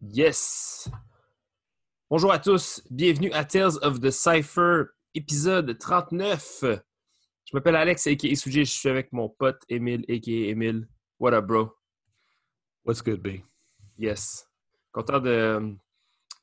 [0.00, 0.88] Yes!
[2.10, 6.58] Bonjour à tous, bienvenue à Tales of the Cypher, épisode 39.
[6.62, 8.34] Je m'appelle Alex, a.k.a.
[8.34, 10.50] Suji, je suis avec mon pote Emile, a.k.a.
[10.50, 10.88] Emile.
[11.18, 11.72] What up, bro?
[12.84, 13.40] What's good, B?
[13.98, 14.46] Yes.
[14.92, 15.74] Content de,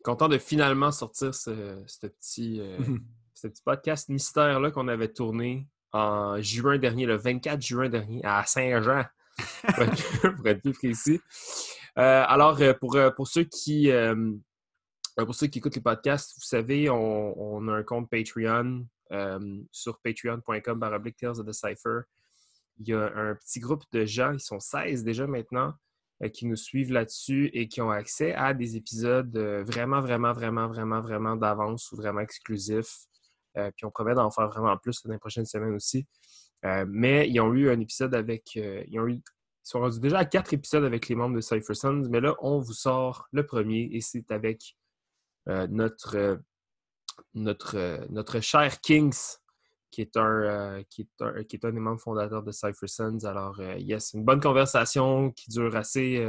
[0.04, 2.78] content de finalement sortir ce, ce petit, euh,
[3.34, 8.46] ce petit podcast mystère-là qu'on avait tourné en juin dernier, le 24 juin dernier, à
[8.46, 9.06] Saint-Jean,
[9.74, 11.22] pour être- pour être plus précis.
[11.98, 13.90] Euh, alors, euh, pour, euh, pour, ceux qui,
[15.16, 18.86] pour ceux qui écoutent les podcasts, vous savez, on, a un compte Patreon
[19.72, 21.68] sur patreon.com baroblique of the.
[22.78, 25.74] Il y a un petit groupe de gens, ils sont 16 déjà maintenant,
[26.34, 31.02] qui nous suivent là-dessus et qui ont accès à des épisodes vraiment, vraiment, vraiment, vraiment,
[31.02, 33.06] vraiment d'avance ou vraiment exclusifs.
[33.54, 36.06] Puis on promet d'en faire vraiment plus dans les prochaines semaines aussi.
[36.88, 38.56] Mais ils ont eu un épisode avec.
[38.56, 39.22] ils, ont eu,
[39.66, 42.36] ils sont rendus déjà à quatre épisodes avec les membres de Cypher Sons, mais là,
[42.40, 44.76] on vous sort le premier et c'est avec
[45.50, 46.38] euh, notre, euh,
[47.34, 49.38] notre, euh, notre cher Kings,
[49.90, 53.24] qui est, un, qui, est un, qui est un des membres fondateurs de Cypher Sons.
[53.24, 56.24] Alors, yes, une bonne conversation qui dure assez,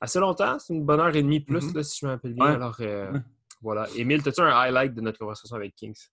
[0.00, 0.58] assez longtemps.
[0.58, 1.74] C'est une bonne heure et demie plus, Mhm.
[1.76, 2.44] là, si je me rappelle bien.
[2.44, 2.52] Ouais.
[2.52, 3.20] Alors, Ouais.
[3.62, 3.86] voilà.
[3.96, 6.08] Émile, as-tu un highlight de notre conversation avec Kings?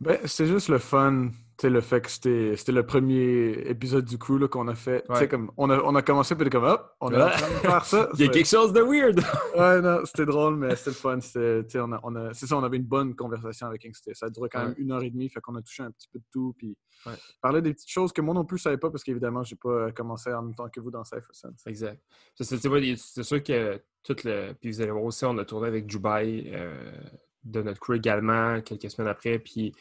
[0.00, 4.18] Ben, c'est juste le fun, tu le fait que c'était c'était le premier épisode du
[4.18, 5.04] coup là, qu'on a fait.
[5.08, 5.26] Ouais.
[5.26, 7.30] comme, on a, on a commencé, puis comme, hop, on est en Ouais.
[7.36, 8.08] train de faire ça.
[8.14, 9.20] Il y a C'est- quelque chose de weird!
[9.56, 11.20] Ouais, non, c'était drôle, mais c'était le fun.
[11.20, 13.86] Sais, on a, on a- C'est ça, on avait une bonne conversation avec.
[13.94, 15.90] C'était- Ça a duré quand même une heure et demie, fait qu'on a touché un
[15.90, 17.12] petit peu de tout, puis Ouais.
[17.40, 19.68] parler des petites choses que moi non plus je savais pas, parce qu'évidemment, j'ai pas
[19.70, 21.62] euh, commencé en même temps que vous dans Cypher Sense.
[21.66, 22.02] Exact.
[22.34, 24.52] C'est c'est sûr que tout le.
[24.60, 26.92] Puis vous allez voir aussi, on a tourné avec Dubai euh,
[27.46, 29.38] de notre crew également quelques semaines après.
[29.38, 29.72] Puis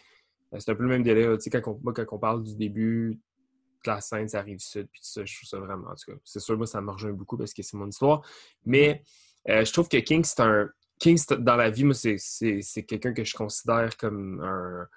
[0.53, 1.25] euh, c'est un peu le même délai.
[1.37, 3.19] Tu sais, quand on, moi, quand on parle du début
[3.85, 4.87] de la scène, ça arrive sud.
[4.91, 5.89] Puis tout ça, je trouve ça vraiment.
[5.89, 8.21] En tout cas, c'est sûr, moi, ça me rejoint beaucoup parce que c'est mon histoire.
[8.65, 9.03] Mais
[9.49, 10.69] euh, je trouve que King, c'est un.
[10.99, 14.87] King, dans la vie, moi, c'est- c'est c'est quelqu'un que je considère comme un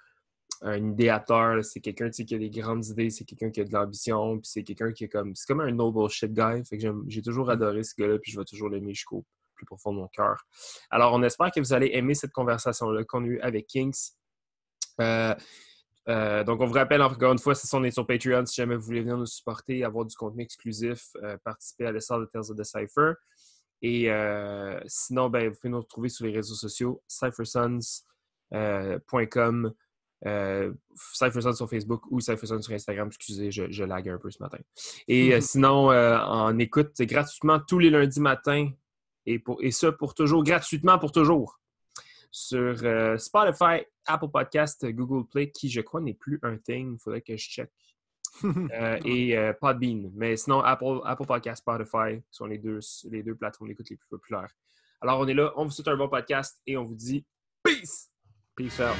[0.61, 3.63] un idéateur, c'est quelqu'un tu sais, qui a des grandes idées, c'est quelqu'un qui a
[3.63, 5.33] de l'ambition, puis c'est quelqu'un qui est comme.
[5.35, 6.63] C'est comme un noble shit guy.
[6.65, 9.25] Fait que j'ai toujours adoré ce gars-là, puis je vais toujours l'aimer jusqu'au
[9.59, 10.45] plus profond de mon cœur.
[10.89, 14.11] Alors, on espère que vous allez aimer cette conversation-là qu'on a eue avec Kings.
[15.01, 15.35] Euh,
[16.07, 18.45] euh, donc, on vous rappelle encore une fois, ça, on est sur Patreon.
[18.45, 22.19] Si jamais vous voulez venir nous supporter, avoir du contenu exclusif, euh, participer à l'essor
[22.19, 23.15] de Tales of the Cypher.
[23.81, 24.09] Et
[24.87, 29.73] sinon, ben, vous pouvez nous retrouver sur les réseaux sociaux, cyphersons.com,
[30.25, 30.73] euh,
[31.13, 33.07] Cyphersons sur Facebook ou Cyphersons sur Instagram.
[33.07, 34.57] Excusez, je, je lag un peu ce matin.
[35.07, 38.69] Et euh, sinon, euh, en écoute gratuitement tous les lundis matins
[39.25, 41.59] et, pour, et ça pour toujours, gratuitement pour toujours,
[42.31, 46.93] sur euh, Spotify, Apple Podcast, Google Play, qui je crois n'est plus un thing.
[46.93, 47.69] Il faudrait que je check.
[48.43, 50.11] Euh, et euh, Podbean.
[50.15, 52.79] Mais sinon, Apple, Apple Podcast, Spotify sont les deux,
[53.09, 54.47] les deux plateformes d'écoute les plus populaires.
[55.01, 57.25] Alors, on est là, on vous souhaite un bon podcast et on vous dit
[57.63, 58.09] peace!
[58.55, 58.95] Peace out.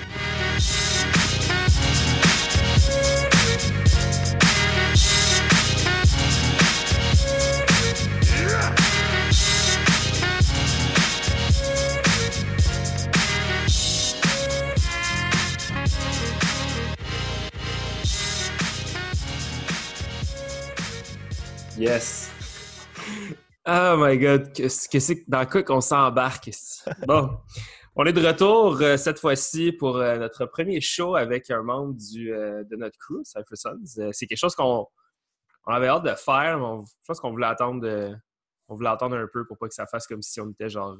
[21.79, 22.29] Yes!
[23.65, 26.49] Oh my god, que c'est dans quoi qu'on s'embarque?
[26.49, 26.83] esti?
[27.07, 27.37] Bon,
[27.95, 31.93] on est de retour euh, cette fois-ci pour euh, notre premier show avec un membre
[31.93, 34.11] du, euh, de notre crew, Cypher Sons.
[34.11, 34.87] C'est quelque chose qu'on
[35.67, 38.19] on avait hâte de faire, mais je pense qu'on voulait attendre
[38.67, 40.97] on voulait attendre un peu pour pas que ça fasse comme si on était genre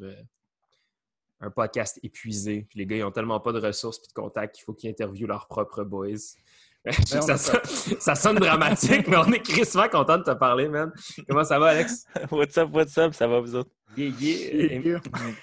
[1.42, 2.68] un podcast épuisé.
[2.70, 4.90] Puis les gars, ils ont tellement pas de ressources et de contacts qu'il faut qu'ils
[4.90, 6.38] interviewent leurs propres boys.
[6.86, 7.62] Je sais que on ça,
[8.00, 10.92] ça sonne dramatique, mais on est crissement content de te parler, man.
[11.28, 12.06] Comment ça va, Alex?
[12.32, 13.72] What's up, what's up, ça va vous autres?
[13.98, 14.80] Yeah, yeah.
[14.80, 15.00] Yeah.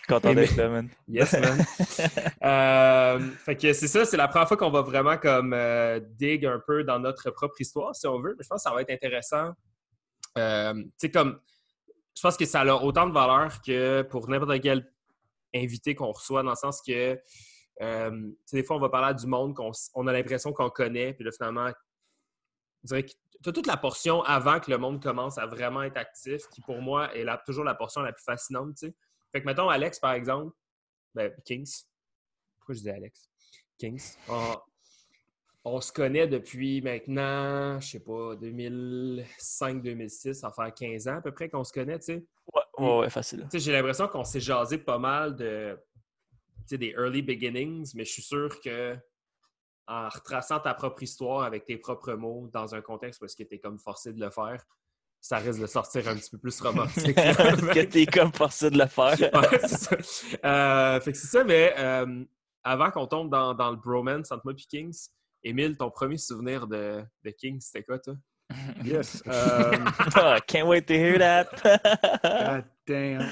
[0.09, 0.89] Content d'être là, man.
[1.09, 1.65] Yes, man.
[2.45, 6.47] Euh, fait que c'est ça, c'est la première fois qu'on va vraiment comme euh, dig
[6.47, 8.35] un peu dans notre propre histoire, si on veut.
[8.39, 9.51] Mais je pense que ça va être intéressant.
[10.39, 11.41] Euh, tu sais, comme,
[12.17, 14.89] je pense que ça a autant de valeur que pour n'importe quel
[15.55, 17.19] invité qu'on reçoit, dans le sens que,
[17.83, 21.13] euh, des fois, on va parler à du monde qu'on on a l'impression qu'on connaît,
[21.15, 21.69] puis là, finalement,
[22.83, 23.11] je dirais que
[23.43, 26.61] tu as toute la portion avant que le monde commence à vraiment être actif, qui
[26.63, 28.95] pour moi est la- toujours la portion la plus fascinante, tu sais.
[29.33, 30.55] Fait que, mettons, Alex, par exemple,
[31.15, 31.85] ben, Kings.
[32.59, 33.29] Pourquoi je dis Alex?
[33.79, 34.17] Kings.
[34.29, 34.55] On,
[35.65, 41.21] on se connaît depuis maintenant, je sais pas, 2005-2006, ça va faire 15 ans à
[41.21, 42.25] peu près qu'on se connaît, tu sais.
[42.55, 43.47] Ouais, ouais, ouais, facile.
[43.53, 45.79] J'ai l'impression qu'on s'est jasé pas mal de,
[46.73, 48.97] des early beginnings, mais je suis sûr que
[49.89, 53.55] en retraçant ta propre histoire avec tes propres mots dans un contexte parce que tu
[53.55, 54.65] es comme forcé de le faire,
[55.21, 57.15] ça risque de sortir un petit peu plus romantique.
[57.15, 59.19] que t'es comme forcé de le faire.
[59.19, 59.97] Ouais, c'est ça.
[60.45, 62.25] Euh, fait que c'est ça, mais euh,
[62.65, 65.09] avant qu'on tombe dans, dans le bromance entre moi et Kings,
[65.43, 68.15] Émile, ton premier souvenir de, de Kings, c'était quoi, toi?
[68.85, 69.23] Yes.
[69.27, 71.49] Ah, can't wait to hear that.
[72.23, 73.29] God damn.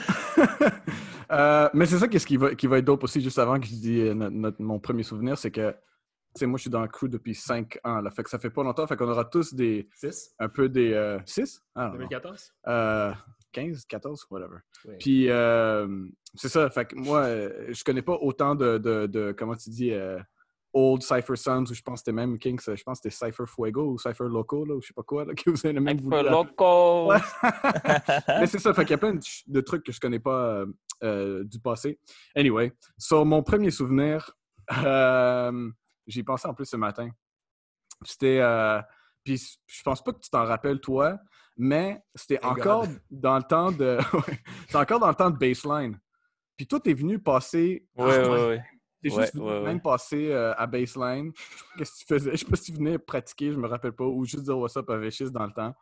[1.35, 3.67] Euh, mais c'est ça qu'est-ce qui va, qui va être dope aussi, juste avant que
[3.67, 5.77] je dise euh, notre- notre- mon premier souvenir, c'est que, tu
[6.41, 8.51] sais, moi, je suis dans le crew depuis 5 ans, là, fait que ça fait
[8.51, 10.35] pas longtemps, fait qu'on aura tous des, 6?
[10.39, 11.19] un peu des...
[11.27, 11.61] 6?
[11.75, 11.93] Ah, non.
[11.95, 12.53] 2014?
[12.69, 13.13] Euh,
[13.53, 14.57] 15, 14, whatever.
[14.87, 14.95] Oui.
[14.99, 19.35] Puis, euh, c'est ça, fait que moi, euh, je connais pas autant de, de, de-
[19.37, 20.19] comment tu dis, euh,
[20.77, 23.45] Old Cypher Sons, ou je pense que c'était même Kings, je pense que c'était Cypher
[23.47, 25.99] Fuego ou Cypher Loco, là, ou je sais pas quoi, là, que vous avez même
[26.11, 26.31] l'appeler.
[26.31, 27.13] loco.
[28.41, 30.65] Mais c'est ça, fait qu'il y a plein de, de trucs que je connais pas
[31.05, 32.01] euh, du passé.
[32.35, 34.31] Anyway, so mon premier souvenir,
[34.85, 35.71] euh,
[36.07, 37.11] j'y pensé en plus ce matin.
[38.03, 38.81] C'était, euh,
[39.23, 41.19] puis je pense pas que tu t'en rappelles toi,
[41.57, 43.01] mais c'était Thank encore God.
[43.11, 43.99] dans le temps de,
[44.67, 45.99] c'était encore dans le temps de baseline.
[46.57, 48.65] Puis toi, t'es venu passer, Ouais, ouais, ouais.
[49.03, 51.33] t'es Ouais, juste venu ouais, même passer euh, à baseline.
[51.77, 52.31] Qu'est-ce que tu faisais?
[52.33, 54.77] Je sais pas si tu venais pratiquer, je me rappelle pas, ou juste dire what's
[54.77, 55.75] up à Vicious dans le temps.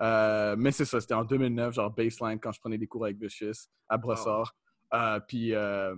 [0.00, 3.18] Euh, mais c'est ça, c'était en 2009, genre baseline, quand je prenais des cours avec
[3.18, 4.54] Vicious à Brossard.
[4.94, 5.94] Euh, puis, euh,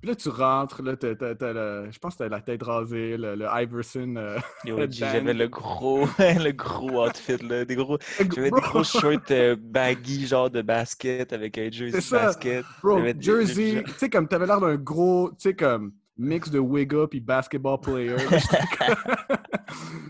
[0.00, 1.08] puis là, tu rentres, là, t'as
[1.52, 4.14] le- je pense que t'as la tête rasée, le, le Iverson.
[4.16, 4.38] euh.
[4.90, 7.64] J'avais le gros, le gros outfit, là.
[7.64, 12.26] Des gros, j'avais des gros shorts euh, baggy, genre de basket, avec un jersey ça.
[12.26, 12.64] basket.
[12.82, 17.06] Bro, Jersey, tu sais, comme t'avais l'air d'un gros, tu sais, comme mix de Wigga
[17.08, 18.16] puis basketball player.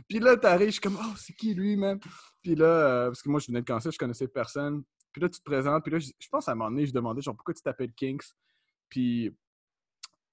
[0.08, 1.98] Puis là, t'arrives, je suis comme, oh, c'est qui lui, man?
[2.42, 4.82] Puis là, euh, parce que moi, je venais de Kansas, je connaissais personne.
[5.18, 6.92] Puis là, tu te présentes, puis là, je, je pense à un moment donné, je
[6.92, 8.22] demandais, genre, pourquoi tu t'appelles Kinks?
[8.88, 9.34] Puis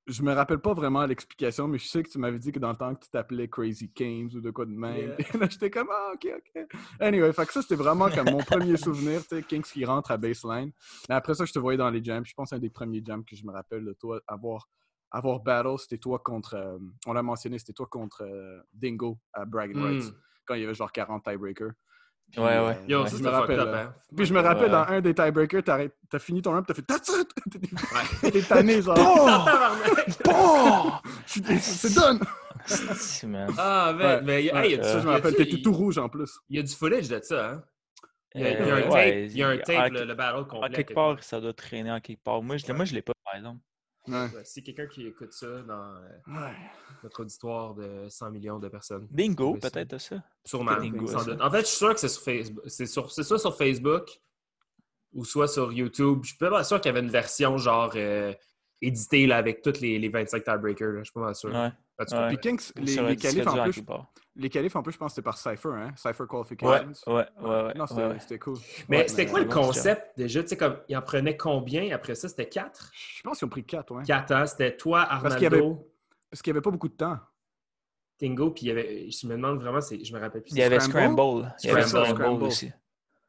[0.06, 2.70] je me rappelle pas vraiment l'explication, mais je sais que tu m'avais dit que dans
[2.70, 4.96] le temps que tu t'appelais Crazy Kings ou de quoi de même.
[4.98, 5.16] Yeah.
[5.16, 6.68] Puis là, j'étais comme, ah, ok, ok.
[7.00, 10.12] Anyway, fait que ça, c'était vraiment comme mon premier souvenir, tu sais, Kings qui rentre
[10.12, 10.72] à baseline.
[11.10, 12.24] Mais après ça, je te voyais dans les jams.
[12.24, 14.70] Je pense que un des premiers jams que je me rappelle de toi avoir,
[15.10, 16.78] avoir battle, c'était toi contre, euh,
[17.08, 20.18] on l'a mentionné, c'était toi contre euh, Dingo à Bragging Rights, Mm.
[20.46, 21.72] quand il y avait genre 40 tiebreakers.
[22.32, 22.78] Puis, Ouais, ouais.
[22.88, 23.56] Yo, je ça, me c'était rappelle.
[23.58, 23.82] fucked up, là.
[23.84, 23.94] hein?
[24.16, 24.70] Puis je me rappelle, Ouais.
[24.72, 27.30] dans un des tiebreakers, t'as fini ton round, t'as fait That's it!
[28.24, 28.32] Ouais.
[28.32, 28.96] T'es tanné, genre.
[30.26, 30.92] Bon!
[31.26, 32.20] C'est done!
[33.24, 33.50] Man.
[33.58, 33.94] Ah,
[34.24, 36.32] mais Ouais, hey, y a du- ça, je me rappelle, t'étais tout rouge en plus.
[36.50, 37.64] Il y a du footage de ça, hein?
[38.34, 39.56] Il y a, y a Euh, un tape, il y a un
[39.90, 40.70] le, battle complet.
[40.72, 42.42] quelque part, ça doit traîner en quelque part.
[42.42, 43.60] Moi, je, moi, je l'ai pas, par exemple.
[44.08, 44.14] Ouais.
[44.36, 46.56] Ouais, Si quelqu'un qui écoute ça dans euh, Ouais.
[47.04, 49.08] notre auditoire de 100 millions de personnes.
[49.12, 50.24] Bingo, peut-être ça.
[50.44, 51.32] Sûrement, Bingo, sans ça.
[51.32, 51.42] doute.
[51.42, 52.64] En fait, je suis sûr que c'est sur Facebook.
[52.68, 54.20] C'est sur- c'est soit sur Facebook
[55.14, 56.20] ou soit sur YouTube.
[56.24, 58.34] Je suis pas mal sûr qu'il y avait une version genre euh,
[58.82, 60.98] éditée là, avec tous les, les 25 tiebreakers.
[61.00, 61.50] Je suis pas mal sûr.
[61.54, 61.72] Ouais.
[62.12, 62.38] Ouais.
[62.42, 63.84] Kings, les, qualifs en plus.
[64.36, 65.92] Les qualifs en plus, je pense que c'était par Cypher, hein?
[65.96, 66.92] Cypher Qualifications.
[67.08, 67.74] ouais, ouais, ouais.
[67.76, 68.20] Non, c'était ouais, ouais.
[68.20, 68.58] c'était cool.
[68.90, 70.42] Mais Ouais, c'était quoi le concept déjà?
[70.44, 71.94] Tu sais, comme, il en prenait combien?
[71.96, 72.28] Après ça?
[72.28, 72.92] C'était 4?
[72.94, 74.04] Je pense qu'ils ont pris 4, ouais.
[74.04, 74.46] 4 ans.
[74.46, 75.62] C'était toi, Parce qu'il avait-
[76.30, 77.18] Parce qu'il n'y avait pas beaucoup de temps.
[78.18, 79.10] Tingo, puis il y avait.
[79.12, 80.52] Je me demande vraiment, c'est- je me rappelle plus.
[80.52, 81.16] Il y avait Scramble?
[81.18, 81.56] Scramble.
[81.64, 82.08] Il y avait Scramble.
[82.08, 82.72] Scramble aussi.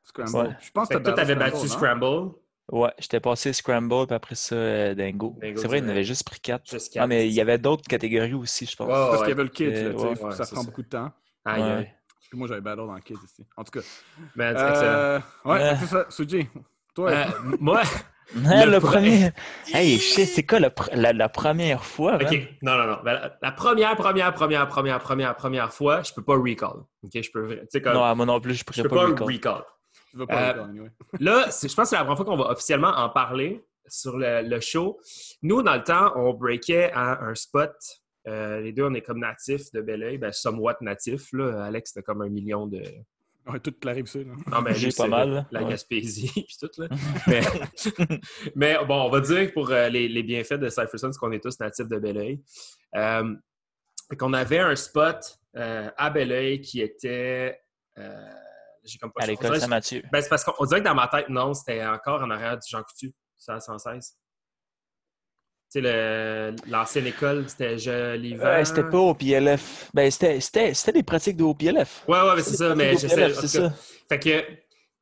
[0.04, 0.36] Scramble.
[0.48, 0.56] Ouais.
[0.60, 2.32] Je pense que que toi, t'avais battu Scramble.
[2.72, 5.36] Ouais, j'étais passé Scramble, puis après ça, euh, Dingo.
[5.40, 6.68] Dingo, C'est vrai, il en avait juste pris 4.
[6.68, 8.88] Juste Ah, quatre, mais c'est il y avait d'autres catégories aussi, je pense.
[8.88, 9.18] Ouais, Parce ouais.
[9.18, 10.66] qu'il y avait le kid, Euh, là, tu sais, ouais, ça prend ça.
[10.66, 11.10] beaucoup de temps.
[11.44, 11.92] Aïe.
[12.28, 13.46] Puis moi, j'avais battle dans le kid ici.
[13.56, 13.86] En tout cas.
[14.34, 14.88] Man, c'est excellent.
[14.90, 15.74] Euh, ouais, Euh.
[15.78, 16.06] c'est ça.
[16.08, 16.48] Suji,
[16.92, 17.24] toi, Euh,
[17.60, 17.82] moi,
[18.34, 19.30] Le le, pre- premier.
[19.72, 22.26] Hey, shit, c'est quoi la, la première fois, man?
[22.26, 22.48] OK.
[22.62, 22.98] Non, non, non.
[23.04, 26.80] Ben, la- la première, première, première, première, première, première fois, je peux pas recall.
[27.04, 27.10] OK?
[27.14, 27.48] Je peux.
[27.48, 27.92] Tu sais, comme.
[27.94, 29.26] Non, moi non plus, je je peux pas, pas recall.
[29.28, 29.62] recall.
[30.10, 30.90] Tu vas pas euh, gagner, ouais.
[31.20, 34.42] Là, je pense que c'est la première fois qu'on va officiellement en parler sur le,
[34.42, 34.98] le show.
[35.42, 37.72] Nous, dans le temps, on breakait à un spot.
[38.26, 40.18] Euh, les deux, on est comme natifs de Belleuil.
[40.18, 41.32] Ben, somewhat natifs.
[41.32, 41.64] Là.
[41.66, 42.82] Alex, c'était comme un million de.
[43.46, 44.26] Ouais, toute la rive sud.
[44.28, 44.36] hein.
[44.50, 45.46] Non, mais J'ai pas c'est mal.
[45.52, 45.70] La Ouais.
[45.70, 46.68] Gaspésie, puis tout.
[46.82, 46.88] Là.
[47.28, 47.40] mais,
[48.56, 51.30] mais bon, on va dire que pour euh, les, les bienfaits de Cypherson, c'est qu'on
[51.30, 52.40] est tous natifs de Belleuil.
[52.96, 53.34] Euh,
[54.18, 57.60] qu'on avait un spot euh, à Belleuil qui était.
[57.98, 58.32] euh,
[58.86, 60.02] J'ai comme pas À l'école Saint-Mathieu.
[60.12, 62.56] Ben, c'est parce qu'on on dirait que dans ma tête, non, c'était encore en arrière
[62.56, 64.16] du Jean Coutu, c'est à 116.
[65.72, 68.42] Tu sais, le- l'ancienne école, c'était Jolivet.
[68.44, 69.90] Ouais, c'était pas au PLF.
[69.92, 72.04] Ben, c'était- c'était c'était des pratiques de OPLF.
[72.06, 72.98] Ouais, ouais, mais c'est ça, mais cas,
[73.34, 73.72] c'est ça.
[74.08, 74.44] Fait que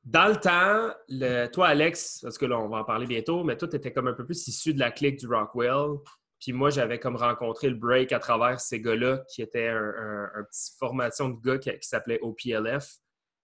[0.04, 3.56] dans le temps, le, toi, Alex, parce que là, on va en parler bientôt, mais
[3.58, 5.98] toi, tu étais comme un peu plus issu de la clique du Rockwell.
[6.40, 10.24] Puis moi, j'avais comme rencontré le break à travers ces gars-là qui étaient un, un,
[10.40, 12.86] un petit formation de gars qui, qui s'appelait OPLF,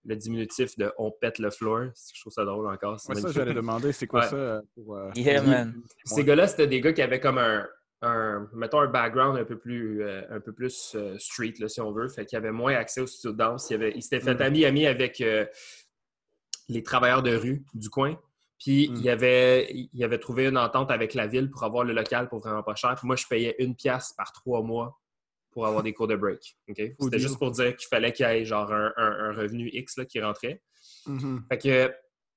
[0.04, 1.86] le diminutif de On pète le floor.
[2.14, 2.98] Je trouve ça drôle encore.
[3.00, 4.28] c'est Ouais, ça, j'allais demander, c'est quoi Ouais.
[4.28, 4.96] ça euh, pour.
[4.96, 5.74] euh, Yeah, man.
[6.04, 6.24] Ces Ouais.
[6.24, 7.66] gars-là, c'était des gars qui avaient comme un,
[8.02, 11.80] un mettons, un background un peu plus, euh, un peu plus euh, street, là, si
[11.80, 12.08] on veut.
[12.08, 13.68] Fait qu'ils avaient moins accès au studio de danse.
[13.70, 14.40] Ils, avaient- ils s'étaient fait Mhm.
[14.42, 15.44] ami-ami avec euh,
[16.68, 18.18] les travailleurs de rue du coin.
[18.58, 18.96] Puis Mm.
[18.96, 22.40] il, avait, il avait trouvé une entente avec la ville pour avoir le local pour
[22.40, 22.94] vraiment pas cher.
[22.94, 24.99] Puis moi, je payais une pièce par trois mois
[25.50, 26.56] pour avoir des cours de break.
[27.00, 29.96] C'était juste pour dire qu'il fallait qu'il y ait genre un, un- un revenu X
[29.96, 30.62] là, qui rentrait.
[31.06, 31.44] Mhm.
[31.50, 31.94] Fait que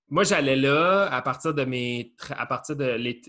[0.10, 2.86] moi, j'allais là à partir de mes à partir de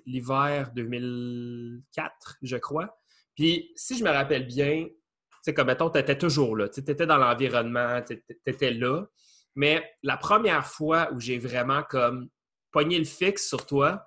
[0.06, 2.98] l'hiver 2004, je crois.
[3.34, 4.92] Puis si je me rappelle bien, tu
[5.42, 6.68] sais, comme mettons, tu étais toujours là.
[6.68, 9.04] Tu étais dans l'environnement, tu étais là.
[9.54, 12.28] Mais la première fois où j'ai vraiment comme
[12.72, 14.04] pogné le fixe sur toi,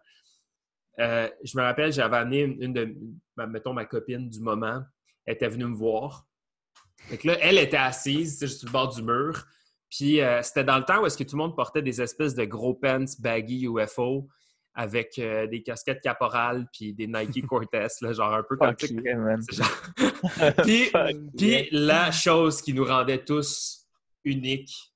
[1.00, 2.96] euh, je me rappelle, j'avais amené une, une de,
[3.48, 4.82] mettons, ma copine du moment.
[5.28, 6.26] Elle était venue me voir.
[6.98, 9.46] Fait que là, elle était assise, juste sur le bord du mur.
[9.90, 12.34] Puis euh, c'était dans le temps où est-ce que tout le monde portait des espèces
[12.34, 14.28] de gros pants baggy UFO
[14.74, 19.66] avec euh, des casquettes caporales puis des Nike Cortez, là, genre un peu comme ça.
[20.64, 23.86] puis, la chose qui nous rendait tous
[24.24, 24.94] uniques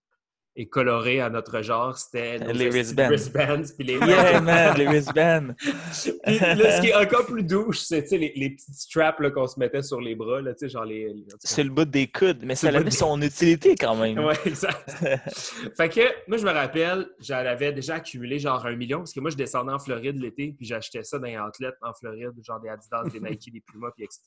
[0.61, 3.07] et colorés à notre genre, c'était Les wristbands.
[3.07, 5.55] wristbands, puis les Yeah, man, les wristbands.
[5.59, 9.59] puis là, ce qui est encore plus douche, c'est les, les petites straps qu'on se
[9.59, 11.07] mettait sur les bras, là, genre les...
[11.13, 14.19] les- C'est le bout des coudes, mais C'est ça avait des- son utilité quand même.
[14.19, 14.87] Ouais, exact.
[15.77, 19.19] fait que, moi, je me rappelle, j'en avais déjà accumulé genre un million, parce que
[19.19, 22.59] moi, je descendais en Floride l'été, puis j'achetais ça dans les outlets en Floride, genre
[22.59, 24.21] des Adidas, des Nike, des Puma, puis etc.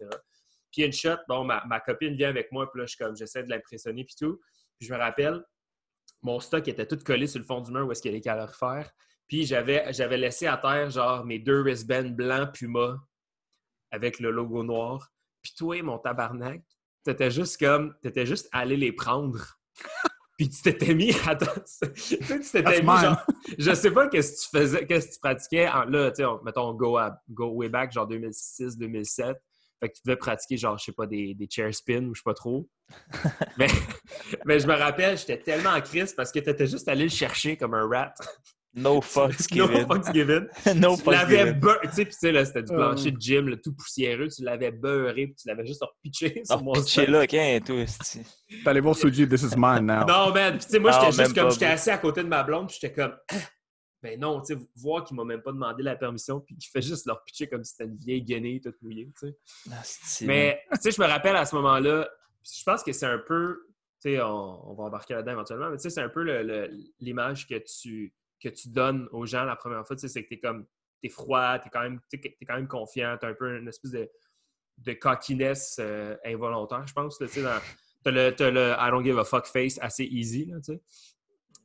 [0.72, 3.44] Puis une shot, bon, ma, ma copine vient avec moi, puis là, je comme, j'essaie
[3.44, 4.40] de l'impressionner, puis tout.
[4.80, 5.40] Puis je me rappelle,
[6.24, 8.16] mon stock était tout collé sur le fond du mur où est-ce qu'il y a
[8.16, 8.90] les calorifères.
[9.28, 12.98] Puis j'avais, j'avais laissé à terre, genre, mes deux wristbands blancs Puma
[13.90, 15.12] avec le logo noir.
[15.42, 16.62] Puis toi, mon tabarnak,
[17.04, 19.38] t'étais juste comme, t'étais juste allé les prendre.
[20.36, 21.46] Puis tu t'étais mis à ton-
[21.94, 23.24] tu t'étais mis genre,
[23.58, 25.68] je sais pas qu'est-ce que tu faisais, qu'est-ce que tu pratiquais.
[25.68, 29.36] En, là, tu sais, on- mettons, go, à, go way back, genre 2006, 2007.
[29.84, 32.20] Fait que tu devais pratiquer, genre, je sais pas, des, des chair spins ou je
[32.20, 32.66] sais pas trop.
[33.58, 33.66] mais,
[34.46, 37.58] mais je me rappelle, j'étais tellement en crise parce que t'étais juste allé le chercher
[37.58, 38.14] comme un rat.
[38.72, 39.86] No fucks no given.
[39.86, 40.48] fucks given.
[40.76, 43.20] No tu l'avais beurré, tu sais, puis tu sais, là, c'était du Ah, plancher de
[43.20, 44.28] gym, là, tout poussiéreux.
[44.28, 47.60] Tu l'avais beurré, puis tu l'avais juste repitché sur Oh, mon pitché là, qu'un.
[47.60, 47.84] T'es
[48.64, 50.06] allé voir Suji, this is mine now.
[50.06, 50.56] Non, man.
[50.56, 52.78] Puis, tu sais, moi, j'étais juste comme, j'étais assis à côté de ma blonde, puis
[52.80, 53.36] j'étais comme, Ah!
[54.04, 56.82] Ben non, tu sais, voir qu'il m'a même pas demandé la permission, puis qu'il fait
[56.82, 59.36] juste leur pitcher comme si c'était une vieille guenille toute mouillée, tu sais.
[59.72, 62.06] Asti, Mais, tu sais, je me rappelle à ce moment-là,
[62.44, 63.66] je pense que c'est un peu,
[64.02, 66.22] tu sais, on, on va embarquer là-dedans éventuellement, mais tu sais, c'est un peu
[67.00, 70.28] l'image que tu, que tu donnes aux gens la première fois, tu sais, c'est que
[70.28, 70.66] t'es comme,
[71.00, 74.10] t'es froid, t'es quand même, t'es quand même confiant, t'as un peu une espèce de,
[74.78, 77.58] de cockiness euh, involontaire, je pense, tu sais, dans-
[78.02, 80.82] t'as le, t'as le I don't give a fuck face assez easy, là, tu sais.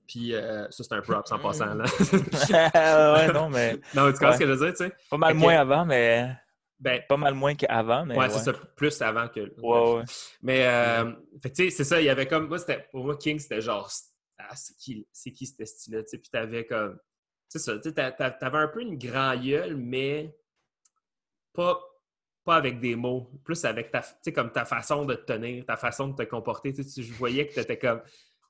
[0.10, 1.86] Puis euh, ça, c'est un props en passant, là.
[3.14, 4.34] ouais, non, mais non, tu comprends Ouais.
[4.34, 4.94] ce que je veux dire, tu sais?
[5.08, 6.36] pas mal moins avant, mais
[6.80, 8.30] Ben, pas mal moins qu'avant, mais ouais, ouais.
[8.32, 9.42] c'est ça, plus avant que...
[9.62, 10.04] Ouais, ouais.
[10.42, 11.12] Mais, euh,
[11.44, 12.48] fait que, tu sais, c'est ça, il y avait comme.
[12.48, 13.88] Moi, c'était, pour moi, King, c'était genre.
[14.40, 16.02] Ah, c'est qui, c'est qui ce style-là?
[16.02, 16.98] Tu sais, puis t'avais comme.
[17.48, 20.34] C'est ça, tu sais, t'a- t'a- t'avais un peu une grand gueule, mais
[21.54, 21.80] pas,
[22.46, 25.66] pas avec des mots, plus avec ta, tu sais, comme ta façon de te tenir,
[25.66, 26.74] ta façon de te comporter.
[26.74, 28.02] Tu tu- voyais que t'étais comme.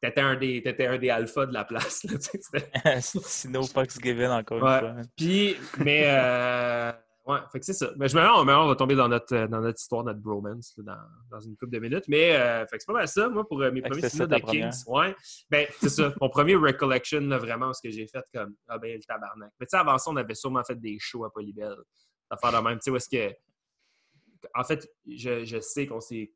[0.02, 2.04] T'étais un des, un des alphas de la place.
[2.06, 4.80] Là, tu sais, c'était- Asti, no fucks given encore Ouais.
[4.80, 5.02] une fois.
[5.18, 6.92] Puis, mais, euh,
[7.26, 7.92] ouais, fait que c'est ça.
[7.98, 10.96] Mais je me on, on va tomber dans notre, dans notre histoire, notre bromance, là,
[11.30, 12.06] dans, dans une couple de minutes.
[12.08, 14.10] Mais, euh, fait que c'est pas mal ça, moi, pour euh, mes Fait premiers ta
[14.28, 14.84] de Kings.
[14.88, 15.14] Ouais.
[15.50, 16.14] Ben, c'est ça.
[16.22, 19.52] Mon premier recollection, là, vraiment, ce que j'ai fait comme, ah ben, le tabarnak.
[19.60, 21.30] Mais tu sais, avant ça, on avait sûrement fait des shows à
[22.54, 22.78] de même.
[22.78, 23.34] Tu sais, où est-ce que.
[24.56, 26.32] En fait, je, je sais qu'on s'est.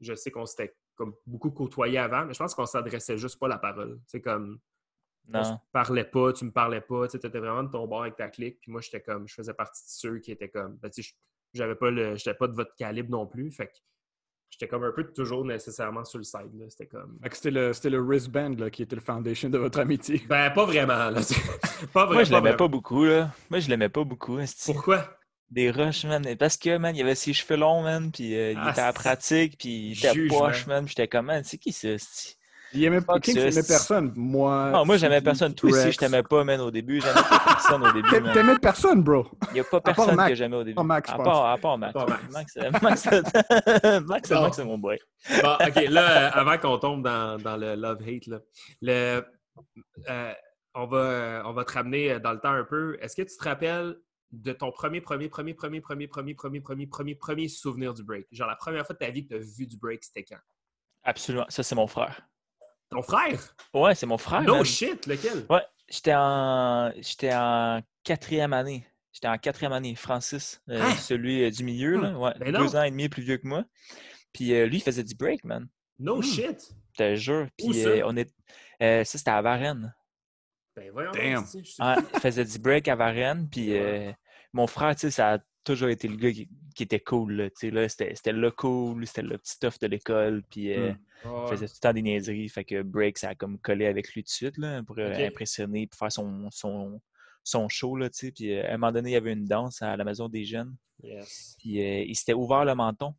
[0.00, 3.48] Je sais qu'on s'était comme beaucoup côtoyé avant, mais je pense qu'on s'adressait juste pas
[3.48, 3.98] la parole.
[4.06, 4.58] C'est comme
[5.32, 5.58] on se Non.
[5.72, 8.58] parlait pas, tu me parlais pas, tu étais vraiment de ton bord avec ta clique,
[8.60, 10.90] puis moi j'étais comme, je faisais partie de ceux qui étaient comme, ben,
[11.54, 13.72] j'avais pas le, j'étais pas de votre calibre non plus, fait que
[14.50, 17.90] j'étais comme un peu toujours nécessairement sur le side, là, c'était comme, c'était le, c'était
[17.90, 20.22] le wristband là, qui était le foundation de votre amitié.
[20.26, 21.20] ben pas vraiment, là,
[21.92, 22.14] pas vraiment.
[22.14, 23.30] Moi, je l'aimais pas beaucoup, là.
[23.50, 24.38] Moi, je l'aimais pas beaucoup.
[24.64, 25.17] Pourquoi?
[25.50, 26.24] Des rushs, man.
[26.38, 28.86] Parce que, man, il avait ses cheveux longs, man, puis euh, il Ah, était à
[28.86, 30.84] la pratique, puis il était poche, man.
[30.84, 31.88] puis J'étais comme, man, c'est qui ça?
[32.74, 34.12] Il aimait pas King, personne.
[34.14, 34.70] Moi.
[34.70, 35.54] Non, moi, j'aimais personne.
[35.54, 37.00] Toi aussi, je t'aimais pas, man, au début.
[37.00, 38.34] J'aimais pas personne au début, T'a- man.
[38.34, 39.26] T'aimais personne, bro.
[39.52, 40.76] Il n'y a pas personne que j'aimais au début.
[40.78, 41.96] je à, part, à part Max.
[41.96, 42.56] À part Max.
[42.56, 43.06] Max, Max,
[44.06, 44.30] Max.
[44.30, 44.98] Max, c'est mon boy.
[45.42, 48.38] Bon, ok, là, euh, avant qu'on tombe dans, dans le love-hate, là,
[48.82, 49.24] le,
[50.10, 50.32] euh,
[50.74, 52.98] on, va, on va te ramener dans le temps un peu.
[53.00, 53.96] Est-ce que tu te rappelles
[54.30, 58.26] de ton premier, premier, premier, premier, premier, premier, premier, premier, premier, premier souvenir du break?
[58.30, 60.40] Genre la première fois de ta vie que tu as vu du break, c'était quand?
[61.02, 61.46] Absolument.
[61.48, 62.20] Ça, c'est mon frère.
[62.90, 63.54] Ton frère?
[63.74, 64.42] Ouais, c'est mon frère.
[64.42, 65.46] no shit, lequel?
[65.50, 68.86] Ouais, j'étais en, j'étais en quatrième année.
[69.12, 70.94] J'étais en quatrième année, Francis, euh, Hein?
[70.94, 72.16] celui euh, du milieu, là.
[72.18, 72.60] Ouais, Ben non.
[72.60, 73.64] deux ans et demi plus vieux que moi.
[74.32, 75.68] Puis euh, lui, il faisait du break, man.
[75.98, 76.22] No Hmm.
[76.22, 76.70] shit.
[76.92, 77.48] Je te jure.
[77.62, 77.90] Où Puis ça?
[78.06, 78.30] on est,
[79.04, 79.94] ça, c'était à Varennes.
[80.78, 81.10] Ben voyons.
[81.12, 81.44] Damn.
[81.46, 81.82] je sais
[82.14, 83.48] il faisait du break à Varennes.
[83.50, 84.08] Puis Ouais.
[84.08, 84.12] euh,
[84.52, 87.32] mon frère, tu sais, ça a toujours été le gars qui, qui était cool.
[87.32, 90.42] Là, tu sais, là, c'était, c'était le cool, c'était le petit stuff de l'école.
[90.50, 90.92] Puis euh,
[91.24, 91.28] Hmm.
[91.46, 92.48] il faisait tout le temps des niaiseries.
[92.48, 95.12] Fait que break, ça a comme collé avec lui tout de suite là, pour euh,
[95.12, 95.20] Ok.
[95.20, 97.00] impressionner, pour faire son, son,
[97.42, 97.96] son show.
[97.96, 98.32] Là, tu sais.
[98.32, 100.44] puis euh, à un moment donné, il y avait une danse à la maison des
[100.44, 100.76] jeunes.
[101.02, 101.56] Yes.
[101.58, 103.14] Puis euh, il s'était ouvert le menton.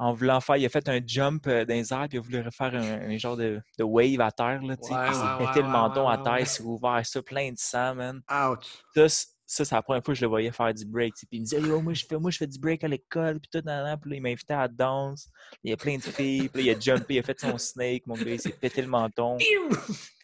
[0.00, 2.22] En voulant faire, il a fait un jump euh, dans les airs, puis il a
[2.22, 4.62] voulu refaire un, un genre de, de wave à terre.
[4.62, 6.62] Là, tu sais, Ouais, il s'est ouais, pété ouais, le menton à terre, il s'est
[6.62, 8.20] ouvert ça, plein de sang, man.
[8.30, 8.64] Ouch.
[8.94, 11.14] Ça, ça c'est la première fois que je le voyais faire du break.
[11.14, 11.26] tu sais.
[11.26, 13.40] Puis il me disait, Yo, moi, je fais, moi, je fais du break à l'école,
[13.40, 13.98] puis tout, nan, nan.
[14.00, 15.28] Puis là, il m'invitait à la danse.
[15.64, 17.58] Il y a plein de filles, puis là, il a jumpé, il a fait son
[17.58, 19.36] snake, mon gars, il s'est pété le menton.
[19.38, 19.48] Puis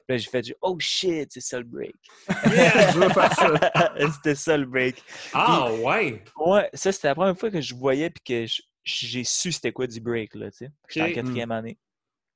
[0.08, 1.94] là, j'ai fait, du, oh shit, c'est ça le break.
[2.28, 3.92] Je veux faire ça.
[4.14, 5.02] C'était ça le break.
[5.32, 6.22] Ah ouais!
[6.36, 9.72] Ouais, ça, c'était la première fois que je voyais, puis que je- j'ai su c'était
[9.72, 10.72] quoi du break, là, tu sais.
[10.88, 11.78] J'étais en quatrième année.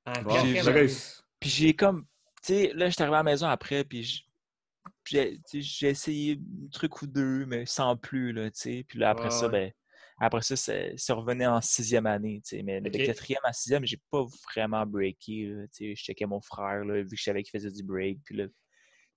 [0.07, 0.79] Bon, quatrième j'ai année.
[0.81, 1.21] réussi.
[1.41, 2.07] Puis j'ai comme,
[2.43, 4.25] tu sais, là, j'étais arrivé à la maison après, puis
[5.05, 8.85] j'ai essayé un truc ou deux, mais sans plus, là, tu sais.
[8.89, 9.53] Puis là, après Ouais, ça, ouais.
[9.53, 9.73] ben,
[10.21, 12.63] après ça, c'est c'est revenu en sixième année, tu sais.
[12.63, 14.25] Mais de quatrième à sixième, j'ai pas
[14.55, 15.95] vraiment breaké, tu sais.
[15.95, 18.47] Je checkais mon frère, là, vu que je savais qu'il faisait du break, puis là,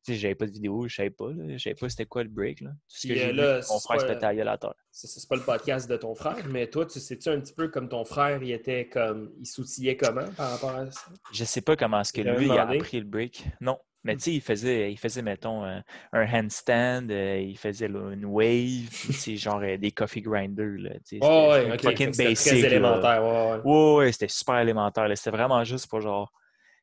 [0.03, 1.29] sais, j'avais pas de vidéo, je savais pas.
[1.48, 2.70] Je savais pas c'était quoi le break, là.
[2.70, 4.74] Tout ce que j'ai euh, vu, là, mon c'est frère se pétait la à terre.
[4.91, 7.67] C'est c'est pas le podcast de ton frère, mais toi, tu sais-tu un petit peu
[7.70, 9.31] comme ton frère, il était comme.
[9.39, 11.01] Il s'outillait comment par rapport à ça?
[11.31, 13.46] Je sais pas comment est-ce que lui il a appris le break.
[13.62, 13.77] Non.
[14.03, 14.17] Mais Hmm.
[14.17, 18.25] tu sais, il faisait, il faisait, mettons, un, un handstand, euh, il faisait là, une
[18.25, 20.89] wave, sais, genre euh, des coffee grinders, là.
[21.22, 22.36] Oh, c'était ouais, fucking basic.
[22.38, 23.62] Très élémentaire, ouais, ouais.
[23.63, 25.05] Ouais, ouais, c'était super élémentaire.
[25.15, 26.34] C'était vraiment juste pour genre,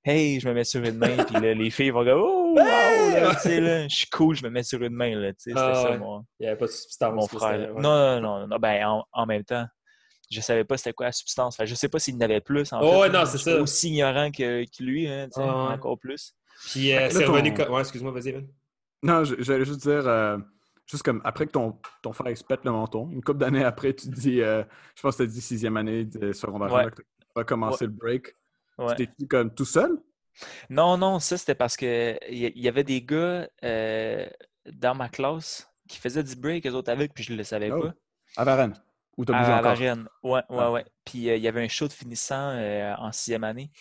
[0.05, 2.57] hey, je me mets sur une main, puis là, les filles vont dire, oh, wow,
[2.57, 5.37] là, tu sais, là, je suis cool, je me mets sur une main, là, tu
[5.39, 5.99] sais, c'était Ah, ça, ouais.
[5.99, 7.15] mon, Il n'y avait pas de substance.
[7.15, 7.75] mon frère.
[7.75, 7.83] ouais.
[7.83, 9.67] Non, non, non, non, ben, en, en même temps,
[10.31, 11.57] je savais pas c'était quoi la substance.
[11.57, 13.11] Fait, je sais pas s'il en avait plus, en Oh, fait.
[13.11, 13.61] non, c'est ça.
[13.61, 16.35] aussi ignorant que, que lui, hein, tu sais, Ah, encore plus.
[16.71, 17.55] Puis euh, c'est ton- revenu.
[17.55, 18.47] co- Ouais, excuse-moi, vas-y, Evan.
[19.03, 20.37] Non, j'allais juste dire, euh,
[20.91, 23.95] juste comme après que ton, ton frère se pète le menton, une couple d'années après,
[23.95, 24.65] tu dis, euh,
[24.97, 26.87] je pense que tu as dit sixième année de secondaire, Ouais.
[26.91, 28.35] tu as commencé le break.
[28.79, 28.95] Ouais.
[28.97, 29.99] Tu étais comme tout seul?
[30.71, 34.27] Non, non, ça c'était parce que il y, avait des gars euh,
[34.71, 37.71] dans ma classe qui faisaient du break, eux autres avec, puis je ne le savais
[37.73, 37.95] Oh, pas.
[38.37, 38.75] À Varennes?
[39.17, 39.73] Ou t'as bougé À encore?
[39.75, 40.09] Varennes.
[40.23, 40.71] Ouais, ouais, Ah.
[40.71, 40.85] ouais.
[41.05, 43.73] Puis euh, il y avait un show de finissant euh, en sixième année.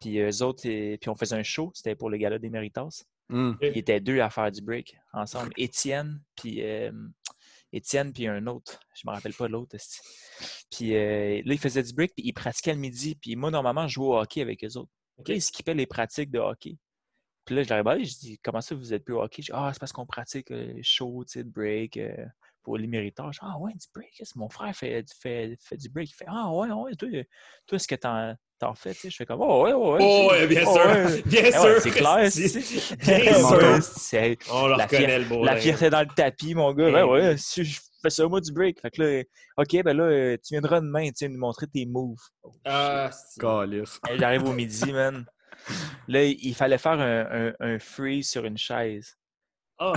[0.00, 3.04] Puis eux autres, et- puis on faisait un show, c'était pour le gala des Méritas.
[3.28, 3.52] Hmm.
[3.62, 5.52] Ils étaient deux à faire du break ensemble.
[5.56, 6.60] Étienne, puis
[7.72, 8.80] Étienne, puis un autre.
[8.94, 9.76] Je me rappelle pas l'autre.
[10.70, 13.14] Puis euh, là, ils faisaient du break, puis ils pratiquaient le midi.
[13.14, 14.90] Puis moi, normalement, je jouais au hockey avec eux autres.
[15.18, 15.28] Ok.
[15.30, 16.76] Ils skippaient les pratiques de hockey.
[17.44, 19.42] Puis là, je leur ai demandé, je dis, comment ça, vous êtes plus au hockey?
[19.42, 22.26] Je dis, ah, c'est parce qu'on pratique euh, show, tu sais, break euh,
[22.62, 23.30] pour les méritants.
[23.40, 24.22] Ah, ouais, du break.
[24.36, 26.10] Mon frère fait, fait, fait du break.
[26.10, 27.08] Il fait, ah, ouais, ouais, toi,
[27.66, 28.94] toi est-ce que t'en, t'en fais?
[28.94, 29.98] Tu sais, je fais comme, oh, ouais, ouais, ouais.
[30.00, 30.84] Oh, ouais, bien oh, sûr.
[30.86, 31.22] ouais.
[31.26, 31.80] Bien Eh ouais, sûr.
[31.82, 33.82] c'est clair, c'est- Bien sûr.
[33.82, 35.44] C'est- On le La reconnaît, le beau.
[35.44, 36.88] la fierté dans le tapis, mon gars.
[36.88, 37.20] Eh Ben oui.
[37.20, 38.80] ouais, si je fais ça, moi, du break.
[38.80, 39.22] Fait que là,
[39.58, 42.18] OK, ben là, tu viendras demain, tu sais, nous montrer tes moves.
[42.42, 44.18] Oh, Ah, c'est- shit.
[44.18, 45.24] J'arrive au midi, man.
[46.08, 49.16] Là, il fallait faire un, un, un freeze sur une chaise.
[49.78, 49.92] Ah,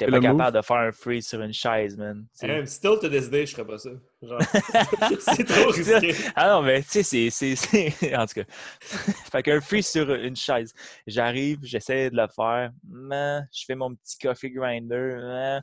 [0.00, 0.36] J'étais pas move?
[0.38, 2.26] capable de faire un freeze sur une chaise, man.
[2.42, 3.90] Hey, still to this day, je ferais pas ça.
[4.22, 4.40] Genre,
[5.20, 6.14] c'est trop risqué.
[6.34, 7.56] Ah non, mais tu sais, c'est- c'est.
[7.56, 8.44] c'est- En tout cas.
[9.32, 10.72] fait qu'un freeze sur une chaise.
[11.06, 12.70] J'arrive, j'essaie de le faire.
[12.88, 15.16] Man, je fais mon petit coffee grinder.
[15.20, 15.62] Man.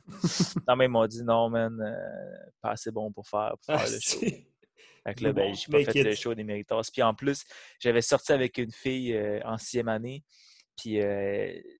[0.66, 3.84] Non, mais ils m'ont dit non, man, euh, pas assez bon pour faire, pour Ah,
[3.90, 4.18] le show.
[4.20, 6.90] Fait que là, ben, j'ai pas fait le show des Méritas.
[6.92, 7.44] Puis en plus,
[7.80, 10.22] j'avais sorti avec une fille euh, en sixième année.
[10.78, 10.98] Puis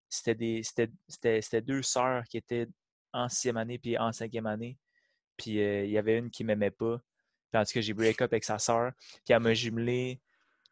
[0.09, 2.67] c'était des c'était- c'était- c'était deux sœurs qui étaient
[3.13, 4.77] en sixième année puis en cinquième année.
[5.37, 7.01] Puis il y avait une qui m'aimait pas.
[7.51, 8.93] Puis en tout cas, j'ai break up avec sa sœur.
[9.25, 10.21] Puis elle m'a jumelé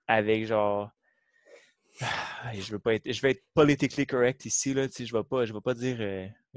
[0.07, 0.91] avec genre.
[2.53, 5.55] Je veux pas être, je vais être politically correct ici là, je vais pas, je
[5.55, 5.97] vais pas dire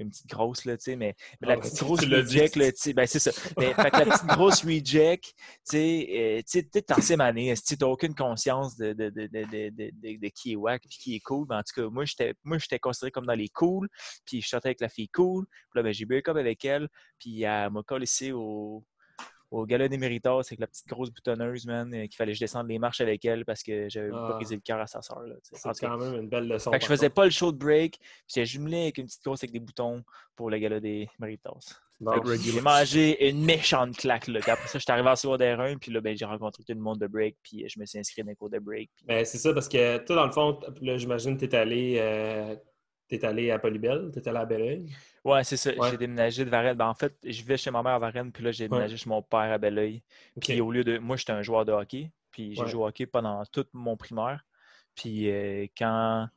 [0.02, 2.72] une petite grosse là, tu sais, mais, mais Ah, la ben, petite grosse reject là,
[2.72, 3.32] tu sais, ben c'est ça.
[3.58, 5.34] Mais fait que la petite grosse reject, tu
[5.64, 9.70] sais, euh, tu sais, en année, tu n'as aucune conscience de, de, de, de, de,
[9.70, 11.46] de, de- de qui est wack puis qui est cool?
[11.50, 13.90] Mais en tout cas, moi, j'étais moi j'étais considéré comme dans les cool,
[14.26, 15.46] puis je sortais avec la fille cool.
[15.48, 16.88] Puis là, ben, j'ai break up avec elle,
[17.20, 18.84] puis elle m'a collé ici au,
[19.52, 22.44] au gala des Méritas avec la petite grosse boutonneuse, man, euh, qu'il fallait que je
[22.44, 24.34] descende les marches avec elle parce que j'avais Ah.
[24.36, 25.24] brisé le cœur à sa soeur.
[25.44, 26.72] C'est cas, quand même une belle leçon.
[26.72, 29.24] fait que je faisais pas le show de break, puis j'étais jumelé avec une petite
[29.24, 30.04] grosse avec des boutons
[30.36, 31.80] pour le gala des Méritas.
[32.02, 34.28] Que J'ai mangé une méchante claque.
[34.28, 34.40] Là.
[34.40, 36.80] Puis après ça, j'étais arrivé en secondaire 1, puis là, ben, j'ai rencontré tout le
[36.80, 38.90] monde de break, puis je me suis inscrit dans les cours de break.
[38.96, 41.96] puis- Ben, c'est ça, parce que toi, dans le fond, j'imagine que tu es allé,
[42.00, 42.56] euh,
[43.10, 44.86] t'es allé à Polybelle, tu es allé à Belleuil?
[45.26, 45.72] Ouais, c'est ça.
[45.74, 45.91] Ouais.
[45.91, 46.78] J'ai déménagé de Varennes.
[46.78, 49.10] Ben, en fait, je vivais chez ma mère à Varennes, puis là, j'ai déménagé chez
[49.10, 50.02] mon père à Belleuil.
[50.39, 50.98] Puis au lieu de.
[51.00, 52.67] Moi, j'étais un joueur de hockey, puis j'ai Ouais.
[52.69, 54.45] joué au hockey pendant tout mon primaire.
[54.95, 56.28] Puis euh, quand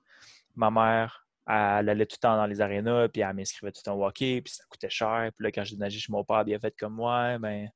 [0.56, 3.90] ma mère elle allait tout le temps dans les arénas, puis elle m'inscrivait tout le
[3.90, 5.30] temps au hockey, puis ça coûtait cher.
[5.37, 7.68] Puis là, quand j'ai nagé chez mon père, a fait comme moi, ben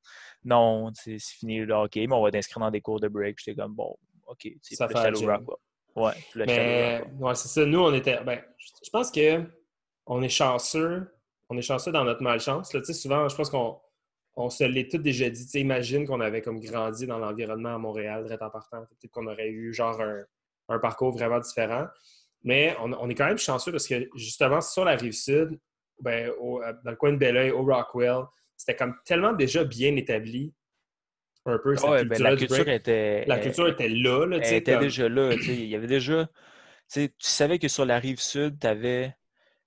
[0.44, 3.38] non, c'est fini le hockey, mais on va t'inscrire dans des cours de break.
[3.44, 3.96] J'étais comme bon,
[4.28, 4.48] OK.
[4.62, 5.56] Ça fait le Rockwell.
[5.96, 7.64] Ouais, mais, ouais, c'est ça.
[7.64, 8.22] Nous, on était.
[8.22, 8.40] Ben,
[8.84, 9.42] je pense que
[10.04, 11.10] on est chanceux.
[11.48, 12.74] On est chanceux dans notre malchance.
[12.74, 13.80] Là, souvent, je pense qu'on
[14.36, 15.46] on se l'est tout déjà dit.
[15.54, 18.80] imagine qu'on avait comme grandi dans l'environnement à Montréal, direct en partant.
[18.82, 20.22] Peut-être qu'on aurait eu genre un,
[20.68, 21.86] un, parcours vraiment différent.
[22.42, 25.58] Mais on, est quand même chanceux parce que justement, sur la rive sud,
[26.00, 26.30] ben,
[26.84, 28.24] dans le coin de Belleuil, au Rockwell,
[28.56, 30.54] c'était comme tellement déjà bien établi.
[31.46, 33.24] Un peu, ben, la culture était.
[33.26, 34.26] La culture était là.
[34.26, 35.32] là elle était déjà là.
[35.32, 36.28] Il y avait déjà.
[36.92, 39.14] Tu savais que sur la rive sud, tu avais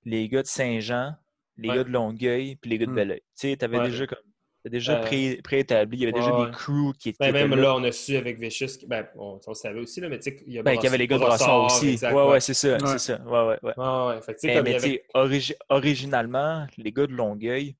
[0.05, 1.15] les gars de Saint-Jean,
[1.57, 2.95] les gars de Longueuil, puis les gars de hmm.
[2.95, 3.21] Belleuil.
[3.37, 4.19] Tu avais déjà comme
[4.61, 5.97] c'était déjà euh, préétabli.
[5.97, 7.47] Il y avait déjà des crews qui, ben, étaient.
[7.47, 7.75] même là.
[7.75, 10.53] on a su avec Vicious, ben, on, on savait aussi, là, mais tu sais, il
[10.53, 11.97] y, ben, avait les gars de Brassard aussi.
[12.01, 12.77] Oui, ouais, ouais, c'est ça.
[12.79, 13.21] C'est ça.
[13.21, 13.73] Ouais, ouais, ouais.
[13.77, 15.57] ouais, Fait, mais, mais avait...
[15.69, 17.75] originalement, les gars de Longueuil,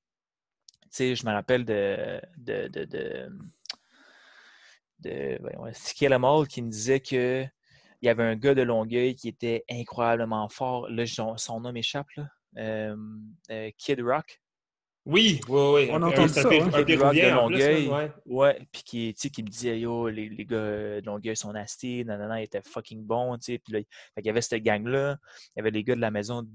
[0.84, 2.18] tu sais, je me rappelle de.
[2.38, 3.28] de, de, de,
[5.02, 7.44] de ben, Mall qui me disait que
[8.02, 10.88] il y avait un gars de Longueuil qui était incroyablement fort.
[10.88, 12.28] Là, son, nom m'échappe, là.
[12.56, 12.96] Euh,
[13.50, 14.40] euh, Kid Rock.
[15.06, 15.88] Oui, oui, oui.
[15.90, 16.48] On entend ça.
[16.48, 17.88] Un, un de Longueuil.
[17.88, 18.12] ouais.
[18.26, 18.68] ouais.
[18.72, 22.44] Puis qui, qui me disait, yo, les, les gars de Longueuil sont nasty, nanana, ils
[22.44, 23.58] étaient fucking bons, tu sais.
[23.58, 25.16] Puis là, il y avait cette gang-là.
[25.48, 26.46] Il y avait les gars de la maison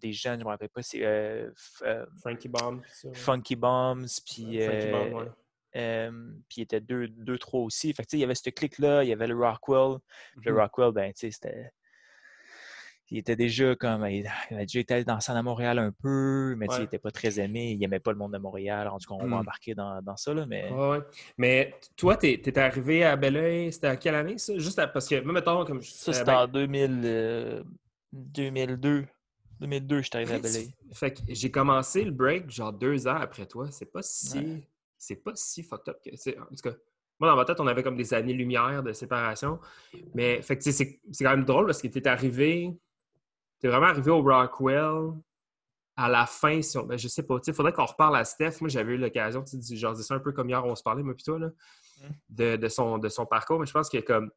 [0.00, 1.04] des jeunes, je ne me rappelle pas, c'est.
[1.04, 1.50] Euh,
[1.82, 2.82] euh, Funky Bombs.
[3.14, 4.60] Funky Bombs, puis.
[4.60, 5.30] Funky Bombs, ouais.
[5.76, 6.10] Euh,
[6.48, 7.92] puis il était deux, deux, trois aussi.
[7.92, 9.98] Fait que, il y avait ce clic-là, il y avait le Rockwell.
[10.36, 10.60] Le mm-hmm.
[10.60, 11.70] Rockwell, ben, tu sais, c'était
[13.10, 14.04] il était déjà comme.
[14.06, 17.70] Il, avait déjà été dansant à Montréal un peu, mais il n'était pas très aimé.
[17.70, 18.88] Il n'aimait pas le monde de Montréal.
[18.88, 19.40] En tout cas, on va mmh.
[19.40, 20.34] embarquer dans, dans ça.
[20.34, 20.70] Là, mais...
[20.70, 20.98] Ouais,
[21.38, 24.58] mais toi, tu es, arrivé à Belleuil, c'était à quelle année ça?
[24.58, 25.82] Juste parce que, même mettons, comme.
[25.82, 27.64] Ça, c'était en 2000,
[28.12, 29.06] 2002.
[29.60, 30.74] 2002, je suis arrivé à Belleuil.
[30.92, 33.68] Fait que j'ai commencé le break genre deux ans après toi.
[33.70, 34.66] C'est pas si.
[35.06, 36.10] C'est pas si fucked up que.
[36.40, 36.74] En tout cas.
[37.18, 39.58] Moi, dans ma tête, on avait comme des années-lumière de séparation.
[40.14, 42.76] Mais fait que c'est quand même drôle parce que tu es arrivé
[43.60, 45.12] tu es vraiment arrivé au Rockwell
[45.96, 48.60] à la fin, si ben, je sais pas, il faudrait qu'on reparle à Steph.
[48.60, 49.42] Moi, j'avais eu l'occasion,
[49.72, 52.56] genre, c'est ça un peu comme hier, on se parlait, moi, plutôt, là, mm.
[52.58, 54.30] de, son, de son parcours, mais je pense que comme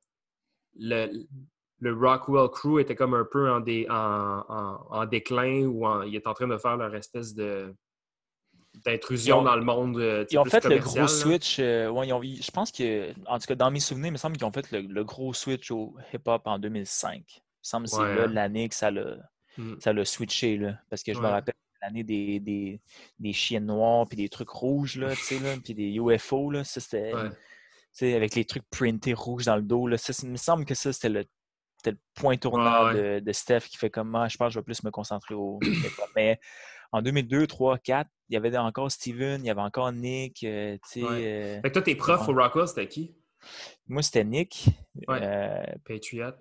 [0.78, 1.26] le,
[1.80, 6.48] le Rockwell Crew était comme un peu en, en, déclin ou il est en train
[6.48, 7.76] de faire leur espèce de
[8.86, 9.98] d'intrusion dans le monde.
[9.98, 11.58] Euh, ils ont fait le gros switch.
[11.60, 14.52] Euh, je pense que, en tout cas, dans mes souvenirs, il me semble qu'ils ont
[14.52, 17.42] fait le gros switch au hip-hop en 2005
[17.78, 19.18] me semble que c'est l'année que ça l'a,
[19.58, 20.06] mmh.
[20.06, 20.58] switché.
[20.58, 22.82] Là, parce que je me rappelle l'année des, des,
[23.20, 26.52] des, chiens noirs puis des trucs rouges, là, là, puis des UFO.
[26.52, 29.88] Là, ça, c'était, avec les trucs printés rouges dans le dos.
[29.88, 31.26] Là, ça, il me semble que ça, c'était le,
[31.86, 34.60] le point tournant de, de, Steph qui fait comme moi, ah, je pense que je
[34.60, 35.60] vais plus me concentrer au.
[36.16, 36.40] Mais
[36.92, 40.44] en 2002, 3, 4, il y avait encore Steven, il y avait encore Nick.
[40.44, 43.16] Euh, euh, fait que toi, tes profs au Rockwell, c'était qui?
[43.88, 44.66] Moi, c'était Nick.
[45.10, 46.34] Euh, Patriot.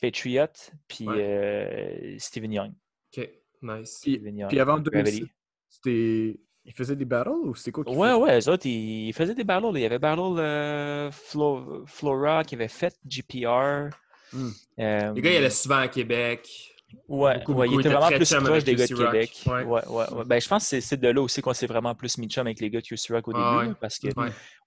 [0.00, 0.46] Patriot,
[0.86, 2.72] puis euh, Steven Young.
[3.16, 3.28] OK,
[3.62, 3.98] nice.
[3.98, 4.48] Steven Young.
[4.48, 5.26] Puis avant 2006,
[5.68, 6.40] c'était...
[6.64, 7.90] Ils faisaient des battles ou c'était quoi?
[7.90, 9.70] Ouais, ouais, eux autres, ils faisaient des battles.
[9.74, 13.88] Il y avait Battle euh, Flora qui avait fait GPR.
[14.34, 14.50] Hmm.
[14.78, 16.76] Euh, les gars, ils allaient souvent à Québec.
[17.06, 19.42] Ouais, ouais il était vraiment plus proche des gars de Québec.
[19.46, 19.64] Ouais.
[19.64, 22.28] Ouais, ouais, Ben, je pense que c'est de là aussi qu'on s'est vraiment plus mis
[22.36, 23.74] avec les gars de QC Rock au ah, début.
[23.80, 24.08] parce que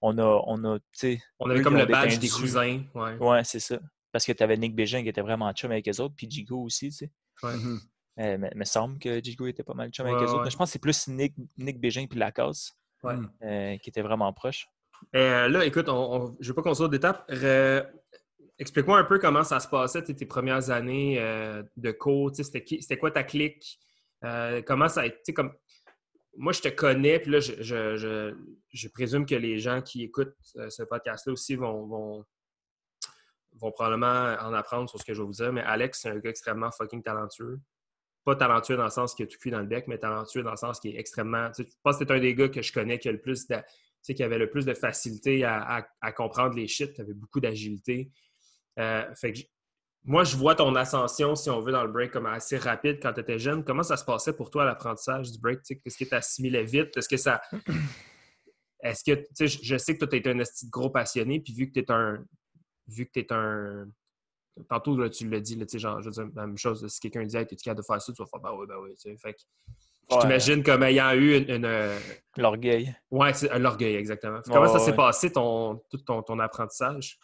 [0.00, 0.78] on a, on a,
[1.40, 2.82] On avait comme le badge des cousins.
[2.94, 3.78] Ouais, ouais c'est ça.
[4.12, 6.62] Parce que tu avais Nick Bégin qui était vraiment chum avec les autres, puis Jigo
[6.62, 7.10] aussi, tu sais.
[7.42, 7.54] Ouais.
[7.54, 7.78] Mm-hmm.
[8.20, 10.44] Euh, mais, me semble que Jigo était pas mal chum avec les autres.
[10.44, 14.32] Mais je pense que c'est plus Nick, Nick Bégin puis Lacasse euh, qui était vraiment
[14.32, 14.68] proche.
[15.16, 17.24] Euh, là, écoute, on, je ne veux pas qu'on soit d'étape.
[18.62, 21.16] Explique-moi un peu comment ça se passait tes, premières années
[21.76, 22.30] de cours.
[22.32, 23.80] C'était quoi ta clique?
[24.66, 25.34] comment ça a été?
[25.34, 25.52] Comme...
[26.36, 31.32] Moi, je te connais, puis là, je, présume que les gens qui écoutent ce podcast-là
[31.32, 32.24] aussi vont,
[33.56, 36.18] vont probablement en apprendre sur ce que je vais vous dire, mais Alex, c'est un
[36.18, 37.58] gars extrêmement fucking talentueux.
[38.24, 40.52] Pas talentueux dans le sens qu'il a tout cuit dans le bec, mais talentueux dans
[40.52, 41.50] le sens qu'il est extrêmement.
[41.58, 43.48] je pense que c'est un des gars que je connais qui a le plus
[44.04, 48.10] qui avait le plus de facilité à, comprendre les shit, qui avait beaucoup d'agilité.
[48.78, 49.40] Euh, fait que
[50.04, 53.12] moi, je vois ton ascension, si on veut, dans le break comme assez rapide quand
[53.12, 53.62] tu étais jeune.
[53.64, 55.60] Comment ça se passait pour toi l'apprentissage du break?
[55.84, 56.96] Est-ce que tu assimilais vite?
[56.96, 57.40] Est-ce que ça.
[58.82, 61.68] Est-ce que, tu sais, je sais que toi, tu es un gros passionné, puis vu
[61.68, 62.24] que tu es un,
[62.88, 63.86] vu que tu es un.
[64.68, 67.24] Tantôt, là, tu l'as dit, là, genre, je veux dire, la même chose, si quelqu'un
[67.24, 68.94] dit, hey, es-tu capable de faire ça, tu vas faire, bah oui, bah oui.
[69.18, 69.40] Fait que,
[70.10, 71.64] je t'imagine comme ayant eu une.
[71.64, 71.98] Euh,
[72.36, 72.94] l'orgueil.
[73.10, 74.40] Ouais, c'est l'orgueil, exactement.
[74.44, 77.18] comment ça s'est passé, ton, tout ton, ton, apprentissage?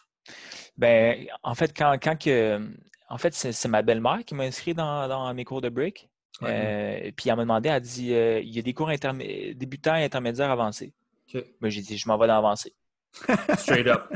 [0.77, 2.59] Ben, en fait, quand, quand que.
[3.09, 6.09] en fait, c'est ma belle-mère qui m'a inscrit dans, mes cours de break.
[6.43, 8.89] Euh, puis elle m'a demandé, elle a dit euh, il y a des cours
[9.55, 10.93] débutants et intermédiaires avancés.
[11.33, 12.73] Moi, j'ai dit je m'en vais dans avancé.
[13.57, 14.09] Straight up.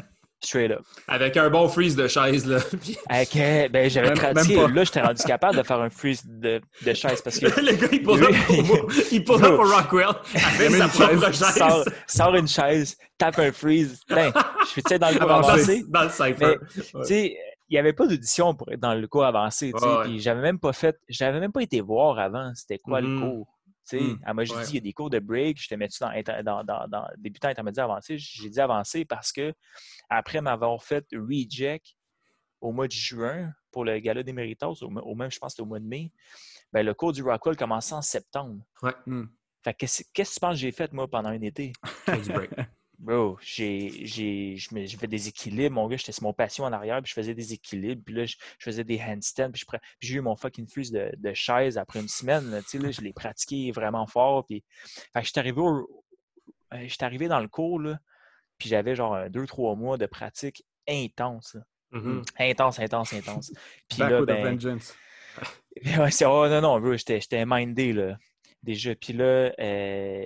[0.44, 0.84] Straight up.
[1.08, 2.58] Avec un bon freeze de chaise, là.
[3.10, 4.56] Avec, euh, ben, j'avais pratiqué.
[4.56, 7.46] Là, j'étais rendu capable de faire un freeze de, de chaise parce que.
[7.62, 11.56] le gars, il pose up pour, il pose up pour Rockwell avec sa propre chaise.
[11.56, 14.02] Sort, sort, une chaise, tape un freeze.
[14.10, 14.34] Ben,
[14.66, 15.84] je suis, tu dans le cours avancé.
[15.88, 16.58] Dans le cypher.
[16.76, 17.38] Tu sais,
[17.70, 19.96] il n'y avait pas d'audition dans le cours avancé, tu sais.
[20.04, 23.20] Puis j'avais même pas fait, j'avais même pas été voir avant c'était quoi le mm-hmm.
[23.22, 23.48] cours.
[23.88, 24.34] Tu sais, mm.
[24.34, 26.64] moi, j'ai dit, il y a des cours de break, je te mets dans, dans,
[26.64, 28.18] dans, dans débutant intermédiaire avancé?
[28.18, 29.54] J'ai dit avancé parce que
[30.10, 31.96] après m'avoir fait reject
[32.62, 35.66] au mois de juin pour le gala des Méritos, au, même, je pense, c'était au
[35.66, 36.12] mois de mai,
[36.72, 38.64] ben, le cours du Rockwell commençait en septembre.
[38.82, 38.94] Ouais.
[39.64, 41.74] Fait qu'est-ce que tu penses que j'ai fait, moi, pendant un été?
[42.08, 42.52] du break.
[43.04, 47.02] Bro, j'ai, j'ai, je fait des équilibres, mon gars, j'étais sur mon patio en arrière,
[47.02, 50.22] puis je faisais des équilibres, puis là, je, faisais des handstands, puis, puis j'ai eu
[50.22, 54.46] mon fucking freeze de, de chaise après une semaine, là, je l'ai pratiqué vraiment fort,
[54.46, 54.64] puis,
[55.12, 58.00] fait que j'étais arrivé, euh, arrivé dans le cours, là,
[58.58, 61.58] puis j'avais genre deux, trois mois de pratique intense,
[61.92, 62.24] mm-hmm.
[62.40, 63.52] intense, intense, intense.
[63.90, 64.96] Puis là, ben, vengeance.
[65.86, 68.18] ouais, c'est, oh non, non, bro, j'étais, j'étais mindé, là,
[68.62, 70.26] déjà, puis là, euh,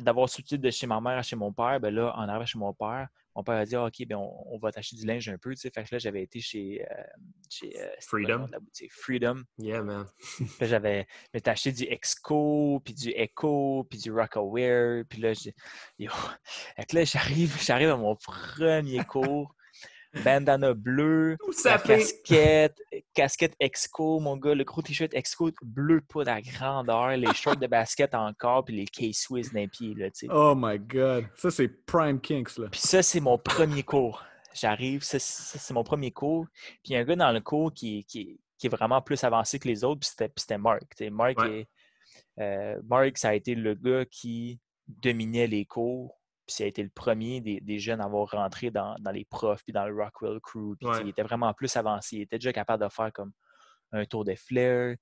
[0.00, 2.58] d'avoir sorti de chez ma mère à chez mon père, ben là, en arrivant chez
[2.58, 5.38] mon père, mon père a dit ah, OK, ben on, va t'acheter du linge un
[5.38, 5.50] peu.
[5.54, 5.70] Tu sais.
[5.70, 7.02] Fait que là, j'avais été chez, euh,
[7.48, 8.46] chez euh, Freedom.
[8.50, 8.92] La boutique?
[8.92, 9.42] Freedom.
[9.58, 10.06] Yeah, man.
[10.60, 11.06] là, j'avais
[11.46, 15.04] acheté du Exco, puis du Echo, puis du Rockaware.
[15.08, 15.32] Puis là,
[15.98, 16.10] yo.
[16.76, 19.54] là j'arrive, j'arrive à mon premier cours
[20.24, 21.36] bandana bleu,
[21.84, 22.80] casquette,
[23.14, 27.66] casquette Exco, mon gars, le gros t-shirt Exco bleu pas la grandeur, les shorts de
[27.66, 30.32] basket encore, puis les K-Swiss d'un pied, là, tu sais.
[30.32, 31.26] Oh my God!
[31.36, 32.68] Ça, c'est Prime Kinks, là.
[32.70, 34.24] Puis ça, c'est mon premier cours.
[34.54, 36.46] J'arrive, ça, c'est mon premier cours.
[36.54, 39.22] Puis il y a un gars dans le cours qui, qui, qui est vraiment plus
[39.24, 40.82] avancé que les autres, puis c'était Mark.
[41.10, 41.38] Mark,
[42.38, 46.21] euh, Mark, ça a été le gars qui dominait les cours
[46.52, 49.72] puis ça a été le premier des, jeunes à avoir rentré dans, les profs, puis
[49.72, 50.76] dans le Rockwell Crew.
[50.78, 52.16] Puis il était vraiment plus avancé.
[52.16, 53.32] Il était déjà capable de faire comme
[53.92, 54.96] un tour de flair.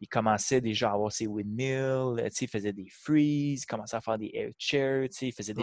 [0.00, 2.30] Il commençait déjà à avoir ses windmills.
[2.40, 3.62] Il faisait des freeze.
[3.62, 5.08] Il commençait à faire des air chairs.
[5.20, 5.62] Il faisait des,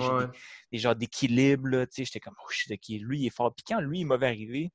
[0.72, 1.86] des, genres d'équilibre.
[1.96, 2.52] J'étais comme, oh,
[2.88, 3.54] lui, il est fort.
[3.56, 4.72] Puis quand lui, il m'avait arrivé,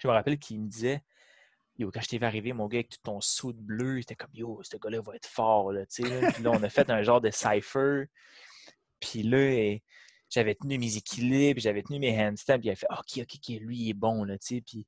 [0.00, 1.02] je me rappelle qu'il me disait,
[1.78, 4.30] Yo, quand je t'ai vu arriver, mon gars, avec tout ton saut bleu, j'étais comme,
[4.34, 5.72] yo, ce gars-là va être fort.
[5.72, 6.04] Là, puis
[6.42, 8.04] là, on a fait un genre de cipher.
[9.02, 9.78] Puis là,
[10.30, 13.60] j'avais tenu mes équilibres, j'avais tenu mes handstands, puis il a fait OK, OK, OK,
[13.60, 14.60] lui, il est bon, là, tu sais.
[14.62, 14.86] Puis,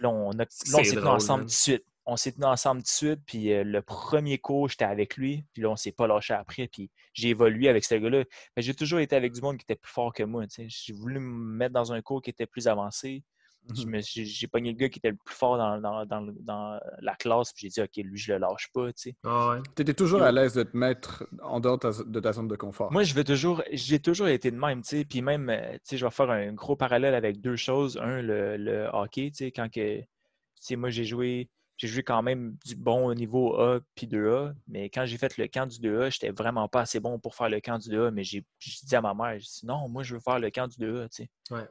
[0.00, 1.84] là, on, s'est tenu ensemble tout de suite.
[2.04, 5.44] On s'est tenu ensemble tout de suite, puis euh, le premier cours, j'étais avec lui,
[5.52, 8.24] puis là, on s'est pas lâché après, puis j'ai évolué avec ce gars-là.
[8.56, 10.66] Mais j'ai toujours été avec du monde qui était plus fort que moi, tu sais.
[10.68, 13.22] J'ai voulu me mettre dans un cours qui était plus avancé.
[13.68, 17.52] Mmh j'ai pogné le gars qui était le plus fort dans, dans, dans, la classe,
[17.52, 19.16] puis j'ai dit, OK, lui, je le lâche pas, tu sais.
[19.24, 22.92] Ah étais toujours à l'aise de te mettre en dehors de ta zone de confort.
[22.92, 25.04] Moi, je veux toujours, j'ai toujours été de même, tu sais.
[25.04, 27.98] Puis même, euh, tu sais, je vais faire un gros parallèle avec deux choses.
[27.98, 30.02] Un, le, le hockey, tu sais, quand que,
[30.74, 35.04] moi, j'ai joué j'ai joué quand même du bon niveau A puis 2A, mais quand
[35.06, 37.78] j'ai fait le camp du 2A, j'étais vraiment pas assez bon pour faire le camp
[37.78, 40.38] du 2A, mais j'ai dit à ma mère, j'ai dit non, moi je veux faire
[40.38, 41.30] le camp du 2A, tu sais.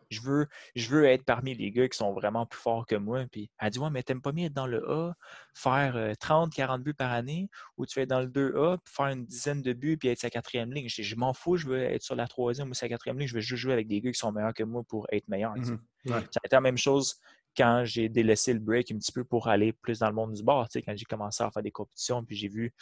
[0.10, 3.26] Je, veux, je veux être parmi les gars qui sont vraiment plus forts que moi.
[3.32, 5.14] Puis elle dit, ouais, mais t'aimes pas mieux être dans le A,
[5.54, 9.08] faire 30, euh, 40 buts par année, ou tu vas être dans le 2A, faire
[9.08, 10.88] une dizaine de buts puis être sa quatrième ligne.
[10.88, 13.36] Je, je m'en fous, je veux être sur la troisième ou sa quatrième ligne, je
[13.36, 15.56] veux juste jouer avec des gars qui sont meilleurs que moi pour être meilleur.
[15.56, 17.20] Mmh ça a été la même chose
[17.56, 20.44] quand j'ai délaissé le break un petit peu pour aller plus dans le monde du
[20.44, 22.74] bar, quand j'ai commencé à faire des compétitions, puis j'ai vu,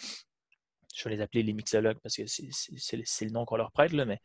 [0.95, 4.05] je vais les appeler les mixologues parce que c'est le nom qu'on leur prête, là,
[4.05, 4.19] mais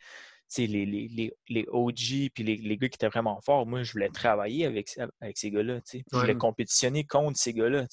[0.59, 4.09] les, les, les, OG puis les, les, gars qui étaient vraiment forts, moi, je voulais
[4.09, 5.81] travailler avec, avec ces gars-là.
[5.93, 7.87] Je voulais compétitionner contre ces gars-là.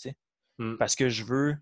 [0.60, 0.78] Mmh.
[0.78, 1.56] Parce que je veux,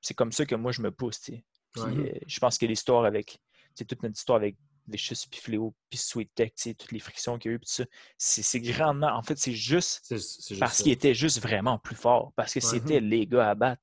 [0.00, 1.30] c'est comme ça que moi, je me pousse.
[1.76, 3.38] Euh, je pense que l'histoire avec,
[3.76, 4.56] toute notre histoire avec
[4.88, 7.84] Vicious, puis Fléau, puis Sweet Tech, toutes les frictions qu'il y a eu, puis ça,
[8.16, 9.12] c'est grandement.
[9.14, 10.14] En fait, c'est juste,
[10.58, 13.82] parce qu'il était juste vraiment plus fort, parce que c'était les gars à battre.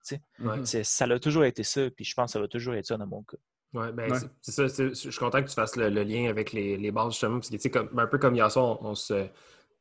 [0.64, 3.08] Ça a toujours été ça, puis je pense que ça va toujours être ça dans
[3.08, 3.38] mon cas.
[3.74, 4.10] Oui, ben
[4.42, 4.68] c'est ça.
[4.68, 7.68] Je suis content que tu fasses le, lien avec les, les, bases, justement, parce que,
[7.68, 9.28] comme, un peu comme hier soir, on, se,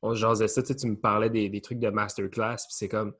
[0.03, 3.15] on jasait ça, tu me parlais des, des trucs de masterclass, puis c'est comme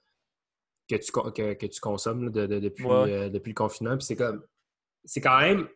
[0.89, 4.43] que tu, que, que tu consommes depuis, euh, depuis le confinement, puis c'est comme,
[5.05, 5.69] c'est quand même,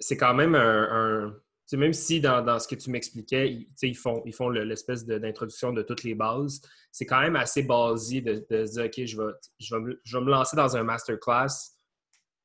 [0.00, 1.36] c'est quand même un
[1.72, 6.04] même si dans, ce que tu m'expliquais, ils, font, ils font l'espèce d'introduction de toutes
[6.04, 6.60] les bases,
[6.92, 9.32] c'est quand même assez basé de, se dire OK, je vais,
[10.04, 11.72] je, me, lancer dans un masterclass,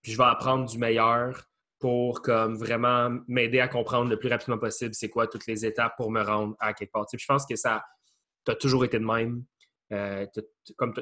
[0.01, 1.43] puis je vais apprendre du meilleur
[1.79, 5.93] pour comme vraiment m'aider à comprendre le plus rapidement possible c'est quoi toutes les étapes
[5.95, 7.05] pour me rendre à quelque part.
[7.11, 7.83] je pense que ça,
[8.45, 9.43] tu as toujours été de même.
[9.93, 10.93] euh, t'as- t'as- comme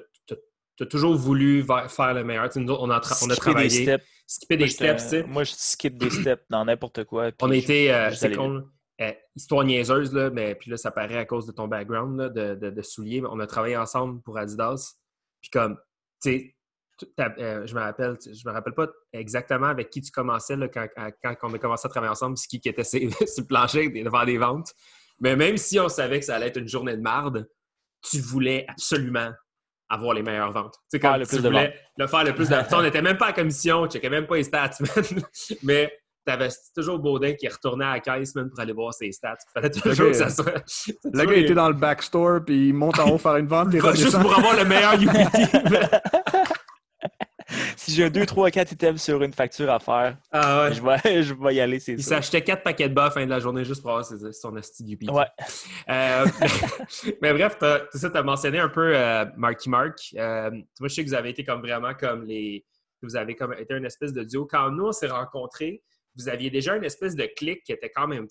[0.78, 2.50] tu as toujours voulu faire le meilleur.
[2.56, 3.70] Nous on a, tra- on a des travaillé.
[3.84, 4.06] steps.
[4.28, 5.24] Skipper Moi, des j'étais- steps, tu sais.
[5.24, 7.32] Moi, je skip des steps dans n'importe quoi.
[7.42, 8.64] On été, euh, c'est con.
[9.00, 12.30] Euh, histoire niaiseuse, là, mais puis là, ça paraît à cause de ton background là,
[12.30, 13.22] de, de, de souliers.
[13.22, 14.96] mais On a travaillé ensemble pour Adidas.
[15.40, 15.78] Puis comme,
[16.22, 16.56] tu sais,
[17.20, 20.88] euh, je me rappelle, je me rappelle pas exactement avec qui tu commençais là, quand,
[20.96, 23.46] à- quand on a commencé à travailler ensemble, c'est qui qui était sur, sur le
[23.46, 24.74] plancher devant des ventes.
[25.20, 27.48] Mais même si on savait que ça allait être une journée de marde,
[28.02, 29.32] tu voulais absolument
[29.90, 30.76] avoir les meilleures ventes.
[30.92, 32.70] Tu sais, Faire comme le tu plus de voulais le faire le plus de Tu
[32.70, 35.22] sais, On n'était même pas à commission, on checkait même pas les stats, man.
[35.64, 35.92] mais
[36.26, 39.38] t'avais toujours Baudin qui retournait à la caisse pour aller voir ses stats.
[39.50, 40.64] Il fallait toujours que ça soit.
[41.06, 43.80] Le gars était dans le backstore, puis il monte en haut faire une vente, puis
[43.96, 46.54] Juste pour avoir le meilleur UPT.
[47.78, 50.74] Si j'ai un 2, 3, 4 items sur une facture à faire, ah ouais.
[50.74, 53.12] je, vais, je vais y aller, c'est Il s'achetait quatre paquets de bas à la
[53.12, 55.12] fin de la journée juste pour avoir ses- son asti UPT.
[55.12, 55.26] Ouais.
[55.90, 56.26] Euh,
[57.22, 59.98] mais bref, t'as- tu as mentionné un peu euh, Marky Mark.
[60.18, 62.66] Euh, moi, je sais que vous avez été comme vraiment comme les.
[63.02, 64.46] Vous avez comme été une espèce de duo.
[64.46, 65.84] Quand nous, on s'est rencontrés,
[66.18, 68.28] vous aviez déjà une espèce de clic qui était quand même.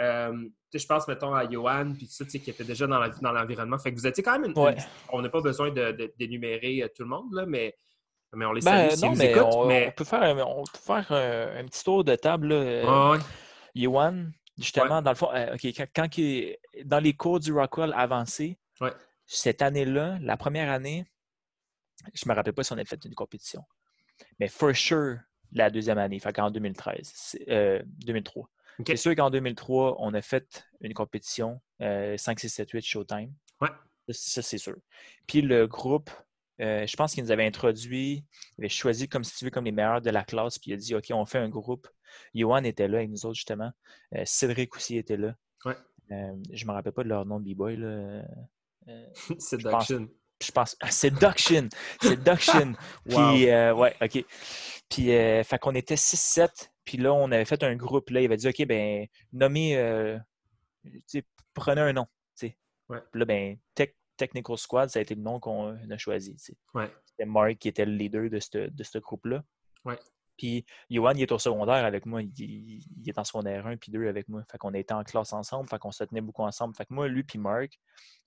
[0.00, 2.64] Euh, tu sais, je pense, mettons, à Johan, puis tout ça, tu sais, qui était
[2.64, 3.78] déjà dans l'environnement.
[3.78, 4.58] fait que vous étiez quand même une.
[4.58, 4.74] Ouais.
[5.10, 7.74] On n'a pas besoin de- d'énumérer tout le monde, là, mais,
[8.34, 9.54] mais on les Ben, salue s'ils non, mais écoutent.
[9.54, 9.88] on, mais...
[9.88, 12.48] on peut faire, un, on peut faire un, un petit tour de table.
[12.48, 12.54] Là.
[12.56, 13.18] Euh, ouais.
[13.74, 14.26] Yohan,
[14.58, 18.58] justement, dans le fond, euh, OK, quand, quand il- dans les cours du Rockwell avancé,
[19.26, 21.06] cette année-là, la première année,
[22.14, 23.62] je me rappelle pas si on avait fait une compétition,
[24.40, 25.18] mais for sure,
[25.52, 28.48] la deuxième année, fait qu'en 2013, c'est- euh, 2003.
[28.78, 28.86] OK.
[28.88, 33.32] C'est sûr qu'en 2003, on a fait une compétition euh, 5, 6, 7, 8 Showtime.
[33.60, 33.68] Ouais.
[34.08, 34.76] Ça, c'est sûr.
[35.26, 36.10] Puis le groupe,
[36.62, 38.24] euh, je pense qu'il nous avait introduit,
[38.56, 40.74] il avait choisi comme si tu veux comme les meilleurs de la classe, puis il
[40.74, 41.88] a dit OK, on fait un groupe.
[42.34, 43.70] Johan était là avec nous autres, justement.
[44.14, 45.34] Euh, Cédric aussi était là.
[45.64, 45.76] Ouais.
[46.12, 47.76] Euh, je me rappelle pas de leur nom de B-Boy.
[47.76, 48.22] là.
[49.38, 50.08] Seduction.
[50.42, 50.76] je pense.
[50.80, 51.68] Ah, c'est Duction.
[52.00, 52.74] C'est Duction.
[53.08, 54.24] Puis, ouais, OK.
[54.88, 56.48] Puis, fait qu'on était 6-7.
[56.84, 58.10] Puis là, on avait fait un groupe.
[58.10, 60.18] Là, il avait dit, OK, ben, nommez,
[61.54, 62.06] prenez un nom.
[62.88, 62.98] Ouais.
[63.10, 66.36] Puis là, ben, Tech- Technical Squad, ça a été le nom qu'on a choisi.
[66.74, 66.90] Ouais.
[67.04, 69.42] C'était Mark qui était le leader de ce de groupe-là.
[69.84, 69.98] Ouais.
[70.38, 72.22] Puis, Johan, il est au secondaire avec moi.
[72.22, 74.42] Il, il- il est en secondaire 1 puis 2 avec moi.
[74.50, 75.68] Fait qu'on était en classe ensemble.
[75.68, 76.74] Fait qu'on se tenait beaucoup ensemble.
[76.74, 77.78] Fait que moi, lui puis Mark,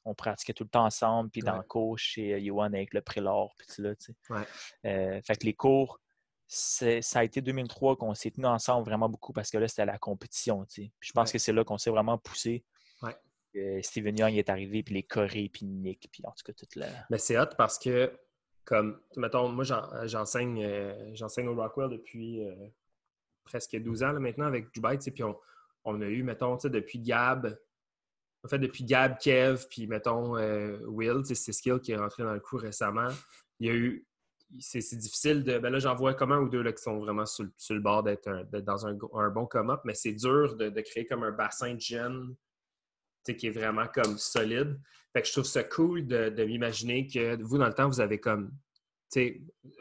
[0.06, 1.30] on pratiquait tout le temps ensemble.
[1.32, 3.54] Puis dans le cours chez euh, Johan avec le prélor.
[3.58, 4.16] Puis tout là, tu sais.
[4.30, 4.46] Ouais.
[4.86, 6.00] Euh, fait que les cours,
[6.48, 9.98] ça a été 2003 qu'on s'est tenus ensemble vraiment beaucoup parce que là, c'était la
[9.98, 10.64] compétition.
[10.66, 10.92] tu sais.
[11.00, 11.34] Puis je pense Ouais.
[11.34, 12.64] que c'est là qu'on s'est vraiment poussé.
[13.56, 16.76] Euh, Steven Young est arrivé, puis les Corées, puis Nick, puis en tout cas, toute
[16.76, 16.88] la.
[17.10, 18.12] Mais c'est hot parce que,
[18.66, 21.14] comme, mettons, moi, j'en- j'enseigne euh,
[21.48, 22.54] au Rockwell depuis euh,
[23.46, 25.38] presque 12 ans là, maintenant avec Dubai, puis on,
[25.86, 27.58] on a eu, mettons, depuis Gab,
[28.44, 32.34] en fait, depuis Gab, Kev, puis mettons, euh, Will, c'est Skill qui est rentré dans
[32.34, 33.08] le coup récemment.
[33.60, 34.06] Il y a eu,
[34.60, 37.26] c'est difficile de, ben là, j'en vois comme un ou deux là, qui sont vraiment
[37.26, 38.30] sur, le- sur le bord d'être
[38.62, 41.80] dans un, un bon come-up, mais c'est dur de, de créer comme un bassin de
[41.82, 42.36] jeunes,
[43.34, 44.80] qui est vraiment comme solide.
[45.14, 48.02] Fait que je trouve ça cool de, de m'imaginer que vous, dans le temps, vous
[48.02, 48.52] avez comme.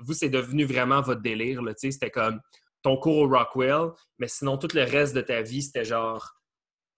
[0.00, 1.61] vous, c'est devenu vraiment votre délire.
[1.76, 2.40] C'était comme
[2.83, 6.30] ton cours au Rockwell, mais sinon, tout le reste de ta vie, c'était genre.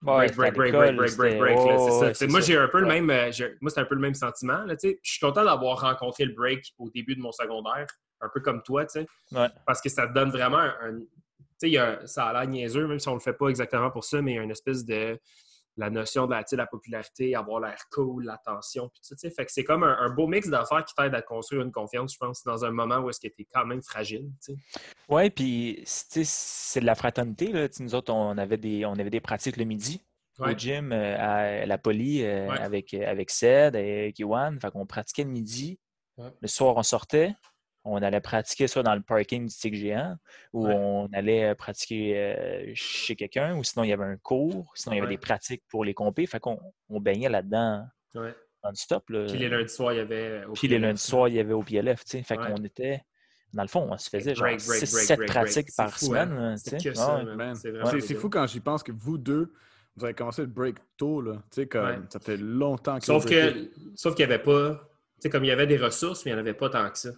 [0.03, 1.79] Ouais, break, break, break, break, break, break, break.
[1.79, 2.25] c'est ça.
[2.25, 3.09] ouais, moi, j'ai un peu le même.
[3.09, 3.31] euh,
[3.61, 4.63] moi, c'est un peu le même sentiment.
[4.65, 4.75] Là.
[4.81, 7.87] Je suis content d'avoir rencontré le break au début de mon secondaire,
[8.21, 9.47] un peu comme toi, tu sais, Ouais.
[9.65, 10.75] parce que ça te donne vraiment un.
[10.81, 11.05] un- tu
[11.61, 13.89] sais, il y a- ça a l'air niaiseux, même si on le fait pas exactement
[13.89, 15.17] pour ça, mais il y a une espèce de
[15.77, 19.29] la notion de la, popularité, avoir l'air cool, l'attention, puis tout ça.
[19.29, 22.13] Fait que c'est comme un, un beau mix d'affaires qui t'aide à construire une confiance,
[22.13, 24.29] je pense, dans un moment où est-ce que tu es quand même fragile.
[25.07, 27.51] Ouais, puis c'est de la fraternité.
[27.51, 27.67] Là.
[27.79, 30.01] Nous autres, on avait des, on avait des pratiques le midi
[30.39, 30.53] Ouais.
[30.53, 32.59] au gym euh, à la poly euh, Ouais.
[32.59, 34.55] avec, avec Ced, avec Yohan.
[34.61, 35.79] Fait qu'on pratiquait le midi.
[36.17, 36.29] Ouais.
[36.41, 37.33] Le soir, on sortait.
[37.89, 40.17] On allait pratiquer ça dans le parking du Tic Géant
[40.53, 40.73] ou Ouais.
[40.75, 44.97] on allait pratiquer euh, chez quelqu'un ou sinon il y avait un cours, sinon il
[44.97, 45.13] y avait Ouais.
[45.13, 46.25] des pratiques pour les compés.
[46.27, 48.35] Fait qu'on on baignait là-dedans Ouais.
[48.63, 49.09] non-stop.
[49.09, 49.25] là.
[49.27, 50.43] Puis les lundis soirs, il y avait.
[50.45, 52.03] au Puis les lundis soirs, il y avait au PLF.
[52.03, 52.23] tu sais.
[52.23, 52.47] Fait Ouais.
[52.51, 53.01] qu'on était,
[53.53, 55.29] dans le fond, on se faisait genre Break, break, break, 6-7 break, break.
[55.29, 56.31] pratiques C'est par fou, semaine.
[56.33, 56.57] hein?
[56.57, 57.55] C'est que ça, man.
[58.19, 59.53] Fou quand j'y pense que vous deux,
[59.95, 61.35] vous avez commencé le break tôt, là.
[61.51, 61.99] Tu sais, comme Ouais.
[62.09, 64.71] ça fait longtemps que Sauf que, sauf qu'il n'y avait pas,
[65.15, 66.89] tu sais, comme il y avait des ressources, mais il n'y en avait pas tant
[66.89, 67.11] que ça.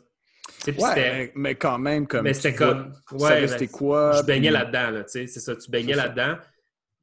[0.67, 2.23] Ouais, mais, mais quand même, comme.
[2.23, 4.11] mais c'était comme, tu ouais, ben, quoi.
[4.17, 6.37] je baignais puis- là-dedans, là, tu sais, c'est ça, tu baignais là-dedans.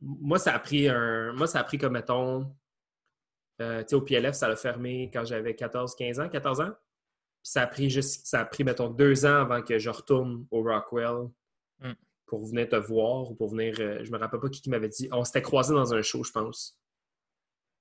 [0.01, 2.53] Moi, ça a pris un, moi, ça a pris comme, mettons,
[3.63, 6.71] euh, tu sais, au PLF, ça l'a fermé quand j'avais 14, 15 ans, 14 ans.
[7.43, 10.47] Puis ça a pris juste, ça a pris, mettons, deux ans avant que je retourne
[10.51, 11.29] au Rockwell
[11.81, 11.93] Mm.
[12.27, 14.89] pour venir te voir ou pour venir, euh, je me rappelle pas qui, qui m'avait
[14.89, 16.79] dit, on s'était croisés dans un show, je pense.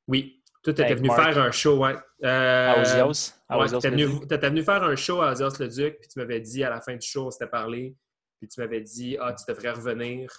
[0.08, 1.22] Oui, Toi, tu étais Avec venu Mark.
[1.22, 1.94] faire un show, ouais.
[2.24, 3.34] Euh, À Ozios.
[3.48, 6.18] À ouais, Ozios t'étais venu, t'étais faire un show à Ozios le Duc, puis tu
[6.20, 7.96] m'avais dit à la fin du show, on s'était parlé,
[8.40, 10.32] puis tu m'avais dit, ah, tu devrais revenir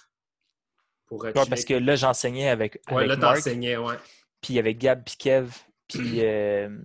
[1.05, 3.95] pour Ouais, parce que là, j'enseignais avec, Ouais, avec là, t'enseignais, ouais.
[4.41, 5.49] puis il y avait Gab, puis Kev,
[5.87, 6.77] puis euh,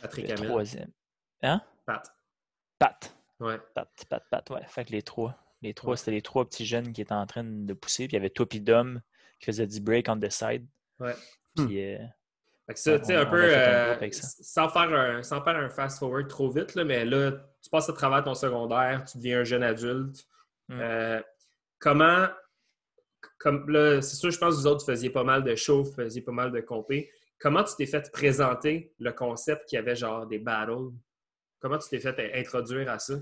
[0.00, 0.48] Patrick le Hamel.
[0.48, 0.90] troisième.
[1.42, 1.60] Hein?
[1.86, 2.14] Pat.
[2.78, 3.16] Pat.
[3.40, 3.58] Ouais.
[3.74, 4.62] Pat, Pat, Pat, ouais.
[4.68, 5.34] Fait que les trois.
[5.60, 5.96] Les trois, Ouais.
[5.96, 8.06] c'était les trois petits jeunes qui étaient en train de pousser.
[8.06, 9.00] Puis il y avait toi puis Dom
[9.40, 10.64] qui faisait du break on the side.
[11.00, 11.14] Ouais.
[11.56, 11.98] Puis euh,
[12.68, 16.28] Fait que ça, tu sais, un peu, euh, sans, faire un, sans faire un fast-forward
[16.28, 19.62] trop vite, là, mais là, tu passes à travers ton secondaire, tu deviens un jeune
[19.62, 20.26] adulte.
[20.68, 20.78] Mm.
[20.78, 21.22] Euh,
[21.78, 22.26] comment,
[23.38, 25.84] comme là, c'est sûr, je pense que vous autres, vous faisiez pas mal de shows,
[25.84, 27.10] vous faisiez pas mal de compés.
[27.40, 30.92] Comment tu t'es fait présenter le concept qu'il y avait genre des battles?
[31.60, 33.14] Comment tu t'es fait introduire à ça?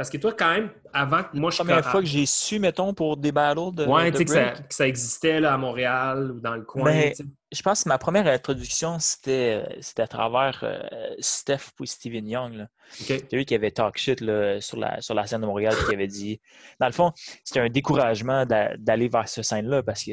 [0.00, 2.58] Parce que toi, quand même, avant que moi je la première fois que j'ai su,
[2.58, 6.30] mettons, pour des battles de, Ouais, tu sais, que que ça existait là, à Montréal
[6.32, 6.84] ou dans le coin.
[6.84, 7.12] Ben,
[7.52, 10.80] je pense que ma première introduction, c'était c'était à travers euh,
[11.18, 12.54] Steph puis Steven Young.
[12.54, 12.68] là.
[12.98, 13.06] OK.
[13.08, 15.94] C'est lui qui avait talk shit là, sur, la, sur la scène de Montréal qui
[15.94, 16.40] avait dit.
[16.80, 17.12] Dans le fond,
[17.44, 20.12] c'était un découragement d'a- d'aller vers cette scène-là parce que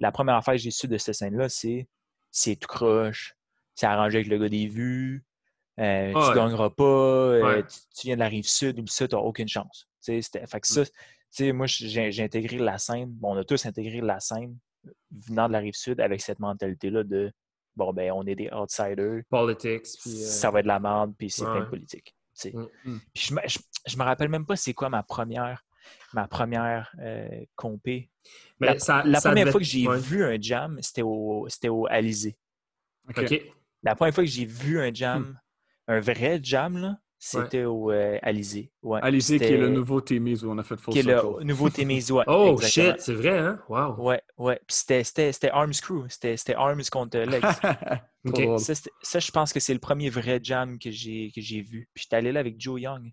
[0.00, 1.86] la première affaire que j'ai su de cette scène-là, c'est
[2.32, 3.36] c'est tout croche,
[3.76, 5.22] c'est arrangé avec le gars des vues,
[5.80, 6.34] euh, Ah tu ouais.
[6.34, 7.62] gagneras pas, euh, Ouais.
[7.64, 9.88] tu, tu viens de la rive sud, ou ça, tu n'as aucune chance.
[10.04, 10.20] Fait
[10.60, 10.82] que ça,
[11.52, 14.56] moi, j'ai intégré la scène, bon, on a tous intégré la scène
[15.10, 17.32] venant de la rive sud avec cette mentalité-là de
[17.76, 19.86] bon, ben, on est des outsiders, Politics.
[20.02, 21.50] Puis, euh, ça va être de la merde, puis c'est ouais.
[21.52, 22.14] plein de politique.
[22.44, 22.58] Mm.
[22.84, 22.98] Mm.
[23.14, 25.62] Puis je, je, je me rappelle même pas c'est quoi ma première
[26.12, 27.26] ma première euh,
[27.56, 28.10] compé.
[28.60, 29.98] mais La, ça- la ça première devait- fois que j'ai ouais.
[29.98, 32.36] vu un jam, c'était au c'était au Alizé.
[33.82, 35.38] La première fois que j'ai vu un jam.
[35.90, 38.72] Un vrai jam là, c'était au euh, Alizé.
[38.82, 39.00] Ouais.
[39.02, 41.68] Alizé, qui est le nouveau Témis où on a fait Full qui est le nouveau
[41.68, 42.92] Témis, ouais, Oh exactement.
[42.94, 43.60] shit, c'est vrai, hein?
[43.68, 43.94] Wow.
[44.02, 44.56] Ouais, ouais.
[44.66, 46.06] Puis c'était- c'était c'était Arms Crew.
[46.08, 47.40] C'était c'était Arms contre Legs.
[47.42, 48.42] Trop Ok.
[48.42, 48.58] drôle.
[48.60, 48.72] Ça,
[49.02, 51.88] ça, je pense que c'est le premier vrai jam que j'ai que j'ai vu.
[51.94, 53.10] Puis j'étais allé là avec Joe Young.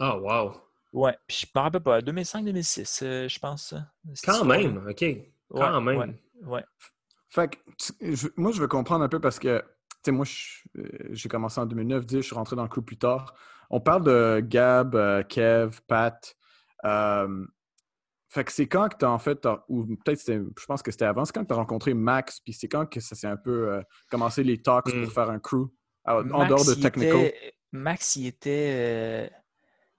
[0.00, 0.52] Oh wow.
[0.92, 3.74] Ouais, puis je me rappelle pas, 2005-2006, euh, je pense.
[4.24, 5.04] Quand même, OK.
[5.50, 6.16] Quand Ouais, même.
[6.42, 6.64] Ouais, ouais.
[7.30, 9.64] Fait que, tu- je- moi, je veux comprendre un peu parce que,
[10.04, 10.26] sais, moi,
[10.78, 13.34] euh, j'ai commencé en 2009, 10, je suis rentré dans le crew plus tard.
[13.70, 16.34] On parle de Gab, euh, Kev, Pat.
[16.84, 17.46] euh,
[18.28, 21.04] fait que c'est quand que tu as en fait, ou peut-être je pense que c'était
[21.04, 23.36] avant, c'est quand que tu as rencontré Max, puis c'est quand que ça s'est un
[23.36, 25.04] peu euh, commencé les talks Mm.
[25.04, 25.68] pour faire un crew,
[26.04, 27.16] en en dehors de il Technical?
[27.20, 29.30] était- Max, il était,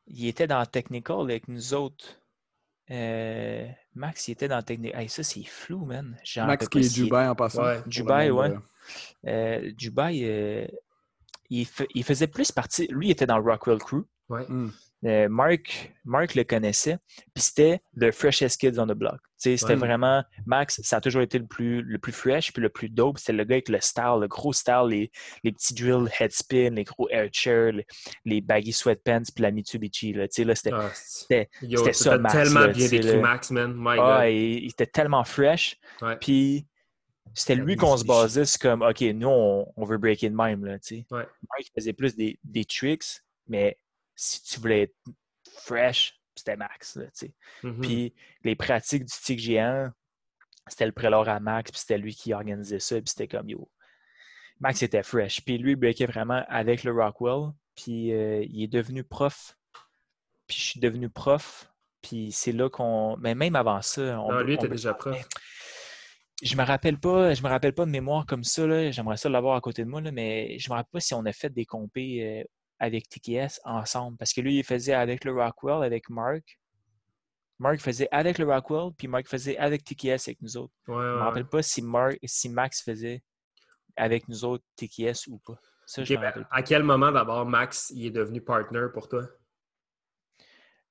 [0.08, 2.20] il était dans Technical avec nous autres.
[2.91, 5.01] Euh, Max, il était dans Technical.
[5.01, 6.15] Hey, ça, c'est flou, man.
[6.47, 7.63] Max qui est Dubaï en passant.
[7.63, 7.81] Ouais.
[7.88, 8.53] Dubaï, ouais.
[9.27, 10.67] euh, Dubaï, euh,
[11.49, 12.88] il, fa- il faisait plus partie.
[12.88, 14.03] Lui, il était dans Rockwell Crew.
[14.29, 14.45] Ouais.
[14.47, 14.71] mm.
[15.06, 16.97] Euh, Mark, Mark le connaissait,
[17.34, 19.20] puis c'était the freshest kids on the block.
[19.38, 19.76] C'était Ouais.
[19.76, 23.20] vraiment Max, ça a toujours été le plus, le plus fresh, puis le plus dope.
[23.20, 25.12] C'était le gars avec le style, le gros style, les,
[25.43, 27.30] les petits drill headspin, les gros air
[27.72, 27.86] les,
[28.26, 30.14] les baggy sweatpants, puis la Mitsubishi.
[30.14, 31.49] Là, là, c'était, Ah, c'était-
[31.93, 33.18] ça, Max, tellement là, bien décrit.
[33.18, 33.74] Max, man.
[33.78, 34.32] My ah, God.
[34.32, 35.78] il, il était tellement fresh.
[36.20, 36.66] Puis
[37.36, 40.66] c'était lui qu'on se basait, c'est comme, OK, nous, on, on veut breaker de même.
[40.66, 40.78] Là.
[40.89, 41.06] Ouais.
[41.12, 43.78] Mark faisait plus des, des tricks, mais
[44.16, 44.95] si tu voulais être
[45.57, 46.97] fresh, c'était Max.
[46.97, 47.05] Là.
[47.63, 47.82] Mhm.
[47.82, 48.13] Puis
[48.43, 49.89] les pratiques du stick géant,
[50.68, 53.70] c'était le prélor à Max, puis c'était lui qui organisait ça, puis c'était comme yo.
[54.59, 55.43] Max était fresh.
[55.43, 57.51] Puis lui, il breakait vraiment avec le Rockwell.
[57.76, 59.57] Puis euh, il est devenu prof.
[60.47, 61.70] Puis je suis devenu prof.
[62.01, 63.18] Puis c'est là qu'on.
[63.18, 64.32] Mais même avant ça, on.
[64.32, 65.18] Non, lui on- était déjà prof.
[66.41, 68.91] Je me rappelle pas, je me rappelle pas de mémoire comme ça.
[68.91, 71.26] J'aimerais ça l'avoir à côté de moi, là, mais je me rappelle pas si on
[71.26, 72.43] a fait des compés euh,
[72.80, 74.17] avec TKS ensemble.
[74.17, 76.59] Parce que lui, il faisait avec le Rockwell, avec Mark.
[77.59, 80.73] Mark faisait avec le Rockwell, puis Mark faisait avec TKS avec nous autres.
[80.88, 81.21] Ouais, Je me ouais.
[81.21, 83.23] rappelle pas si, Mark, si Max faisait
[83.95, 85.57] avec nous autres TKS ou pas.
[85.86, 86.47] Ça, je Ok, me ben, pas.
[86.51, 89.23] à quel moment d'abord Max il est devenu partner pour toi?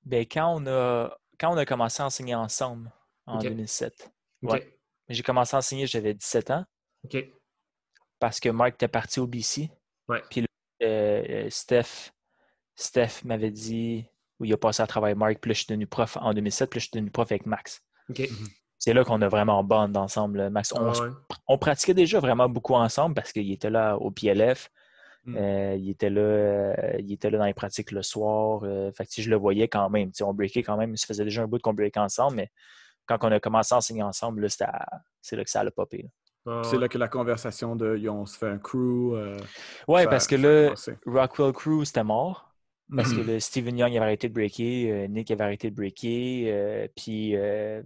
[0.03, 2.91] Ben, quand, on a, quand on a commencé à enseigner ensemble
[3.25, 3.43] en Ok.
[3.43, 4.11] 2007,
[4.43, 4.51] OK.
[4.53, 4.79] Ouais.
[5.09, 6.65] j'ai commencé à enseigner, j'avais 17 ans.
[7.03, 7.17] OK.
[8.19, 9.69] parce que Mark était parti au BC.
[10.07, 10.23] Ouais.
[10.31, 10.45] Puis
[10.83, 12.11] euh, Steph,
[12.75, 14.05] Steph m'avait dit,
[14.39, 16.69] où il a passé à travailler Mark, puis là, je suis devenu prof en 2007,
[16.69, 17.81] puis là, je suis devenu prof avec Max.
[18.09, 18.27] OK.
[18.77, 20.73] C'est là qu'on a vraiment bond ensemble, Max.
[20.73, 21.09] On, Ah se- ouais.
[21.47, 24.69] on pratiquait déjà vraiment beaucoup ensemble parce qu'il était là au PLF.
[25.23, 25.37] Mm.
[25.37, 28.61] euh, il, était là, euh, il était là dans les pratiques le soir.
[28.63, 30.11] euh, fait que, je le voyais quand même.
[30.21, 30.95] On breakait quand même.
[30.97, 32.51] Ça faisait déjà un bout qu'on breakait ensemble, mais
[33.07, 34.47] quand on a commencé à enseigner ensemble,
[35.21, 36.03] c'est là que ça a popé.
[36.03, 36.09] là.
[36.47, 36.81] Ah C'est ouais.
[36.81, 39.15] là que la conversation de Yo, on se fait un crew.
[39.15, 39.37] euh,
[39.87, 40.73] Ouais, ça- parce que là.
[41.05, 42.51] Rockwell Crew, c'était mort.
[42.95, 43.27] Parce que Mhm.
[43.27, 47.35] le Steven Young avait arrêté de breaker, euh, Nick avait arrêté de breaker, euh, puis
[47.35, 47.81] euh,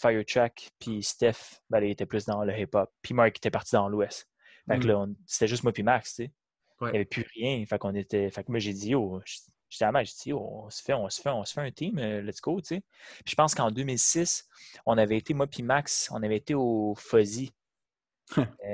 [0.00, 2.90] Firetrack, puis Steph, ben, il était plus dans le hip-hop.
[3.02, 4.28] Puis Mark était parti dans l'Ouest.
[4.68, 4.88] Fait que Mm.
[4.88, 6.32] là, on- c'était juste moi puis Max, tu sais.
[6.80, 6.88] Ouais.
[6.88, 7.64] Il n'y avait plus rien.
[7.66, 8.30] Fait qu'on était.
[8.30, 9.20] Fait que moi, j'ai dit, oh,
[9.68, 11.60] j'étais à Max, j'ai dit, oh, on se fait, on se fait, on se fait
[11.60, 12.82] un team, euh, let's go, tu sais.
[13.24, 14.48] Puis je pense qu'en 2006,
[14.86, 17.52] on avait été, moi puis Max, on avait été au Fuzzy.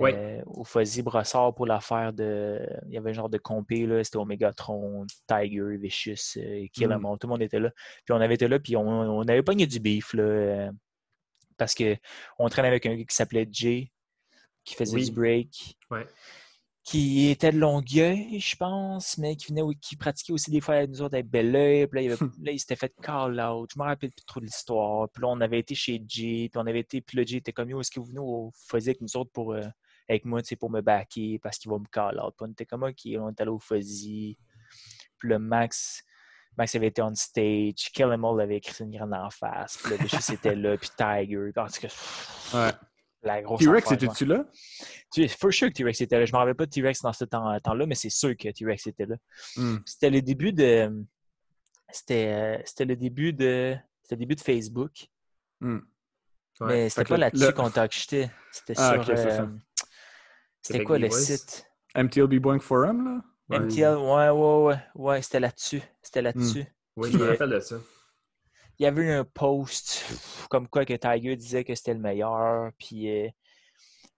[0.01, 0.15] Ouais.
[0.15, 2.61] Euh, au Fuzzy Brossard pour l'affaire de.
[2.87, 4.03] Il y avait un genre de compé, là.
[4.05, 7.07] C'était Omegatron, Tiger, Vicious, euh, Kill 'Em Mm.
[7.07, 7.19] All.
[7.19, 7.71] Tout le monde était là.
[8.05, 10.23] Puis on avait été là, puis on, on avait pogné du beef, là.
[10.23, 10.71] euh,
[11.57, 13.91] parce qu'on traînait avec un gars qui s'appelait Jay,
[14.65, 15.05] qui faisait Oui.
[15.07, 15.77] du break.
[15.91, 16.07] Ouais.
[16.89, 20.91] Qui était de Longueuil, je pense, mais qui venait qui pratiquait aussi des fois avec
[20.91, 21.89] nous autres avec Belleuil.
[21.89, 23.69] Puis là, il, avait- là, il s'était fait call out.
[23.75, 25.09] Je me rappelle plus trop de l'histoire.
[25.09, 27.53] Puis là, on avait été chez Jay, puis on avait été, puis là, Jay était
[27.53, 29.63] comme est-ce que vous venez au Fuzzy avec nous autres pour euh,
[30.09, 32.35] avec moi, tu sais, pour me backer parce qu'il va me call out?
[32.39, 34.39] Puis on était comme OK, on est allé au Fuzzy.
[35.19, 36.05] Puis le Max.
[36.57, 39.91] Max avait été on stage, Kill 'Em All avait écrit une grande en face, puis
[39.91, 41.89] le Vicious était là, puis Tiger, en tout cas,
[42.55, 42.73] Ouais.
[43.27, 44.45] La grosse T-Rex, étais-tu là?
[45.13, 46.25] tu es for sure que T-Rex était là.
[46.25, 48.87] Je me rappelle pas de T-Rex dans ce temps- temps-là, mais c'est sûr que T-Rex
[48.87, 49.17] était là.
[49.57, 49.77] Hmm.
[49.85, 50.91] C'était le début de.
[51.91, 53.77] C'était euh, c'était le début de.
[54.03, 55.07] C'était le début de Facebook.
[55.61, 55.79] Hmm.
[56.61, 56.67] Ouais.
[56.69, 58.31] mais c'était pas là-dessus le- qu'on t'a acheté.
[58.51, 59.15] C'était Ah, sur.
[59.15, 59.47] euh,
[60.63, 61.67] C'était quoi les le site?
[61.95, 63.23] MTLB Boeing Forum, là?
[63.49, 63.59] Ouais.
[63.65, 64.79] MTL, ouais, ouais, ouais.
[64.95, 65.83] Ouais, c'était là-dessus.
[66.03, 66.65] C'était là-dessus.
[66.97, 67.77] Oui, je me euh, rappelle de ça.
[68.79, 70.05] Il y avait eu un post
[70.51, 72.71] comme quoi que Tiger disait que c'était le meilleur.
[72.79, 73.09] Puis.
[73.11, 73.29] euh,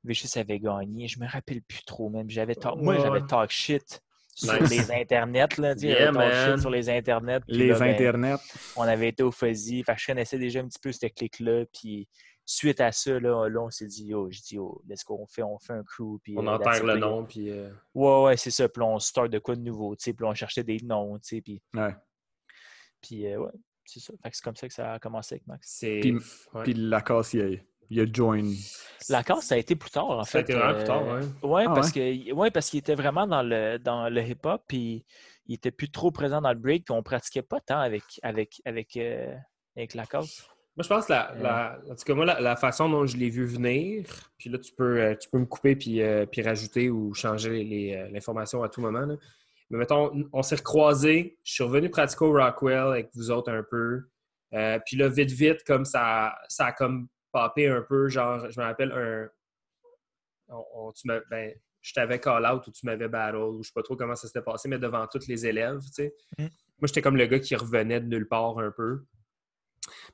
[0.04, 1.08] Vicious avait gagné.
[1.08, 2.30] Je me rappelle plus trop, même.
[2.30, 3.00] J'avais talk- Moi, Ouais.
[3.02, 4.00] j'avais talk shit
[4.34, 4.70] sur Nice.
[4.70, 5.58] les internets.
[5.58, 7.40] Là, Yeah, talk shit sur les internets.
[7.48, 8.36] Les là, ben, internets.
[8.76, 9.82] on avait été au Fuzzy.
[9.82, 11.64] Fait que je connaissais déjà un petit peu cette clique-là.
[11.72, 12.08] Puis
[12.46, 15.26] suite à ça, là, là on s'est dit, oh, je dis, oh, let's go, on
[15.26, 16.18] fait, on fait un crew.
[16.22, 17.50] Puis, On euh, enterre le nom, puis...
[17.50, 18.68] euh, Ouais, ouais, c'est ça.
[18.68, 20.12] Puis on start de quoi de nouveau, tu sais.
[20.14, 21.40] Puis on cherchait des noms, tu sais.
[21.42, 21.94] Puis, Ouais.
[23.02, 23.50] puis euh, ouais,
[23.88, 24.12] c'est ça.
[24.22, 25.78] Fait c'est comme ça que ça a commencé avec Max.
[25.80, 26.64] Puis- ouais.
[26.66, 26.94] Il
[27.42, 27.48] a,
[27.90, 28.42] il a join.
[29.08, 30.52] La case, ça a été plus tard, en Ça a fait.
[30.52, 31.48] été vraiment plus tard, euh, ouais.
[31.48, 35.04] Ouais, Ah parce que ouais, parce qu'il était vraiment dans le dans le hip-hop, puis
[35.46, 38.60] il était plus trop présent dans le break, puis on pratiquait pas tant avec avec
[38.66, 39.34] avec euh,
[39.76, 39.94] avec.
[39.94, 41.42] Moi, je pense que la, Euh.
[41.42, 44.04] la- en tout cas, moi, la, la façon dont je l'ai vu venir,
[44.38, 47.64] puis là, tu peux, euh, tu peux me couper puis, euh, puis rajouter ou changer
[47.64, 49.00] les, euh, l'information à tout moment.
[49.00, 49.14] là.
[49.70, 53.62] Mais mettons, on s'est recroisés, je suis revenu pratiquer au Rockwell avec vous autres un
[53.62, 54.08] peu.
[54.54, 58.58] Euh, puis là, vite, vite, comme ça, ça a comme popé un peu, genre, je
[58.58, 59.28] me rappelle un.
[60.50, 61.52] on- on- tu m'as- ben,
[61.82, 64.26] je t'avais call out ou tu m'avais battle, ou je sais pas trop comment ça
[64.26, 66.14] s'était passé, mais devant tous les élèves, tu sais.
[66.38, 66.42] Mm.
[66.44, 69.04] Moi, j'étais comme le gars qui revenait de nulle part un peu.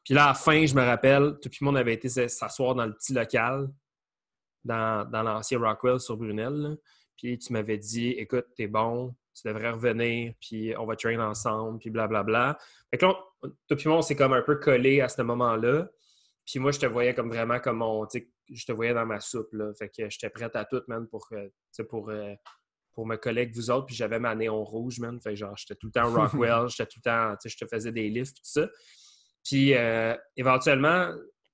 [0.05, 2.87] Puis là, à la fin, je me rappelle, tout le monde avait été s'asseoir dans
[2.87, 3.69] le petit local,
[4.65, 6.53] dans, dans l'ancien Rockwell sur Brunel.
[6.55, 6.75] là.
[7.17, 11.79] Puis tu m'avais dit, écoute, t'es bon, tu devrais revenir, puis on va train ensemble,
[11.79, 12.59] puis blablabla.
[12.91, 15.23] Fait que là, on- toi puis moi, on s'est comme un peu collé à ce
[15.23, 15.89] moment-là.
[16.47, 19.07] Puis moi, je te voyais comme vraiment comme mon, tu sais, je te voyais dans
[19.07, 19.73] ma soupe, là.
[19.79, 21.49] Fait que j'étais prête à tout, man, pour, euh,
[21.89, 22.35] pour, euh,
[22.93, 23.87] pour me coller avec vous autres.
[23.87, 25.19] Puis j'avais ma néon rouge, man.
[25.21, 27.65] Fait que genre, j'étais tout le temps Rockwell, j'étais tout le temps, tu sais, je
[27.65, 28.69] te faisais des lifts, tout ça.
[29.43, 31.11] Puis euh, éventuellement,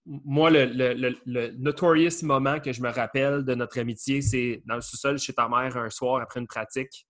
[0.07, 4.63] moi, le, le, le, le notorious moment que je me rappelle de notre amitié, c'est
[4.67, 7.07] dans le sous-sol chez ta mère un soir après une pratique.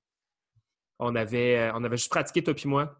[1.01, 2.95] On avait, euh, on avait juste pratiqué, toi puis moi.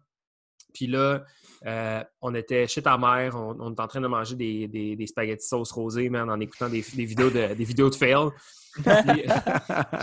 [0.73, 1.23] Puis là,
[1.65, 4.95] euh, on était chez ta mère, on, on était en train de manger des, des,
[4.95, 8.29] des spaghettis sauce rosée, man, en écoutant des, des vidéos de, des vidéos de fail.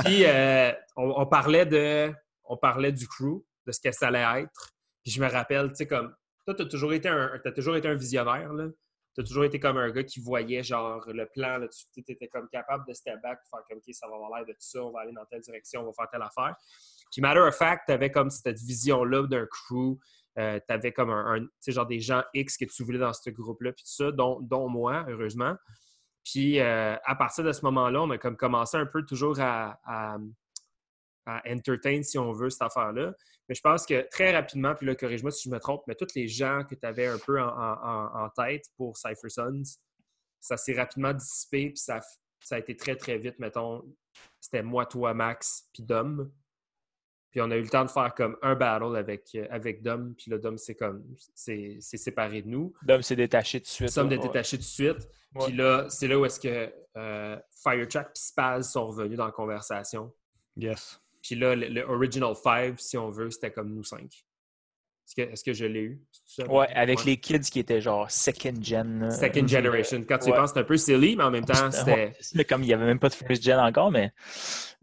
[0.05, 2.12] Puis, euh, on, parlait de,
[2.44, 4.72] on parlait du crew, de ce que ça allait être.
[5.03, 7.88] Puis je me rappelle, tu sais, comme, toi, tu as toujours été un, toujours été
[7.88, 8.68] un visionnaire, là.
[9.14, 12.28] Tu as toujours été comme un gars qui voyait, genre, le plan, là, tu étais
[12.28, 14.84] comme capable de step back, faire comme, OK, ça va avoir l'air de tout ça,
[14.84, 16.55] on va aller dans telle direction, on va faire telle affaire.
[17.11, 19.99] Puis, matter of fact, tu avais comme cette vision-là d'un crew.
[20.39, 23.31] Euh, tu avais comme un, un genre des gens X que tu voulais dans ce
[23.31, 25.57] groupe-là, puis tout ça, dont, dont moi, heureusement.
[26.25, 29.81] Puis euh, à partir de ce moment-là, on a comme commencé un peu toujours à,
[29.85, 30.19] à,
[31.47, 33.13] entertain, si on veut, cette affaire-là.
[33.49, 36.15] Mais je pense que très rapidement, puis là, corrige-moi si je me trompe, mais tous
[36.15, 39.79] les gens que tu avais un peu en tête pour Cypher Sons,
[40.41, 42.01] ça s'est rapidement dissipé, puis ça,
[42.41, 43.83] ça a été très, très vite, mettons.
[44.41, 46.31] C'était moi, toi, Max, puis Dom.
[47.31, 50.14] Puis on a eu le temps de faire comme un battle avec, euh, avec Dom,
[50.16, 51.05] puis le Dom, c'est comme,
[51.35, 52.72] c'est c'est séparé de nous.
[52.87, 53.89] L'homme s'est détaché tout de suite.
[53.89, 54.16] Nous sommes là.
[54.16, 55.09] détachés tout de suite.
[55.35, 55.47] Ouais.
[55.47, 59.33] Puis là, c'est là où est-ce que euh, Firetrack et Spaz sont revenus dans la
[59.33, 60.12] conversation.
[60.57, 61.01] yes.
[61.22, 64.24] Puis là, le, le Original Five, si on veut, c'était comme nous cinq.
[65.17, 66.03] Est-ce que, je l'ai eu?
[66.27, 66.47] Ça?
[66.51, 67.05] Ouais, avec Ouais.
[67.07, 69.11] les kids qui étaient genre second gen.
[69.11, 70.05] Second generation.
[70.07, 72.13] Quand tu y penses, c'est un peu silly, mais en même temps, c'était.
[72.37, 74.13] Ouais, comme il n'y avait même pas de first gen encore, mais.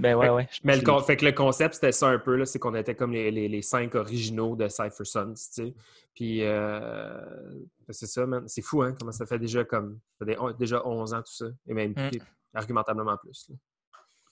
[0.00, 0.48] ben ouais, ouais.
[0.62, 2.94] Mais le, con- fait que le concept, c'était ça un peu, là, c'est qu'on était
[2.94, 5.74] comme les, les- les cinq originaux de Cypher Sons, tu sais.
[6.14, 7.18] Puis, euh,
[7.90, 8.44] C'est ça, man.
[8.46, 9.98] C'est fou, hein, comment ça fait déjà comme.
[10.18, 11.46] Ça fait déjà 11 ans, tout ça.
[11.66, 12.10] Et même Mm.
[12.10, 12.20] plus,
[12.54, 13.50] argumentablement plus.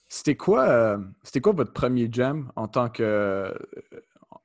[0.07, 3.53] C'était quoi, euh, c'était quoi votre premier jam en tant que.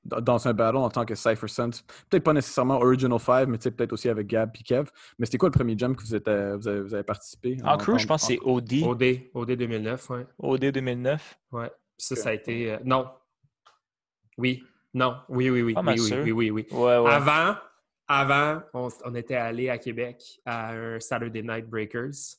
[0.05, 1.71] Dans un battle en tant que Cypher Sons?
[2.09, 4.91] Peut-être pas nécessairement Original 5, mais tu sais, peut-être aussi avec Gab et Kev.
[5.19, 7.57] Mais c'était quoi le premier jam que vous, êtes, vous, avez, vous avez participé?
[7.65, 8.83] En crew, je pense que c'est OD.
[8.85, 9.03] OD,
[9.35, 10.27] OD 2009, ouais.
[10.39, 11.39] OD 2009.
[11.53, 11.69] Ouais.
[11.97, 12.73] Puis ça, ça a été.
[12.73, 13.09] euh, non.
[14.39, 14.63] Oui.
[14.95, 15.17] Non.
[15.29, 15.75] Oui, oui, oui.
[15.75, 16.23] Pas Oui, mal oui, sûr.
[16.25, 16.67] oui, oui, oui.
[16.73, 17.11] Ouais, ouais.
[17.11, 17.55] Avant,
[18.09, 22.37] avant on, on était allé à Québec à un Saturday Night Breakers.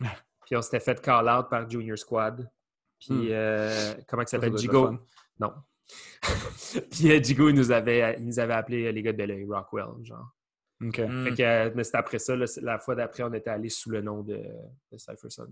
[0.46, 2.50] Puis on s'était fait call out par Junior Squad.
[2.98, 3.26] Puis Hmm.
[3.30, 4.56] euh, comment Ça, s'appelle?
[4.56, 4.96] Jigo.
[5.38, 5.52] Non.
[6.90, 9.44] Puis euh, Jigo, il nous avait, il nous avait appelé euh, les gars de l'œil,
[9.44, 10.34] Rockwell, genre.
[10.84, 10.98] OK.
[10.98, 11.24] Mm.
[11.24, 13.68] Fait que, euh, mais c'était après ça, là, c'est- la fois d'après, on était allé
[13.68, 15.46] sous le nom de, de Cypher Sons.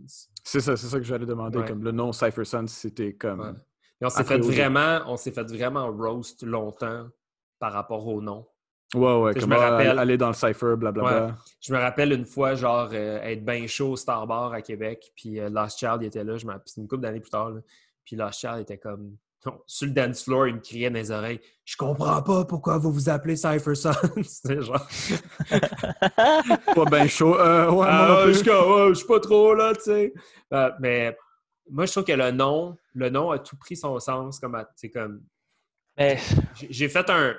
[0.45, 1.59] C'est ça, c'est ça que j'allais demander.
[1.59, 1.69] Ouais.
[1.69, 3.41] Comme le nom Cypher Sons, c'était comme.
[3.41, 3.53] Ouais.
[4.01, 7.07] Et on s'est fait vraiment, on s'est fait vraiment roast longtemps
[7.59, 8.47] par rapport au nom.
[8.95, 9.99] Ouais, ouais, Je comme me ah, rappelle.
[9.99, 11.37] aller dans le Cypher, blablabla.
[11.61, 15.13] Je me rappelle une fois, genre, euh, être bien chaud au Star Bar à Québec,
[15.15, 17.31] puis euh, Last Child il était là, je me rappelle, c'est une couple d'années plus
[17.31, 17.61] tard, là.
[18.05, 19.17] puis Last Child était comme,
[19.67, 22.93] sur le dance floor, il me criait dans les oreilles «Je comprends pas pourquoi vous
[22.93, 24.87] vous appelez Cypher Sons!» C'était genre,
[26.75, 27.39] Pas bien chaud.
[27.39, 30.13] Euh, ouais, ah, je Ouais, je suis pas trop là, tu sais.
[30.53, 31.17] Euh, mais
[31.71, 34.63] moi, je trouve que le nom, le nom a tout pris son sens, comme,
[34.93, 35.23] comme,
[35.97, 36.19] Mais
[36.69, 37.35] J'ai fait un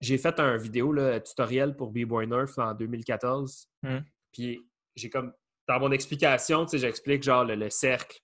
[0.00, 3.68] j'ai fait un vidéo là, tutoriel pour B-Boy Nerf en 2014.
[3.82, 3.98] Hmm.
[4.32, 4.60] Puis
[4.94, 5.32] j'ai comme
[5.66, 8.18] dans mon explication, j'explique genre le, le cercle,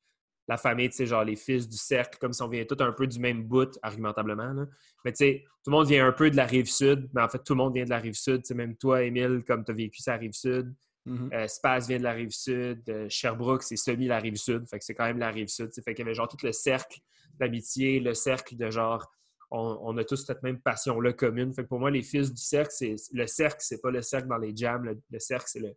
[0.47, 2.93] la famille, tu sais, genre les fils du cercle, comme si on vient tous un
[2.93, 4.53] peu du même bout, argumentablement.
[4.53, 4.67] là.
[5.05, 7.29] Mais tu sais, tout le monde vient un peu de la rive sud, mais en
[7.29, 8.43] fait, tout le monde vient de la rive sud.
[8.43, 10.75] Tu sais, même toi, Émile, comme tu as vécu sa rive sud.
[11.07, 11.31] Mhm.
[11.33, 12.83] Euh, Spaz vient de la rive sud.
[12.89, 14.67] Euh, Sherbrooke, c'est semi la rive sud.
[14.69, 15.69] Fait que c'est quand même la rive sud.
[15.69, 15.83] tu sais.
[15.83, 16.99] Fait qu'il y avait genre tout le cercle
[17.39, 19.11] d'amitié, le cercle de genre,
[19.51, 21.53] on, on a tous cette même passion-là commune.
[21.55, 24.29] Fait que pour moi, les fils du cercle, c'est le cercle, c'est pas le cercle
[24.29, 24.85] dans les jams.
[24.85, 25.75] Le, le cercle, c'est le,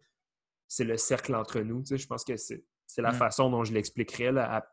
[0.68, 1.82] c'est le cercle entre nous.
[1.82, 1.98] tu sais.
[1.98, 3.16] Je pense que c'est c'est la Mm.
[3.16, 4.32] façon dont je l'expliquerais.
[4.32, 4.64] là,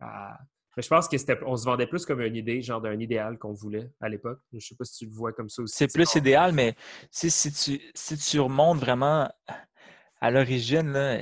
[0.00, 0.38] à- à-
[0.76, 3.36] Mais je pense que c'était, on se vendait plus comme une idée, genre d'un idéal
[3.38, 4.38] qu'on voulait à l'époque.
[4.52, 5.74] Je sais pas si tu le vois comme ça aussi.
[5.76, 6.74] c'est plus on- idéal, mais
[7.10, 9.28] si tu, si tu remontes vraiment
[10.20, 11.18] à l'origine, là,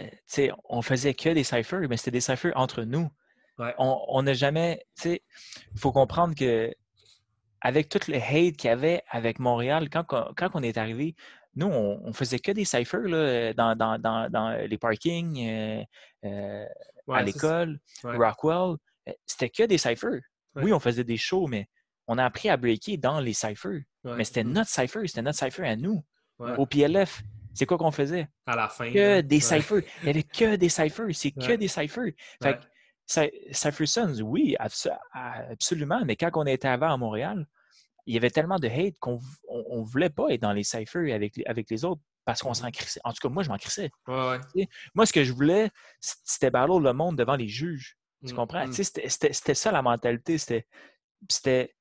[0.69, 3.09] on faisait que des ciphers, mais c'était des ciphers entre nous.
[3.59, 3.75] Ouais.
[3.79, 5.19] On n'a jamais, il
[5.77, 6.75] faut comprendre que
[7.63, 11.15] avec tout le hate qu'il y avait avec Montréal, quand, quand on est arrivé,
[11.57, 15.83] nous, on, on faisait que des ciphers là, dans, dans, dans, dans les parkings, euh,
[16.25, 16.65] euh,
[17.07, 18.17] Ouais, à l'école, Ouais.
[18.17, 18.77] Rockwell.
[19.09, 20.21] euh, C'était que des ciphers.
[20.55, 20.63] Ouais.
[20.65, 21.69] Oui, on faisait des shows, mais
[22.09, 23.83] on a appris à breaker dans les ciphers.
[24.05, 26.05] Mais c'était notre cipher, c'était notre cipher à nous.
[26.59, 27.23] Au PLF,
[27.55, 28.29] c'est quoi qu'on faisait?
[28.47, 28.93] À la fin.
[28.93, 29.23] Que là.
[29.23, 29.83] des ciphers.
[30.03, 31.07] Il n'y avait que des ciphers.
[31.15, 32.13] C'est que des ciphers.
[32.43, 32.63] Fait que
[33.09, 36.05] Cy- Cypher Sons, oui, absolument.
[36.05, 37.47] Mais quand on était avant à Montréal,
[38.07, 39.19] il y avait tellement de hate qu'on
[39.51, 42.71] ne voulait pas être dans les ciphers avec, les- avec les autres parce qu'on s'en
[42.71, 43.01] crissait.
[43.05, 43.91] En tout cas, moi, je m'en crissais.
[44.09, 44.69] Ouais, ouais.
[44.95, 47.97] Moi, ce que je voulais, c'était battle le monde devant les juges.
[48.27, 48.67] Tu Mm, comprends?
[48.67, 48.73] mm.
[48.73, 50.39] C'était ça la mentalité.
[50.39, 50.67] C'était
[51.31, 51.75] c'était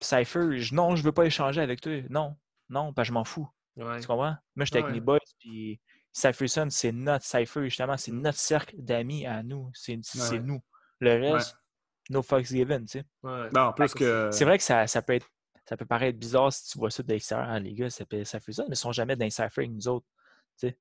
[0.00, 1.92] Cypher, je- non, je veux pas échanger avec toi.
[2.10, 2.36] Non,
[2.68, 3.48] non, parce que je m'en fous.
[3.76, 4.00] Ouais.
[4.00, 4.36] Tu comprends?
[4.56, 4.84] Moi, j'étais Ouais.
[4.84, 5.80] avec mes boys, puis
[6.12, 7.96] Cypherson, c'est notre Cypher, justement.
[7.96, 8.20] C'est Mm.
[8.20, 9.70] notre cercle d'amis à nous.
[9.74, 9.98] C'est
[10.40, 10.60] nous.
[11.00, 11.56] Le reste,
[12.10, 13.04] no fucks given, tu sais.
[13.22, 13.48] Ouais.
[13.54, 14.30] Non, en plus Fait que.
[14.32, 15.28] C'est vrai que ça, ça peut être
[15.68, 17.46] ça peut paraître bizarre si tu vois ça de l'extérieur.
[17.50, 19.86] Ah, les gars, ça s'appelle Cypherson, mais ils sont jamais dans les Cypher avec nous
[19.88, 20.06] autres.
[20.58, 20.78] tu sais.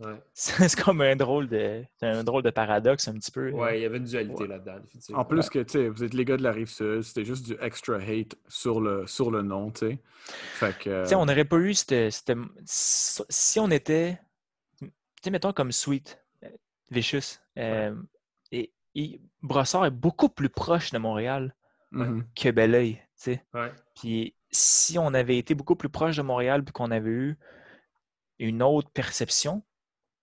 [0.00, 0.22] Ouais.
[0.34, 3.46] C'est comme un drôle de un drôle de paradoxe un petit peu.
[3.48, 3.52] euh.
[3.52, 4.48] Ouais, il y avait une dualité Ouais.
[4.48, 4.76] là-dedans.
[5.14, 7.46] En plus que, tu sais, vous êtes les gars de la rive sud, c'était juste
[7.46, 9.98] du extra hate sur le, sur le nom, tu sais.
[10.26, 11.02] Fait que.
[11.04, 14.20] Tu sais, on n'aurait pas eu cette, cette- Si on était.
[14.80, 14.88] Tu
[15.24, 16.48] sais, mettons comme Sweet, euh,
[16.90, 17.38] Vicious.
[17.58, 17.94] euh,
[18.52, 21.54] et, et Brossard est beaucoup plus proche de Montréal
[21.92, 22.24] Mhm.
[22.36, 23.00] que Belleuil.
[23.22, 23.44] Tu sais.
[23.54, 23.72] Ouais.
[23.94, 27.38] Puis si on avait été beaucoup plus proche de Montréal puis qu'on avait eu
[28.38, 29.62] une autre perception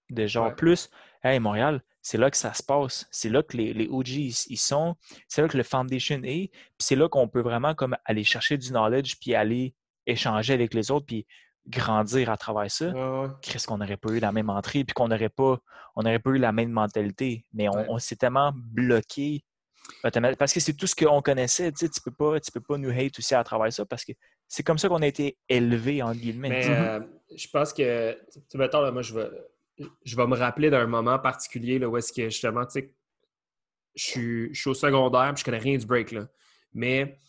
[0.10, 0.56] de genre Ouais.
[0.56, 0.90] plus,
[1.24, 3.08] hey, Montréal, c'est là que ça se passe.
[3.12, 4.96] C'est là que les, les OGs ils sont.
[5.28, 6.50] C'est là que le foundation est.
[6.52, 9.76] Puis c'est là qu'on peut vraiment comme aller chercher du knowledge puis aller
[10.06, 11.28] échanger avec les autres puis
[11.68, 12.88] grandir à travers ça.
[12.88, 13.28] Ouais, ouais.
[13.42, 15.60] Qu'est-ce qu'on n'aurait pas eu la même entrée puis qu'on n'aurait pas,
[15.96, 17.46] on n'aurait pas eu la même mentalité.
[17.54, 19.44] Mais on, s'est tellement bloqué
[20.38, 21.72] parce que c'est tout ce qu'on connaissait.
[21.72, 24.06] Tu sais, tu peux pas, tu peux pas nous hate aussi à travers ça parce
[24.06, 24.14] que
[24.48, 26.50] c'est comme ça qu'on a été élevé en guillemets.
[26.50, 26.78] Mais sais.
[26.78, 27.00] euh,
[27.36, 29.30] je pense que, tu sais, mettons, là, moi, je vais,
[30.04, 32.94] je vais me rappeler d'un moment particulier là, où est-ce que justement, tu sais,
[33.96, 36.28] je suis, je suis au secondaire puis je connais rien du break, là.
[36.74, 37.20] Mais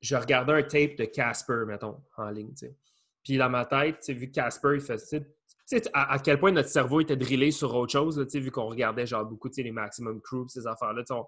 [0.00, 2.76] je regardais un tape de Casper, mettons, en ligne, tu sais.
[3.22, 5.26] Puis dans ma tête, tu sais, vu que Casper, il fait, tu sais, tu
[5.66, 8.40] sais, à, à quel point notre cerveau était drillé sur autre chose, là, tu sais,
[8.40, 11.26] vu qu'on regardait genre beaucoup, tu sais, les Maximum Crew, ces affaires-là, tu sais, on,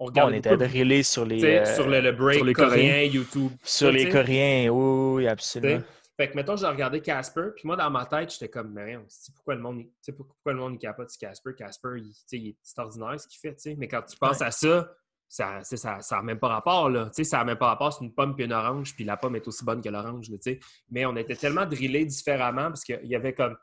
[0.00, 2.44] on Bon, on était beaucoup, drillé sur les, tu euh, sur le, le break sur
[2.44, 3.02] les coréen, Coréens.
[3.04, 3.52] YouTube.
[3.62, 4.08] sur tu les.
[4.08, 4.70] Coréens.
[4.70, 5.78] Oui, oui, absolument.
[5.78, 5.86] T'sais.
[6.16, 8.98] Fait que, mettons, j'ai regardé Casper, puis moi, dans ma tête, j'étais comme, mais
[9.34, 9.84] pourquoi le monde,
[10.16, 11.54] pourquoi le monde capable de Casper?
[11.54, 13.76] Casper, il, il est ordinaire ce qu'il fait, tu sais.
[13.78, 14.92] Mais quand tu penses à ça,
[15.26, 17.06] ça n'a ça, même pas rapport, là.
[17.06, 19.16] Tu sais, ça n'a même pas rapport, c'est une pomme puis une orange, puis la
[19.16, 20.60] pomme est aussi bonne que l'orange, tu sais.
[20.90, 23.56] Mais on était tellement drillés différemment parce qu'il y avait comme,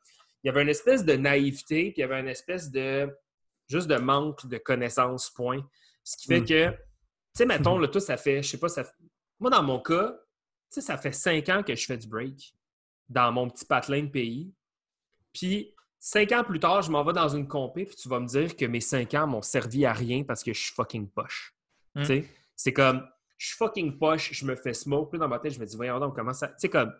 [0.43, 3.07] il y avait une espèce de naïveté, puis il y avait une espèce de,
[3.69, 5.61] juste de manque de connaissances, point.
[6.08, 6.45] Ce qui fait mm.
[6.45, 6.78] que, tu
[7.34, 8.86] sais, mettons, là, tout ça fait, je sais pas, ça
[9.39, 10.14] moi, dans mon cas,
[10.72, 12.55] tu sais, ça fait cinq ans que je fais du break
[13.10, 14.53] dans mon petit patelin de pays.
[15.34, 18.26] Puis, cinq ans plus tard, je m'en vais dans une compé, puis tu vas me
[18.26, 21.53] dire que mes cinq ans m'ont servi à rien parce que je suis fucking poche.
[21.93, 22.05] Tu hmm.
[22.05, 23.05] sais, c'est comme,
[23.38, 25.10] je suis fucking poche, je me fais smoke.
[25.10, 26.47] Puis dans ma tête, je me dis, voyons donc, comment ça.
[26.47, 26.93] Tu sais, comme,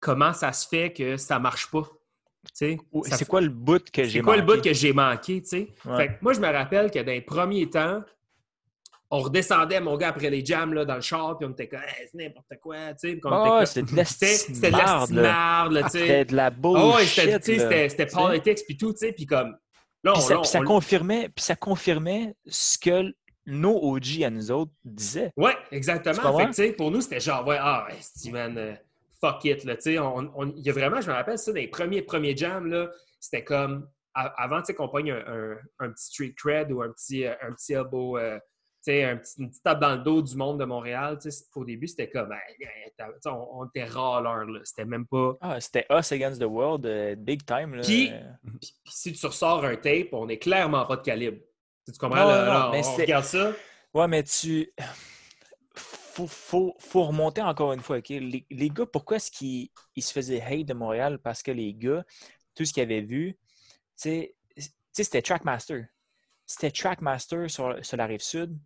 [0.00, 1.88] comment ça se fait que ça marche pas?
[2.52, 2.76] C'est
[3.26, 4.20] quoi le bout que j'ai manqué?
[4.20, 6.18] C'est quoi le bout que j'ai manqué, tu sais?
[6.20, 8.04] moi, je me rappelle que dans les premiers temps,
[9.14, 11.80] on redescendait, mon gars, après les jams là, dans le char, puis on était comme,
[12.10, 13.20] c'est n'importe quoi, tu sais.
[13.22, 15.98] Oh, c'était de la C'était de la merde, tu sais.
[15.98, 17.44] C'était de la bullshit.
[17.44, 19.56] C'était politics, puis tout, tu sais, puis comme.
[20.02, 23.14] Là, puis, ça, ça confirmait, puis ça confirmait ce que
[23.46, 25.32] nos OG à nous autres disaient.
[25.36, 26.36] Ouais, exactement.
[26.52, 28.74] Fait que, pour nous, c'était genre, ouais, ah, Steven, uh,
[29.20, 29.92] fuck it, là, tu sais.
[29.92, 32.90] Il y a vraiment, je me rappelle ça, dans les premiers, premiers jams, là,
[33.20, 37.24] c'était comme, avant, tu sais, qu'on pogne un, un, petit street cred ou un petit,
[37.26, 38.18] un petit elbow.
[38.18, 38.38] Euh,
[38.86, 41.18] un petit, une petite tape dans le dos du monde de Montréal.
[41.54, 42.34] Au début, c'était comme,
[43.24, 44.44] on, on, était là.
[44.64, 45.36] C'était même pas.
[45.40, 47.74] Ah, c'était Us Against the World, euh, big time.
[47.74, 47.82] Là.
[47.82, 48.12] Puis,
[48.86, 51.38] si tu ressors un tape, on est clairement pas de calibre.
[51.86, 52.24] Tu comprends?
[52.24, 53.52] là, on regarde ça.
[53.92, 54.72] Ouais, mais tu.
[55.76, 57.98] Faut, faut, faut, remonter encore une fois.
[58.08, 61.18] Les, les, gars, pourquoi est-ce qu'ils se faisaient hate de Montréal?
[61.18, 62.04] Parce que les gars,
[62.54, 63.36] tout ce qu'ils avaient vu,
[63.96, 65.86] c'était Trackmaster.
[66.46, 68.56] C'était Trackmaster sur, sur la rive sud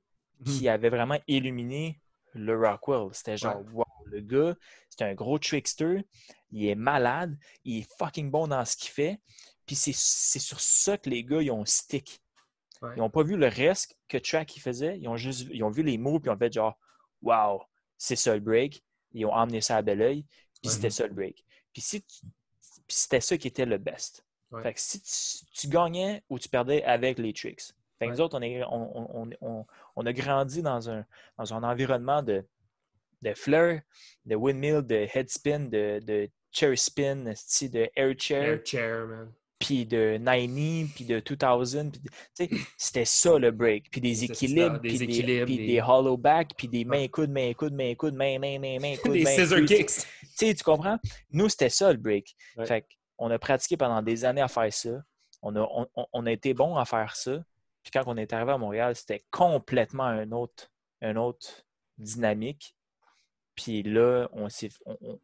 [0.45, 0.68] qui mhm.
[0.68, 2.01] avait vraiment illuminé
[2.34, 3.09] le Rockwell.
[3.12, 4.55] C'était genre, wow, le gars,
[4.91, 6.05] c'est un gros trickster,
[6.51, 9.20] il est malade, il est fucking bon dans ce qu'il fait.
[9.66, 12.20] Puis c'est sur ça que les gars, ils ont stick.
[12.82, 14.99] Ils n'ont pas vu le reste que Track il faisait.
[14.99, 16.78] Ils ont juste ils ont vu les mots, puis ils ont fait genre,
[17.22, 17.62] wow,
[17.97, 18.84] c'est ça le break.
[19.12, 20.24] Ils ont emmené ça à bel oeil,
[20.62, 21.45] puis c'était ça le break.
[21.72, 22.05] Puis si
[22.86, 24.24] c'était ça qui était le best.
[24.62, 27.74] Fait que si tu, tu, gagnais ou tu perdais avec les tricks.
[27.99, 31.05] Fait que nous autres, on, on, on, a grandi dans un,
[31.36, 32.44] dans un environnement de,
[33.22, 33.80] de fleurs,
[34.24, 38.42] de windmill, de headspin, de, de chair spin, de air chair.
[38.42, 39.32] Air chair, man.
[39.59, 41.90] Puis de 90, puis de 2000.
[42.76, 43.90] C'était ça le break.
[43.90, 45.82] Puis des équilibres, puis des, des...
[45.84, 49.14] hollow back, puis des mains coudes, mains coudes, mains coudes, mains, mains, mains, mains coudes.
[49.14, 50.07] des scissor kicks.
[50.38, 50.99] Tu tu comprends?
[51.32, 52.36] Nous, c'était ça le break.
[52.66, 52.84] Fait
[53.20, 55.03] on a pratiqué pendant des années à faire ça.
[55.42, 57.42] On a, on, on a été bon à faire ça.
[57.89, 60.70] Puis quand on est arrivé à Montréal, c'était complètement un autre,
[61.01, 61.64] un autre
[61.97, 62.76] dynamique.
[63.55, 64.49] Puis là, on,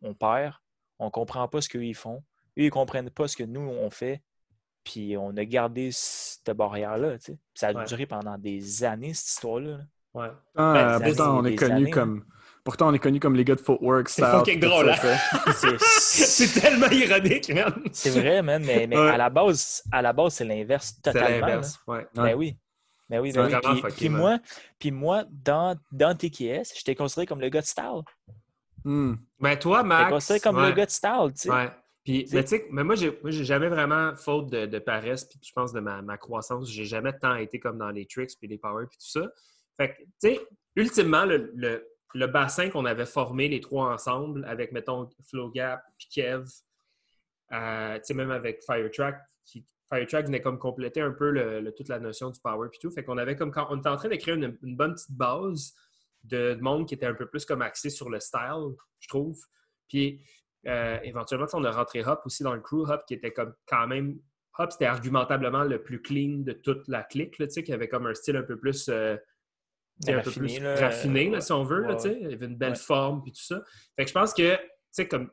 [0.00, 0.54] on, perd,
[0.98, 2.24] on ne comprend pas ce qu'ils font.
[2.56, 4.22] Eux, ils ne comprennent pas ce que nous, on fait.
[4.82, 7.18] Puis on a gardé cette barrière-là.
[7.52, 9.80] Ça a duré pendant des années, cette histoire-là.
[10.14, 10.30] Ouais.
[10.54, 12.24] Ah, ben, on est connu comme.
[12.64, 14.08] Pourtant, on est connu comme les gars de Footwork.
[14.08, 14.96] C'est fucking drôle, hein?
[15.78, 17.74] C'est tellement ironique, man.
[17.92, 21.28] C'est vrai, man, mais, mais à la base, à la base, c'est l'inverse totalement.
[21.28, 22.06] C'est l'inverse, ouais.
[22.14, 22.56] Ben oui.
[23.10, 23.82] Ben oui, ben oui.
[23.94, 24.38] Puis, moi,
[24.78, 28.00] puis moi, dans, dans TKS, j'étais considéré comme le gars de style.
[28.82, 29.14] Hmm.
[29.38, 30.00] Ben toi, Max...
[30.00, 31.50] J'étais considéré comme le gars de style, tu sais.
[31.50, 31.70] Ouais.
[32.02, 35.52] Puis, mais, mais moi, j'ai, moi, j'ai jamais vraiment, faute de, de paresse, puis je
[35.52, 38.58] pense de ma, ma croissance, j'ai jamais tant été comme dans les tricks, puis les
[38.58, 39.26] power, puis tout ça.
[39.76, 40.40] Fait que, tu sais,
[40.76, 46.08] ultimement, le, le le bassin qu'on avait formé les trois ensemble avec, mettons, Flowgap, puis
[46.08, 46.44] Kev,
[47.52, 52.30] euh, même avec Firetrack, qui, Firetrack venait comme compléter un peu le, toute la notion
[52.30, 52.90] du power puis tout.
[52.90, 55.74] Fait qu'on avait comme quand on était en train de créer une, bonne petite base
[56.22, 59.38] de, monde qui était un peu plus comme axé sur le style, je trouve.
[59.88, 60.24] Puis
[60.66, 62.88] euh, éventuellement, on a rentré Hop aussi dans le crew.
[62.88, 64.18] Hop qui était comme quand même.
[64.58, 68.06] Hop, c'était argumentablement le plus clean de toute la clique, tu sais, qui avait comme
[68.06, 68.88] un style un peu plus.
[68.88, 69.16] Euh,
[70.08, 71.86] un peu plus raffiné, si on veut.
[72.04, 73.62] il avait une belle forme puis tout ça.
[73.96, 75.30] Fait que je pense que, tu sais, comme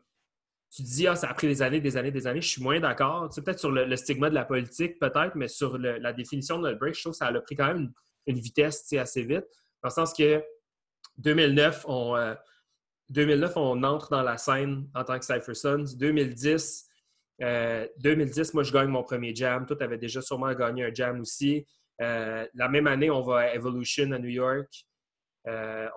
[0.74, 2.80] tu dis, ah, ça a pris des années, des années, des années, je suis moins
[2.80, 3.28] d'accord.
[3.30, 6.64] Tu sais, peut-être sur le, stigma de la politique, peut-être, mais sur la définition de
[6.64, 7.91] notre break, je trouve que ça a pris quand même
[8.26, 9.45] une, vitesse assez vite.
[9.84, 10.41] Dans le sens que
[11.18, 12.36] 2009, on,
[13.09, 15.97] 2009, euh, on entre dans la scène en tant que Cypher Sons.
[15.97, 16.88] 2010,
[17.39, 19.66] 2010, moi, je gagne mon premier jam.
[19.66, 21.66] Toi, tu avais déjà sûrement gagné un jam aussi.
[22.01, 24.69] Euh, la même année, on va à Evolution à New York.
[25.47, 25.87] Euh,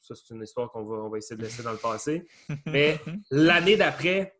[0.00, 2.26] ça, c'est une histoire qu'on va, on va essayer de laisser dans le passé.
[2.66, 2.98] Mais
[3.30, 4.34] l'année d'après,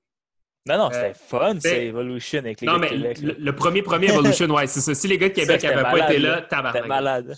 [0.67, 3.19] non, non, c'était euh, fun, c'est Evolution avec les non, gars de Québec.
[3.21, 4.95] Le, le, premier, premier Evolution, ouais, c'est ça.
[4.95, 6.87] Si les gars de Québec n'avaient pas été là, tabarnak.
[6.89, 7.37] malade.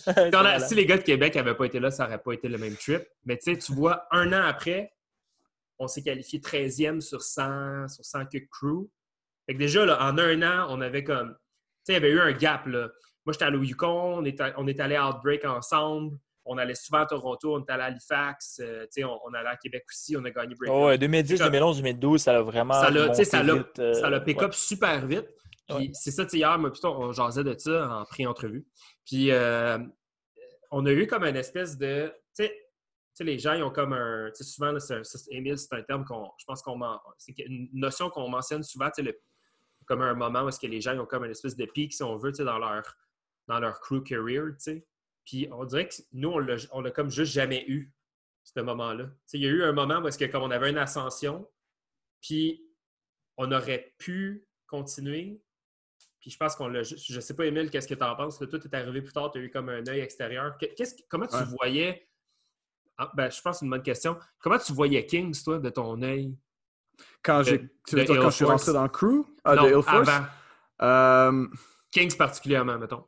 [0.68, 2.76] Si les gars de Québec n'avaient pas été là, ça n'aurait pas été le même
[2.76, 3.02] trip.
[3.24, 4.92] Mais tu sais, tu vois, un an après,
[5.80, 8.88] on s'est qualifié 13e sur 100, sur 100 kick crew.
[9.46, 11.30] Fait que déjà, là, en un an, on avait comme.
[11.84, 12.64] Tu sais, il y avait eu un gap.
[12.66, 12.90] Là.
[13.26, 16.16] Moi, j'étais allé au Yukon, on est, on est allé à Outbreak ensemble.
[16.44, 19.56] On allait souvent à Toronto, on était allé à Halifax, euh, on, on allait à
[19.56, 20.70] Québec aussi, on a gagné Break.
[20.72, 22.74] Oh, ouais, 2010, 2011, 2012, ça a vraiment.
[22.74, 24.44] Ça l'a, ça vite, euh, ça pick ouais.
[24.44, 25.26] up super vite.
[25.68, 25.90] Ouais.
[25.92, 28.64] c'est ça, hier, moi, plutôt, on jasait de ça en pré-entrevue.
[29.04, 29.78] Puis euh,
[30.70, 32.12] on a eu comme une espèce de.
[32.36, 32.54] Tu sais, tu
[33.14, 34.30] sais, les gens, ils ont comme un.
[34.30, 36.30] Tu sais, souvent, là, c'est un- Émile, c'est un terme qu'on.
[36.38, 36.78] Je pense qu'on.
[37.18, 39.18] C'est une notion qu'on mentionne souvent, tu sais, le-
[39.86, 41.92] comme un moment où est-ce que les gens ils ont comme une espèce de pic,
[41.92, 42.84] si on veut, tu sais, dans leur,
[43.48, 44.86] dans leur crew career, tu sais.
[45.24, 47.92] Puis on dirait que nous, on l'a, comme juste jamais eu,
[48.44, 49.04] ce moment-là.
[49.06, 50.78] Tu sais, il y a eu un moment où est-ce que comme on avait une
[50.78, 51.48] ascension,
[52.20, 52.64] puis
[53.36, 55.42] on aurait pu continuer.
[56.20, 57.04] Puis je pense qu'on l'a juste.
[57.12, 58.40] Je sais pas, Émile, qu'est-ce que tu en penses?
[58.40, 60.56] Là, toi, tu es arrivé plus tard, tu as eu comme un œil extérieur.
[60.58, 61.44] Qu'est-ce, comment tu Ouais.
[61.44, 62.08] voyais.
[62.98, 64.16] Ah, ben, je pense que c'est une bonne question.
[64.38, 66.34] Comment tu voyais Kings, toi, de ton œil?
[67.22, 69.26] Quand, j'ai, De- tu veux de dire quand je suis rentré dans le crew?
[69.44, 70.08] Ah, non, de Hill Force?
[70.08, 70.26] avant.
[70.82, 71.46] Euh,
[71.90, 73.06] Kings particulièrement, mettons.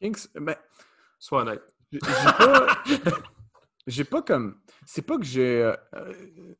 [0.00, 0.56] Kings, ben,
[1.18, 1.62] Sois honnête.
[1.92, 1.98] j'ai
[2.38, 2.66] pas,
[3.86, 4.60] j'ai pas comme.
[4.86, 5.62] C'est pas que j'ai.
[5.62, 6.12] euh, euh,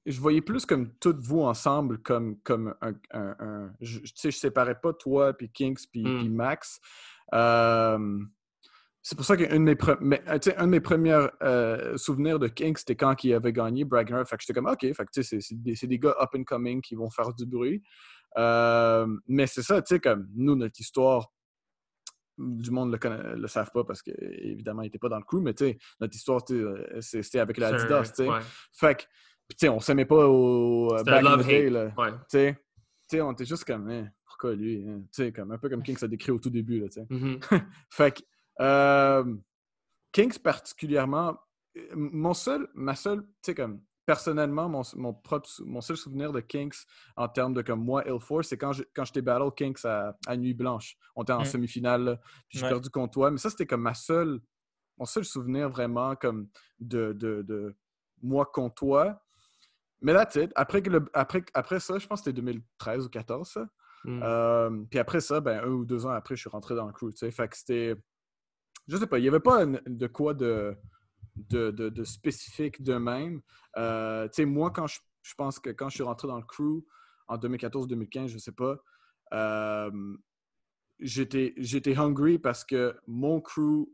[0.05, 2.93] je voyais plus comme toutes vous ensemble, comme, comme un.
[3.12, 6.18] un- un- je, tu sais, je séparais pas toi, puis Kings, puis, Mm.
[6.18, 6.80] puis Max.
[7.32, 8.18] Euh,
[9.03, 11.97] c'est pour ça qu'un de mes, pre- mais, tu sais, un de mes premiers euh,
[11.97, 14.22] souvenirs de Kings, c'était quand il avait gagné Bragner.
[14.26, 16.82] Fait que j'étais comme, OK, fait que, tu sais, c'est- des, gars up and coming
[16.82, 17.82] qui vont faire du bruit.
[18.36, 21.32] Mais c'est ça, tu sais, comme nous, notre histoire,
[22.41, 25.41] du monde le, connaît- le savent pas parce qu'évidemment, il n'était pas dans le crew,
[25.43, 26.41] mais tu sais, notre histoire,
[27.01, 28.28] c'était avec l'Adidas, tu sais.
[28.28, 28.41] ouais.
[28.72, 29.03] Fait que,
[29.51, 31.47] tu sais, on s'aimait pas au back love-hate.
[31.47, 31.93] day, là.
[31.99, 32.11] Ouais.
[32.12, 32.57] Tu sais,
[33.09, 34.84] Tu sais, on était juste comme, Hein, pourquoi lui?
[34.88, 35.01] hein?
[35.12, 37.07] Tu sais, comme, un peu comme Kings a décrit au tout début, là, tu sais.
[37.11, 37.41] Mhm.
[37.91, 38.22] Fait que,
[38.61, 39.34] euh,
[40.12, 41.36] Kings particulièrement,
[41.76, 43.80] euh, mon seul, ma seule, tu sais, comme,
[44.15, 46.75] personnellement, mon, mon, propre, mon seul souvenir de Kings
[47.15, 50.17] en termes de, comme, moi, Hill Force, c'est quand je- quand j'étais battle Kings à,
[50.27, 50.97] à Nuit Blanche.
[51.15, 51.45] On était en Mm.
[51.45, 52.71] semi-finale, puis j'ai Ouais.
[52.71, 53.31] perdu contre toi.
[53.31, 54.41] Mais ça, c'était comme ma seule,
[54.99, 56.49] mon seul souvenir vraiment, comme,
[56.81, 57.77] de, de, de
[58.21, 59.23] moi contre toi.
[60.01, 63.05] Mais là, tu sais, après, que le- après, après ça, je pense que c'était 2013
[63.05, 63.69] ou 2014, ça.
[64.05, 64.21] Mm.
[64.25, 66.93] Euh, puis après ça, ben, un ou deux ans après, je suis rentré dans le
[66.93, 67.11] crew.
[67.31, 67.95] Fait que c'était.
[68.89, 70.77] Je sais pas, il n'y avait pas de quoi de,
[71.49, 73.41] de, de- de spécifique de même.
[73.76, 76.45] Euh, tu sais, moi, quand je, je pense que quand je suis rentré dans le
[76.45, 76.84] crew
[77.28, 78.76] en 2014-2015, je sais pas,
[79.32, 79.91] euh,
[80.99, 83.86] j'étais hungry parce que mon crew,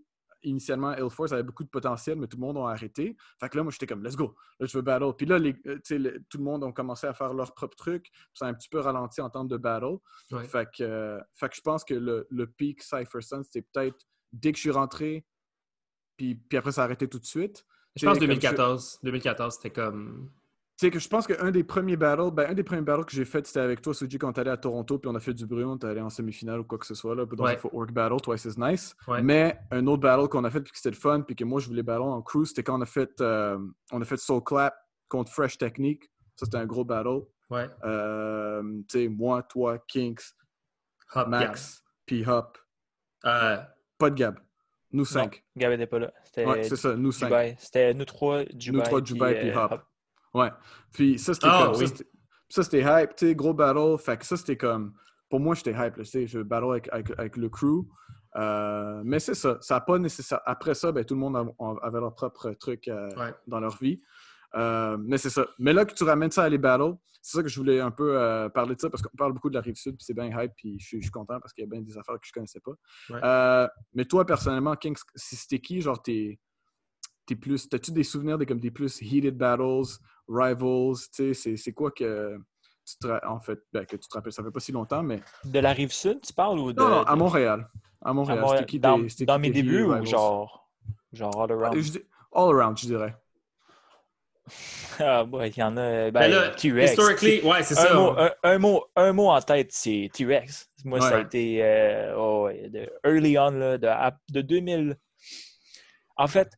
[0.43, 3.17] initialement, Hill Force avait beaucoup de potentiel, mais tout le monde a arrêté.
[3.41, 5.13] Fait que là, moi, j'étais comme, let's go, là, je veux battle.
[5.17, 8.05] Puis là, les, euh, le- tout le monde a commencé à faire leur propre truc.
[8.13, 9.97] Puis ça a un petit peu ralenti en termes de battle.
[10.31, 10.45] Ouais.
[10.45, 14.07] Fait, que, euh, fait que je pense que le, le peak Cypher Sun, c'était peut-être
[14.33, 15.27] dès que je suis rentré,
[16.17, 17.65] puis, puis après, ça a arrêté tout de suite.
[17.95, 19.01] Je pense comme 2014.
[19.03, 20.31] 2014, c'était comme.
[20.79, 23.13] Tu sais que je pense qu'un des premiers battles, ben, un des premiers battles que
[23.13, 25.47] j'ai fait, c'était avec toi, Suji, quand allé à Toronto, puis on a fait du
[25.47, 27.55] bruit, on allé en demi-finale ou quoi que ce soit, là, dans Ouais.
[27.55, 28.95] un footwork battle, Twice is Nice.
[29.09, 29.23] Ouais.
[29.23, 31.61] Mais un autre battle qu'on a fait, puis que c'était le fun, puis que moi,
[31.61, 33.59] je voulais battle en crew, c'était quand on a fait, euh,
[33.91, 34.75] on a fait Soul Clap
[35.09, 36.11] contre Fresh Technique.
[36.35, 37.23] Ça, c'était un gros battle.
[37.49, 37.71] Ouais.
[37.85, 40.21] Euh, tu sais, moi, toi, Kinks,
[41.15, 42.59] Hop, Max, puis Hop.
[43.25, 43.57] Euh,
[43.97, 44.39] Pas de Gab.
[44.97, 45.45] Nous cinq.
[45.57, 46.13] Gab n'était pas là.
[46.25, 47.27] C'était Ouais, c'est ça, nous cinq.
[47.27, 47.55] Dubaï.
[47.59, 48.83] C'était nous trois, Dubaï.
[48.83, 49.83] trois, Dubaï, puis euh, Hop.
[50.35, 50.51] Ouais.
[50.93, 51.75] Puis ça, c'était Ah, comme.
[51.75, 51.89] ça, oui.
[51.89, 52.11] c'était-
[52.49, 53.97] Ça, c'était hype, tu sais, gros battle.
[53.99, 54.95] Fait que ça, c'était comme.
[55.29, 57.85] Pour moi, j'étais hype, tu sais, je battle avec, avec, avec le crew.
[58.37, 59.59] Euh, mais c'est ça.
[59.61, 60.41] Ça a pas nécessaire.
[60.47, 61.37] Après ça, ben, tout le monde
[61.83, 63.35] avait leur propre truc euh, Ouais.
[63.47, 64.01] dans leur vie.
[64.55, 65.47] Euh, mais c'est ça.
[65.59, 67.91] Mais là que tu ramènes ça à les battles, c'est ça que je voulais un
[67.91, 70.15] peu euh, parler de ça parce qu'on parle beaucoup de la rive sud, puis c'est
[70.15, 72.15] bien hype, puis je suis, je suis content parce qu'il y a bien des affaires
[72.21, 72.73] que je connaissais pas.
[73.11, 73.21] Ouais.
[73.23, 76.39] Euh, mais toi, personnellement, King, si c'était qui, genre, t'es,
[77.27, 77.69] t'es plus.
[77.69, 81.91] T'as-tu des souvenirs des, comme des plus heated battles, rivals, tu sais, c'est, c'est quoi
[81.91, 82.39] que.
[82.89, 85.21] Tu te, en fait, ben, que tu te rappelles, ça fait pas si longtemps, mais.
[85.45, 86.81] De la rive sud, tu parles ou de.
[86.81, 87.69] non, non, à Montréal.
[88.01, 88.45] À à Montréal.
[88.49, 90.07] C'était qui dans des- c'était dans qui mes débuts ou rivals?
[90.07, 90.71] genre.
[91.13, 91.81] Genre all around?
[91.81, 91.99] Je
[92.33, 93.17] All around, je dirais.
[94.99, 96.11] Ah, ouais, il y en a.
[96.11, 96.91] Ben, Ben là, T-Rex.
[96.91, 97.95] historically, ouais, c'est un, ça.
[97.95, 100.71] mot, un, un mot, un mot en tête, c'est T-Rex.
[100.85, 103.89] Moi, ça a été euh, oh, de early on, là, de,
[104.33, 104.97] de 2000.
[106.17, 106.49] En fait,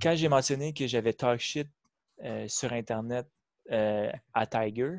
[0.00, 1.68] quand j'ai mentionné que j'avais talk shit
[2.22, 3.26] euh, sur Internet
[3.72, 4.98] euh, à Tiger,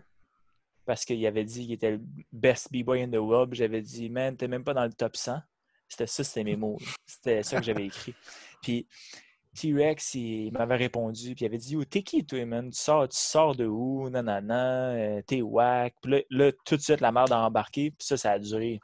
[0.86, 4.36] parce qu'il avait dit qu'il était le best B-boy in the world, j'avais dit, man,
[4.36, 5.40] t'es même pas dans le top 100.
[5.88, 6.80] C'était ça, c'était mes mots.
[7.06, 8.16] C'était ça que j'avais écrit.
[8.62, 8.88] Puis
[9.56, 12.70] T-Rex, il m'avait répondu, puis il avait dit Yo, T'es qui, toi, man?
[12.72, 14.10] Tu sors, tu sors de où?
[14.10, 15.94] Nanana, euh, t'es whack.
[16.02, 18.80] Puis là, là, tout de suite, la merde a embarqué, puis ça, ça a duré.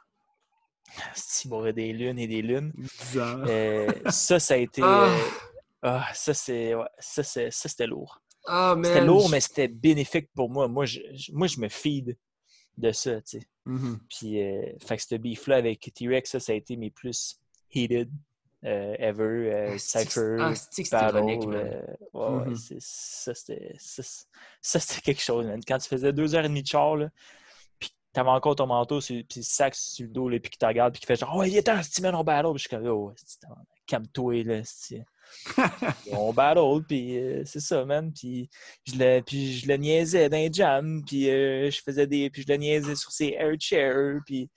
[1.44, 2.72] Il m'aurait des lunes et des lunes.
[2.76, 3.42] 10 ans.
[3.46, 4.82] Euh, ça, ça a été.
[4.84, 5.06] Ah.
[5.06, 5.18] euh,
[5.82, 8.20] ah, ça, c'est, ouais, ça, c'est- ça, c'était lourd.
[8.46, 10.68] Ah, C'était lourd, mais c'était bénéfique pour moi.
[10.68, 11.00] Moi, je,
[11.32, 12.16] moi, je me feed
[12.78, 13.46] de ça, tu sais.
[13.66, 13.98] Mhm.
[14.08, 17.38] Puis, euh, fait que ce beef-là avec T-Rex, ça, ça a été mes plus
[17.74, 18.10] heated
[18.64, 19.52] euh, ever.
[19.54, 20.52] euh, Ah, Cypher, ah,
[20.90, 21.54] Battle.
[21.54, 21.82] euh,
[22.12, 22.56] ouais, Mhm.
[22.56, 23.34] c'est- ça,
[24.80, 25.60] c'était quelque chose, man.
[25.66, 27.08] Quand tu faisais deux heures et demie de char, là,
[27.78, 30.58] puis t'avais encore ton manteau, sur, puis le sac sur le dos, là, puis qu'il
[30.58, 32.50] te regarde, puis qu'il fait genre, oh, il est temps, si man, on battle.
[32.50, 33.38] Puis je suis comme, oh, c'est-
[33.86, 34.62] calme-toi, là,
[36.12, 38.12] on battle, puis euh, c'est ça, man.
[38.12, 38.48] Puis
[38.86, 42.30] je le, puis je le niaisais dans les jams, puis euh, je faisais des.
[42.30, 44.48] Puis je le niaisais sur ses air chairs, puis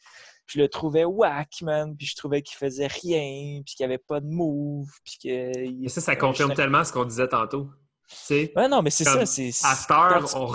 [0.54, 1.96] je le trouvais whack, man.
[1.96, 5.60] Puis je trouvais qu'il faisait rien, puis qu'il n'y avait pas de move, puis que.
[5.66, 7.70] il- Mais ça, ça confirme tellement ce qu'on disait tantôt.
[8.10, 9.26] Tu sais, Ouais, non, mais c'est ça.
[9.26, 9.76] c'est à
[10.28, 10.54] tu- on,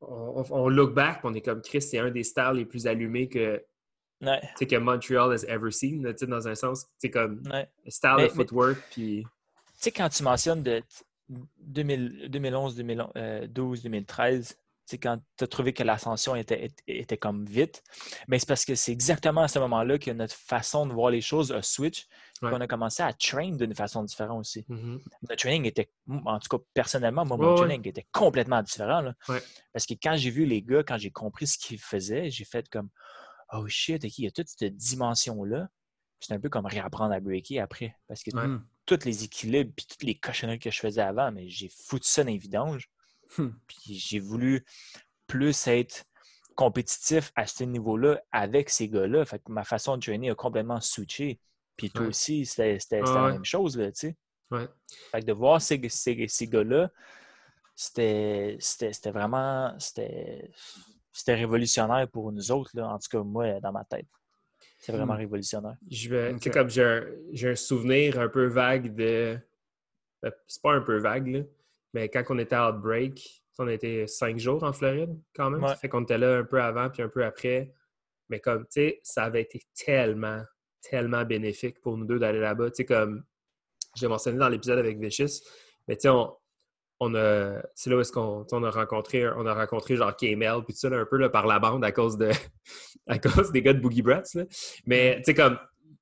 [0.00, 2.86] on, on look back, puis on est comme Chris, c'est un des stars les plus
[2.86, 3.62] allumés que,
[4.20, 6.86] Ouais, que Montreal has ever seen, dans un sens.
[6.98, 7.68] C'est comme ouais.
[7.84, 9.24] le style Mais- de footwork, puis.
[9.24, 10.82] Tu sais, quand tu mentionnes de
[11.58, 14.54] 2000 2011, 2012, 2013, tu
[14.90, 17.82] sais, quand tu as trouvé que l'ascension était, était, comme vite,
[18.28, 21.20] mais c'est parce que c'est exactement à ce moment-là que notre façon de voir les
[21.20, 22.06] choses a switch,
[22.40, 22.50] Ouais.
[22.52, 24.64] qu'on a commencé à train d'une façon différente aussi.
[24.68, 25.00] Mhm.
[25.22, 29.00] Notre training était, en tout cas personnellement, moi, mon training était complètement différent.
[29.00, 29.14] là.
[29.28, 29.42] Ouais.
[29.72, 32.68] Parce que quand j'ai vu les gars, quand j'ai compris ce qu'ils faisaient, j'ai fait
[32.68, 32.90] comme
[33.52, 35.68] Oh shit, il y a toute cette dimension-là.
[36.20, 37.96] C'est un peu comme réapprendre à breaker après.
[38.06, 38.30] Parce que
[38.86, 42.22] tous les équilibres puis toutes les cochonneries que je faisais avant, mais j'ai foutu ça
[42.22, 42.88] dans les vidanges.
[43.36, 43.50] Hmm.
[43.66, 44.64] Puis j'ai voulu
[45.26, 46.04] plus être
[46.56, 49.24] compétitif à ce niveau-là avec ces gars-là.
[49.24, 51.38] Fait que ma façon de traîner a complètement switché.
[51.76, 52.08] Puis toi Ouais.
[52.08, 53.32] aussi, c'était la ouais.
[53.32, 54.16] même chose, là, tu sais.
[54.50, 54.66] Ouais.
[55.12, 56.90] Fait que de voir ces, ces, ces gars-là,
[57.76, 59.74] c'était c'était- c'était vraiment...
[59.78, 60.50] C'était
[61.12, 62.88] c'était révolutionnaire pour nous autres, là.
[62.88, 64.06] en tout cas, moi, dans ma tête.
[64.78, 65.18] C'est vraiment Hmm.
[65.18, 65.76] révolutionnaire.
[65.90, 67.04] Je vais, comme j'ai un,
[67.50, 69.36] un souvenir un peu vague de.
[70.22, 71.40] ben, C'est pas un peu vague, là,
[71.98, 75.60] mais quand on était à Outbreak, on a été cinq jours en Floride quand même.
[75.60, 75.70] Ouais.
[75.70, 77.74] Ça fait qu'on était là un peu avant puis un peu après.
[78.28, 80.40] Mais comme, tu sais, ça avait été tellement,
[80.80, 82.70] tellement bénéfique pour nous deux d'aller là-bas.
[82.70, 83.24] Tu sais, comme
[83.96, 85.42] je l'ai mentionné dans l'épisode avec Vicious,
[85.88, 86.32] mais tu sais, on,
[87.00, 87.60] on a.
[87.74, 90.78] C'est là où est-ce qu'on on a rencontré, on a rencontré genre K-Mel puis tout
[90.78, 92.30] ça, là, un peu là, par la bande à cause de
[93.08, 94.22] à cause des gars de Boogie Brats.
[94.34, 94.44] là.
[94.86, 95.58] Mais tu sais, comme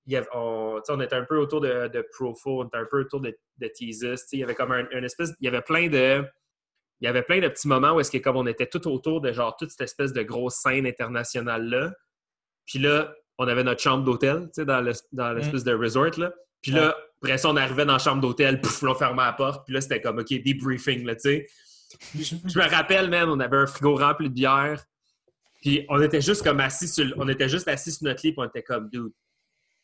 [0.06, 3.00] il y avait- on, était un peu autour de, de Profo, on était un peu
[3.00, 5.32] autour de, de Il y avait comme un, une espèce.
[5.40, 6.24] Il y avait plein de.
[7.00, 9.20] Il y avait plein de petits moments où est-ce que comme on était tout autour
[9.20, 11.92] de genre toute cette espèce de grosse scène internationale-là.
[12.64, 16.18] Puis là, on avait notre chambre d'hôtel, tu sais, dans le- dans l'espèce de resort,
[16.18, 16.32] là.
[16.62, 19.32] Puis là, après ça, on arrivait dans la chambre d'hôtel, pouf, là, on fermait la
[19.34, 19.64] porte.
[19.66, 21.46] Puis là, c'était comme, OK, debriefing, là, tu sais.
[22.14, 24.82] Je, je me rappelle, même, on avait un frigo rempli de bière.
[25.60, 28.40] Puis on était juste comme assis sur, on était juste assis sur notre lit, puis
[28.40, 29.12] on était comme, dude,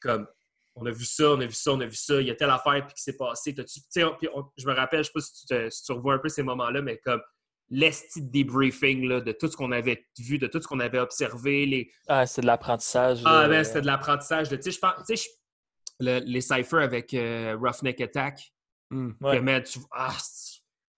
[0.03, 0.27] comme,
[0.75, 2.35] on a vu ça, on a vu ça, on a vu ça, il y a
[2.35, 3.55] telle affaire, puis qui s'est passé.
[3.55, 5.71] T'as-tu- tu sais, on- puis on- je me rappelle, je sais pas si tu, te-
[5.71, 7.21] si tu revois un peu ces moments-là, mais comme
[7.69, 10.99] l'esti de debriefing là, de tout ce qu'on avait vu, de tout ce qu'on avait
[10.99, 13.21] observé, les, Ah, c'est de l'apprentissage.
[13.25, 14.49] ah, ben, c'était de l'apprentissage.
[14.49, 18.53] de- Tu sais, je pense, tu sais, je- le- les ciphers avec euh, Roughneck Attack,
[18.91, 19.17] Mhm.
[19.21, 19.37] Ouais.
[19.39, 20.17] que, man, tu- ah,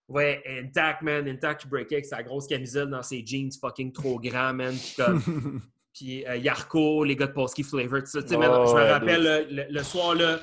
[0.07, 4.19] ouais, Intact, man, Intact qui breakait avec sa grosse camisole dans ses jeans fucking trop
[4.19, 4.73] grands, man.
[4.75, 5.21] Puis, comme,
[5.95, 8.19] puis euh, Yarko, les gars de Polski Flavor, tout ça.
[8.37, 10.39] Man, je me rappelle, le, soir, là,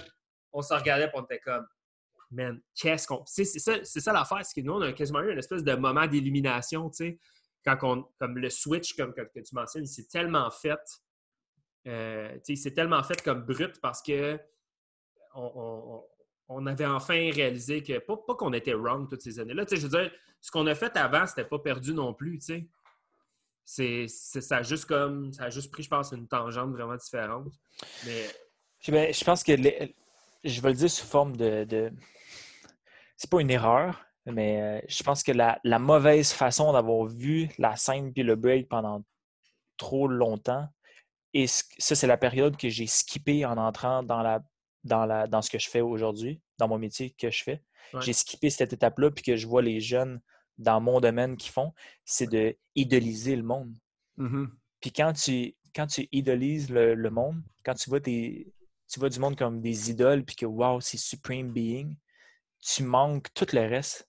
[0.53, 1.66] on se regardait et on était comme,
[2.30, 3.22] man, qu'est-ce qu'on.
[3.26, 6.07] C'est ça, ça l'affaire, c'est que nous, on a quasiment eu une espèce de moment
[6.07, 7.18] d'illumination, tu sais.
[7.64, 10.80] Quand on, comme le switch, comme que, que tu mentionnes, c'est tellement fait.
[11.86, 14.38] euh, tu sais, c'est tellement fait comme brut parce que
[15.34, 16.05] on, on- on-
[16.55, 19.64] on avait enfin réalisé que, pas, pas qu'on était wrong toutes ces années-là.
[19.64, 22.38] Tu sais, je veux dire, ce qu'on a fait avant, c'était pas perdu non plus,
[22.40, 22.66] tu sais.
[23.64, 27.48] C'est, ça a juste comme, ça a juste pris, je pense, une tangente vraiment différente.
[28.04, 28.26] Mais,
[28.80, 29.94] Je, ben, je pense que les-
[30.44, 31.64] je vais le dire sous forme de.
[31.64, 31.92] de...
[33.16, 37.48] C'est pas une erreur, mais euh, je pense que la, la mauvaise façon d'avoir vu
[37.58, 39.04] la scène puis le break pendant
[39.76, 40.66] trop longtemps,
[41.32, 44.40] et ça, c'est la période que j'ai skippé en entrant dans, la,
[44.84, 47.62] dans, la, dans ce que je fais aujourd'hui, dans mon métier que je fais.
[47.94, 48.02] Ouais.
[48.02, 50.20] J'ai skippé cette étape-là, puis que je vois les jeunes
[50.62, 51.72] dans mon domaine qui font,
[52.04, 53.74] c'est de idoliser le monde.
[54.16, 54.50] Mhm.
[54.80, 58.52] Puis quand tu, quand tu idolises le, le monde, quand tu vois, des,
[58.88, 61.96] tu vois du monde comme des idoles, puis que wow, c'est Supreme Being,
[62.60, 64.08] tu manques tout le reste.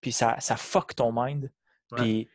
[0.00, 1.50] Puis ça, ça fuck ton mind.
[1.92, 1.98] Ouais.
[1.98, 2.28] Puis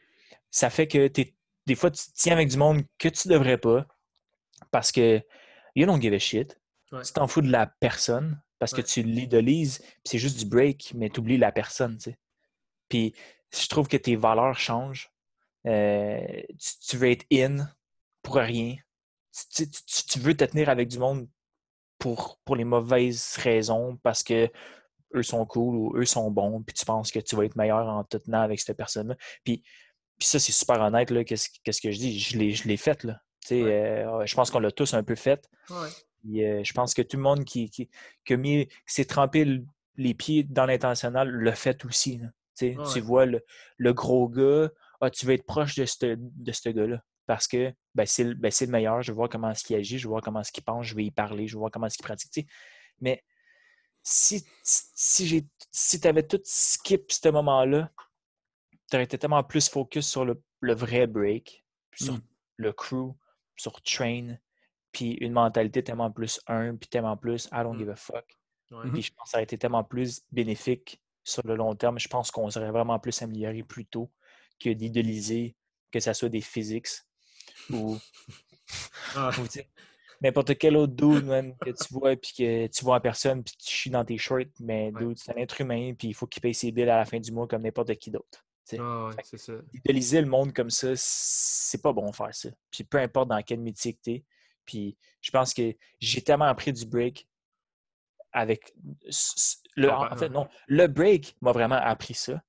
[0.50, 3.86] ça fait que des fois, tu te tiens avec du monde que tu devrais pas
[4.72, 5.22] parce que
[5.76, 6.60] you don't give a shit.
[6.92, 7.04] Ouais.
[7.04, 10.92] Tu t'en fous de la personne parce que tu l'idolises, puis c'est juste du break,
[10.94, 11.98] mais tu oublies la personne.
[12.90, 13.14] Puis
[13.52, 15.12] je trouve que tes valeurs changent.
[15.66, 17.68] Euh, tu, tu veux être in
[18.22, 18.76] pour rien.
[19.54, 21.28] Tu, tu- veux te tenir avec du monde
[21.98, 24.50] pour, pour les mauvaises raisons parce que
[25.16, 27.88] eux sont cool ou eux sont bons, puis tu penses que tu vas être meilleur
[27.88, 29.16] en te tenant avec cette personne-là.
[29.44, 29.64] Puis,
[30.18, 32.20] puis ça, c'est super honnête, là, qu'est-ce, qu'est-ce que je dis?
[32.20, 33.22] Je l'ai, je l'ai fait, là.
[33.52, 35.50] Euh, je pense qu'on l'a tous un peu fait.
[35.70, 35.90] Ouais.
[36.64, 37.90] je pense que tout le monde qui, qui,
[38.26, 39.64] qui, mis, qui s'est trempé
[39.96, 42.18] les pieds dans l'intentionnel l'a fait aussi.
[42.18, 42.28] Là.
[42.94, 43.42] Tu vois le,
[43.78, 44.70] le, gros gars,
[45.02, 48.68] ah, tu veux être proche de ce de gars-là parce que ben, c'est, ben, le
[48.68, 50.88] meilleur, je vais voir comment est-ce qu'il agit, je vais voir comment est-ce qu'il pense,
[50.88, 52.50] je vais y parler, je vais voir comment est-ce qu'il pratique.
[53.02, 53.24] Mais
[54.02, 57.92] si, si, si tu avais tout skip ce moment-là,
[58.90, 60.42] tu aurais été tellement plus focus sur le,
[60.74, 62.22] vrai break, sur mmh.
[62.58, 63.14] le crew,
[63.56, 64.36] sur train,
[64.92, 67.78] puis une mentalité tellement plus un, puis tellement plus I don't mmh.
[67.78, 68.40] give a fuck.
[68.92, 71.00] Puis je pense que ça aurait été tellement plus bénéfique
[71.30, 72.00] sur le long terme.
[72.00, 74.12] Je pense qu'on serait vraiment plus amélioré plus tôt
[74.60, 75.56] que d'idéaliser
[75.92, 76.88] que ce soit des physiques
[77.72, 77.98] ou,
[79.16, 79.32] ah.
[80.22, 83.72] n'importe quel autre dude que tu vois puis que tu vois en personne puis tu
[83.74, 86.54] chies dans tes shorts, mais dude, c'est un être humain puis il faut qu'il paye
[86.54, 88.46] ses billes à la fin du mois comme n'importe qui d'autre.
[88.78, 89.54] Ah ça.
[89.74, 92.50] Idéaliser le monde comme ça, c'est pas bon faire ça.
[92.70, 94.24] Puis peu importe dans quel métier que t'es.
[94.66, 97.28] Puis je pense que j'ai tellement appris du break
[98.32, 98.74] avec
[99.76, 102.42] le, en fait, non, le break m'a vraiment appris ça.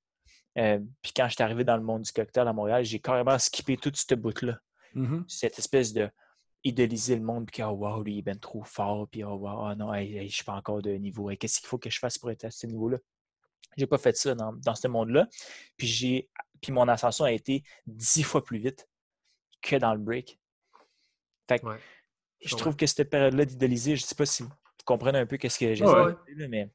[0.57, 3.37] Euh, puis quand je suis arrivé dans le monde du cocktail à Montréal, j'ai carrément
[3.39, 4.59] skippé toute cette bout-là.
[4.95, 5.23] Mm-hmm.
[5.27, 6.09] Cette espèce de
[6.63, 9.71] idéaliser le monde, puis oh wow, lui il est bien trop fort, puis oh wow,
[9.71, 11.29] oh non, je suis pas encore de niveau.
[11.39, 12.97] Qu'est-ce qu'il faut que je fasse pour être à ce niveau-là?
[13.77, 15.27] J'ai pas fait ça dans, ce monde-là.
[15.77, 16.29] Puis j'ai
[16.61, 18.87] puis mon ascension a été dix fois plus vite
[19.61, 20.39] que dans le break.
[21.47, 21.65] Fait que
[22.43, 24.43] je trouve que cette période-là d'idéaliser, je sais pas si
[24.83, 26.69] comprenez un peu qu'est-ce que j'ai dit, mais.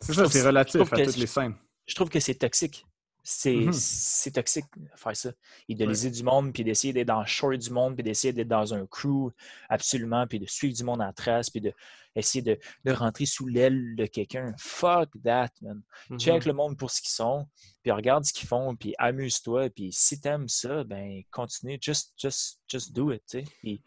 [0.00, 1.54] C'est ça, c'est relatif à toutes les scènes.
[1.86, 2.84] Je trouve que c'est toxique.
[3.22, 5.32] C'est toxique de faire ça.
[5.68, 8.72] Idéaliser du monde, puis d'essayer d'être dans le short du monde, puis d'essayer d'être dans
[8.72, 9.30] un crew
[9.68, 13.96] absolument, puis de suivre du monde en trace, puis d'essayer de, de, rentrer sous l'aile
[13.96, 14.54] de quelqu'un.
[14.58, 15.82] Fuck that, man.
[16.08, 17.46] Mmh Check le monde pour ce qu'ils sont,
[17.82, 22.60] puis regarde ce qu'ils font, puis amuse-toi, puis si t'aimes ça, ben continue, just, just,
[22.66, 23.80] just do it, tu sais.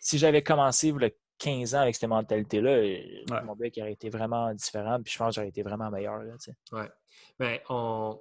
[0.00, 4.52] Si j'avais commencé le 15 ans avec cette mentalité-là, euh, mon bec aurait été vraiment
[4.54, 6.34] différent, puis je pense que j'aurais été vraiment meilleur, là.
[6.72, 6.90] Ouais.
[7.38, 8.18] Ben, on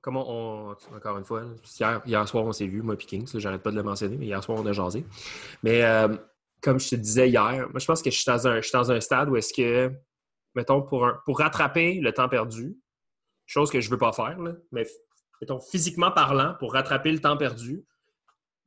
[0.00, 0.70] comment on.
[0.94, 1.44] Encore une fois,
[1.78, 4.42] hier, soir, on s'est vu, moi et Kings, j'arrête pas de le mentionner, mais hier
[4.42, 5.04] soir, on a jasé.
[5.62, 6.16] Mais euh,
[6.62, 9.00] comme je te disais hier, moi, je pense que je suis dans un, dans un
[9.00, 9.92] stade où est-ce que,
[10.54, 12.76] mettons, pour, pour rattraper le temps perdu,
[13.46, 14.38] chose que je veux pas faire,
[14.72, 14.86] mais
[15.40, 17.84] mettons, physiquement parlant, pour rattraper le temps perdu,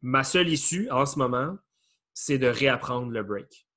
[0.02, 1.58] ma seule issue en ce moment,
[2.14, 3.68] c'est de réapprendre le break.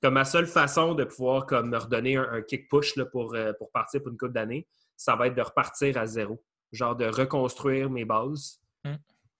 [0.00, 3.52] Comme ma seule façon de pouvoir comme, me redonner un, kick push là, pour, euh,
[3.52, 4.66] pour partir pour une couple d'années,
[4.96, 8.60] ça va être de repartir à zéro genre de reconstruire mes bases.
[8.84, 8.96] Hmm.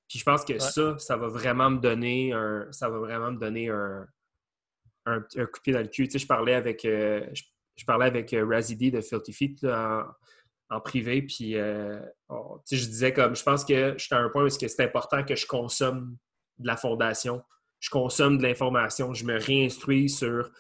[0.09, 2.69] Puis je pense que ça, ça va vraiment me donner un.
[2.71, 4.07] Ça va vraiment me donner un,
[5.07, 6.07] un, coup de pied dans le cul.
[6.07, 10.81] Tu sais, je parlais avec euh, je, parlais avec euh, Razidi de Filthy Feet en,
[10.81, 11.23] privé.
[11.23, 11.99] Puis euh,
[12.29, 15.25] tu sais, je disais comme je pense que j'étais à un point où c'est important
[15.25, 16.17] que je consomme
[16.59, 17.43] de la fondation.
[17.83, 20.51] Je consomme de l'information, je me réinstruis sur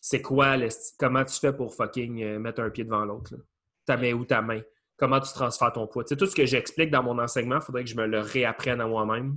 [0.00, 0.56] c'est quoi,
[0.98, 3.34] comment tu fais pour fucking mettre un pied devant l'autre.
[3.84, 4.62] Ta main ou ta main
[5.02, 6.04] comment tu transfères ton poids.
[6.04, 8.86] tout ce que j'explique dans mon enseignement, il faudrait que je me le réapprenne à
[8.86, 9.36] moi-même,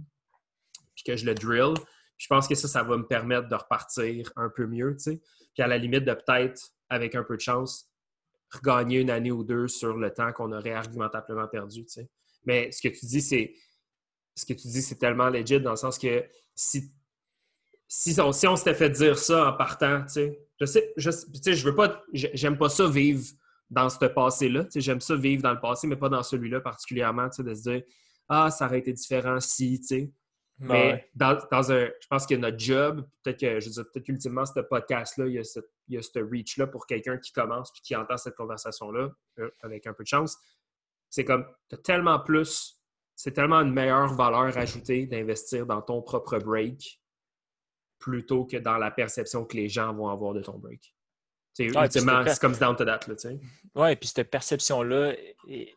[0.94, 1.74] puis que je le drill.
[2.18, 5.20] je pense que ça, ça va me permettre de repartir un peu mieux, Puis
[5.58, 7.90] à la limite de peut-être, avec un peu de chance,
[8.52, 11.84] regagner une année ou deux sur le temps qu'on aurait argumentablement perdu,
[12.46, 13.56] Mais ce que tu dis, c'est
[14.36, 16.94] ce que tu dis, c'est tellement legit dans le sens que si
[17.88, 21.12] si on, si on s'était fait dire ça en partant, tu sais, je sais, je,
[21.12, 23.24] je veux pas, j'aime pas ça vivre
[23.70, 24.66] dans ce passé-là.
[24.76, 27.84] J'aime ça vivre dans le passé, mais pas dans celui-là particulièrement, de se dire
[28.28, 30.12] Ah, ça aurait été différent si, tu sais.
[30.58, 31.90] Mais dans, dans, un.
[32.00, 35.40] Je pense que notre job, peut-être que je veux peut-être qu'ultimement, ce podcast-là, il y
[35.40, 35.60] a ce,
[35.90, 39.10] ce reach-là pour quelqu'un qui commence puis qui entend cette conversation-là,
[39.40, 40.38] euh, avec un peu de chance.
[41.10, 42.82] C'est comme tu tellement plus,
[43.16, 47.02] c'est tellement une meilleure valeur ajoutée d'investir dans ton propre break
[48.06, 50.94] plutôt que dans la perception que les gens vont avoir de ton break.
[51.54, 51.72] C'est
[52.40, 53.00] comme down to that.
[53.74, 55.16] Oui, puis cette perception-là
[55.48, 55.74] est,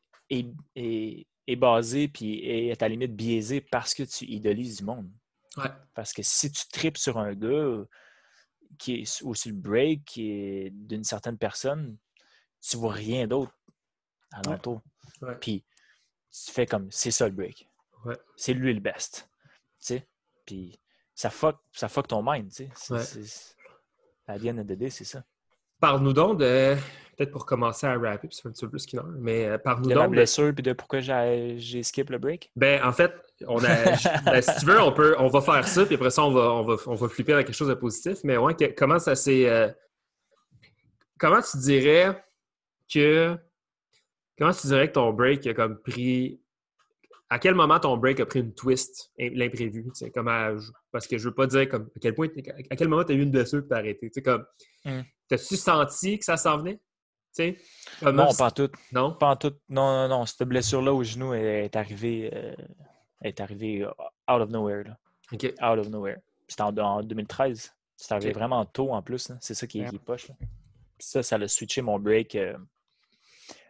[0.76, 5.10] est, basée puis est à ta limite biaisée parce que tu idolises du monde.
[5.94, 7.82] Parce que si tu tripes sur un gars
[8.78, 11.96] qui est, ou sur le break qui est d'une certaine personne,
[12.60, 13.58] tu vois rien d'autre
[14.32, 14.82] à l'entour.
[15.40, 15.64] Puis
[16.30, 17.66] tu fais comme c'est ça le break.
[18.36, 19.30] C'est lui le best.
[20.44, 20.78] Puis
[21.18, 22.48] ça fuck, ça fuck ton mind.
[22.52, 22.70] C'est,
[24.28, 25.24] la vie de c'est ça.
[25.80, 26.76] Parle-nous donc de.
[27.16, 29.58] Peut-être pour commencer à rapper, puis c'est un petit peu plus qu'une heure, mais euh,
[29.58, 29.94] parle-nous donc.
[29.94, 32.52] De la blessure, puis de pourquoi j'ai skip le break?
[32.54, 33.12] Ben, en fait,
[33.48, 33.84] on a,
[34.24, 36.52] ben, si tu veux, on, peut, on va faire ça, puis après ça, on va,
[36.52, 38.18] on va, on va flipper avec quelque chose de positif.
[38.22, 39.48] Mais ouais, comment ça s'est.
[39.48, 39.68] Euh,
[41.18, 42.22] comment tu dirais
[42.88, 43.36] que.
[44.38, 46.40] Comment tu dirais que ton break a comme pris.
[47.30, 49.86] À quel moment ton break a pris une twist, l'imprévu?
[50.90, 52.28] Parce que je veux pas dire comme à quel point
[52.70, 54.10] à quel moment tu as eu une blessure et t'as arrêté.
[54.22, 54.46] Comme,
[54.84, 55.00] mm.
[55.28, 56.80] T'as-tu senti que ça s'en venait?
[58.02, 58.70] non, pas tout.
[58.92, 59.14] Non?
[59.14, 59.54] Pas tout.
[59.68, 60.26] Non, non, non.
[60.26, 62.54] Cette blessure-là au genou est arrivée, euh,
[63.22, 63.90] est arrivée euh,
[64.30, 64.84] out of nowhere.
[64.84, 64.98] Là.
[65.32, 66.18] Out of nowhere.
[66.48, 67.74] C'était en, 2013.
[67.96, 69.30] C'était arrivé vraiment tôt en plus.
[69.40, 70.28] C'est ça qui, est poche.
[70.28, 70.34] Là.
[70.98, 72.34] ça, ça a switché mon break.
[72.34, 72.56] Euh,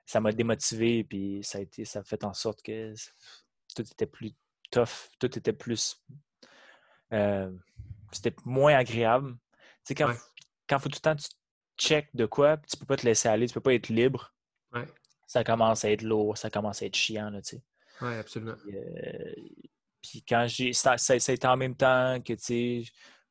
[0.07, 2.95] ça m'a démotivé, puis ça a, été, ça a fait en sorte que
[3.83, 4.33] tout était plus
[4.71, 6.05] tough, tout était plus.
[7.11, 9.37] c'était moins agréable.
[9.85, 10.13] Tu sais, quand,
[10.69, 11.29] quand faut tout le temps tu
[11.79, 14.35] check de quoi, tu peux pas te laisser aller, tu peux pas être libre.
[15.27, 17.63] Ça commence à être lourd, ça commence à être chiant, là, tu sais.
[18.01, 18.57] Oui, absolument.
[18.73, 19.33] Euh,
[20.03, 20.73] puis, quand j'ai.
[20.73, 22.83] Ça, ça, a été en même temps que, tu sais,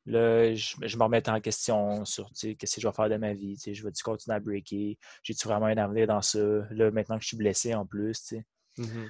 [0.06, 3.16] là, je, me remettais en question sur, tu sais, qu'est-ce que je vais faire de
[3.16, 6.38] ma vie, tu sais, je vais-tu continuer à breaker, j'ai-tu vraiment un avenir dans ça,
[6.38, 8.46] là, maintenant que je suis blessé en plus, tu sais.
[8.78, 9.08] Mm-hmm.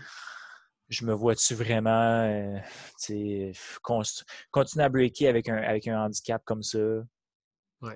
[0.88, 3.52] Je me vois-tu vraiment, euh,
[3.82, 6.78] continuer à breaker avec un, avec un handicap comme ça,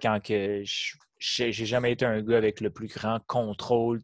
[0.00, 4.02] quand que je j'ai jamais été un gars avec le plus grand contrôle.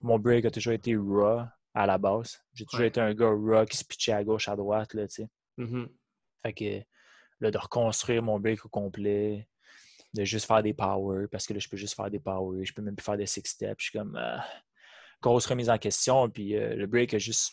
[0.00, 1.42] mon break a toujours été raw
[1.72, 2.40] à la base.
[2.52, 4.92] J'ai toujours été un gars raw qui se pitchait à gauche, à droite.
[4.94, 5.88] Là, mm-hmm.
[6.42, 6.84] Fait que
[7.40, 9.46] là, de reconstruire mon break au complet,
[10.14, 12.72] de juste faire des power, parce que là, je peux juste faire des power, je
[12.72, 13.76] peux même plus faire des six steps.
[13.78, 14.36] Je suis comme euh,
[15.22, 17.52] grosse remise en question, puis euh, le break a juste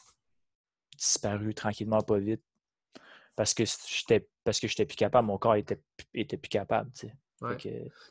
[0.98, 2.42] disparu tranquillement, pas vite.
[3.36, 5.80] Parce que j'étais parce que j'étais plus capable, mon corps était,
[6.14, 6.90] était plus capable.
[7.42, 7.58] Ouais.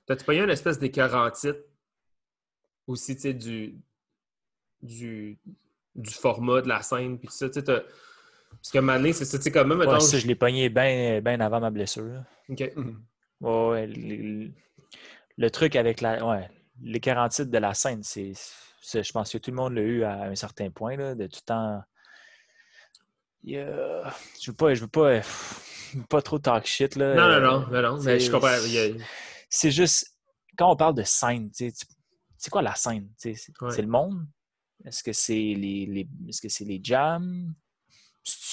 [0.06, 1.56] T'as-tu pas eu une espèce d'écœurantite
[2.86, 3.76] aussi, tu sais, du,
[4.82, 5.38] du,
[5.94, 9.38] du format de la scène, puis tout ça, tu sais, parce que Manley, c'est ça,
[9.38, 9.78] tu sais, quand même...
[9.78, 12.22] Ouais, ça, je l'ai pogné bien ben avant ma blessure.
[12.48, 12.72] OK.
[13.40, 16.24] Ouais, le, truc avec la...
[16.26, 16.50] Ouais,
[16.80, 18.32] l'écœurantite de la scène, c'est...
[18.92, 21.40] Je pense que tout le monde l'a eu à un certain point, là, de tout
[21.44, 21.82] temps...
[23.47, 24.74] Je veux pas...
[24.74, 25.20] Je veux pas
[26.09, 26.97] pas trop talk shit.
[26.97, 27.14] Là.
[27.14, 28.56] Non, non, non, non, mais je comprends.
[29.48, 30.14] C'est juste,
[30.56, 33.09] quand on parle de scène, c'est quoi la scène?
[33.16, 34.27] C'est le monde?
[34.85, 37.55] Est-ce que c'est les, les est-ce que c'est les jams?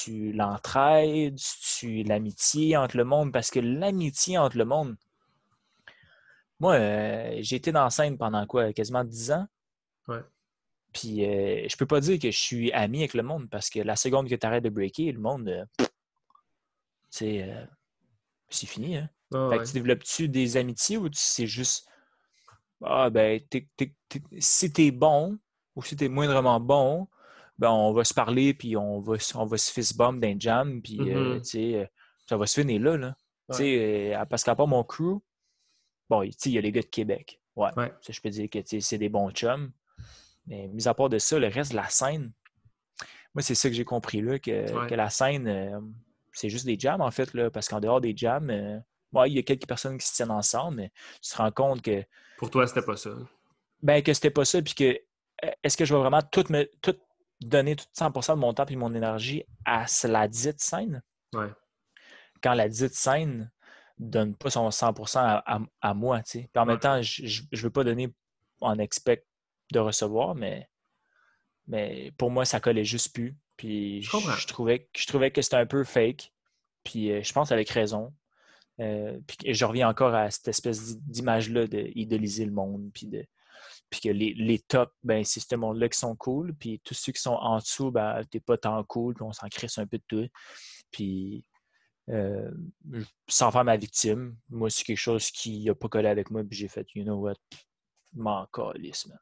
[0.03, 1.39] tu l'entraide?
[1.79, 3.33] tu l'amitié entre le monde?
[3.33, 4.95] Parce que l'amitié entre le monde,
[6.59, 8.71] moi, euh, j'ai été dans la scène pendant quoi?
[8.71, 9.47] Quasiment 10 ans?
[10.07, 10.21] Ouais.
[10.93, 13.79] Puis euh, je peux pas dire que je suis ami avec le monde parce que
[13.79, 15.65] la seconde que tu arrêtes de breaker, le monde, euh,
[17.21, 17.65] euh,
[18.49, 18.97] c'est fini.
[18.97, 19.09] Hein?
[19.33, 21.87] Ah, tu développes-tu des amitiés ou c'est juste
[22.83, 23.41] Ah ben
[24.39, 25.39] si t'es bon
[25.75, 27.07] ou si t'es moindrement bon,
[27.57, 30.81] ben on va se parler puis on va, on va se fist bump d'un jam
[30.81, 31.75] puis euh, mm-hmm.
[31.75, 31.85] euh,
[32.29, 32.97] ça va se finir là.
[32.97, 34.25] là.
[34.25, 35.19] parce qu'à part mon crew,
[36.09, 37.41] bon, il y a les gars de Québec.
[37.55, 37.71] Ouais.
[37.75, 39.71] Ça, je peux dire que c'est des bons chums.
[40.47, 42.31] Mais mis à part de ça, le reste de la scène,
[43.33, 45.81] moi, c'est ça que j'ai compris là, que, que la scène,
[46.33, 48.79] c'est juste des jams, en fait, là, parce qu'en dehors des jams, euh,
[49.27, 50.91] il y a quelques personnes qui se tiennent ensemble, mais
[51.21, 52.03] tu te rends compte que.
[52.37, 53.11] Pour toi, c'était pas ça.
[53.81, 56.69] Ben, que c'était pas ça, puis que e, est-ce que je vais vraiment tout, me,
[56.81, 56.95] tout
[57.41, 61.03] donner tout 100% de mon temps et mon énergie à la dite scène?
[61.33, 61.49] Ouais.
[62.41, 63.51] Quand la dite scène
[63.99, 65.41] donne pas son 100%
[65.81, 66.49] à, moi, tu sais.
[66.51, 68.13] Puis en même temps, je ne veux pas donner
[68.59, 69.25] en expect
[69.73, 70.67] de recevoir, mais,
[71.67, 73.37] mais pour moi, ça collait juste plus.
[73.57, 76.31] Puis je, trouvais, je trouvais que c'était un peu fake.
[76.83, 78.13] Puis euh, je pense avec raison.
[78.79, 82.89] Euh, puis je reviens encore à cette espèce d'image-là d'idéaliser le monde.
[82.93, 83.25] Puis, de,
[83.89, 86.53] puis que les, les tops, ben, c'est ce monde-là qui sont cool.
[86.55, 89.13] Puis tous ceux qui sont en dessous, ben, t'es pas tant cool.
[89.13, 90.27] Puis on s'en crisse un peu de tout.
[90.91, 91.45] Puis
[92.09, 92.51] euh,
[93.27, 96.43] sans faire ma victime, moi, c'est quelque chose qui n'a pas collé avec moi.
[96.43, 97.35] Puis j'ai fait, you know what,
[98.13, 99.19] m'en calisse, man.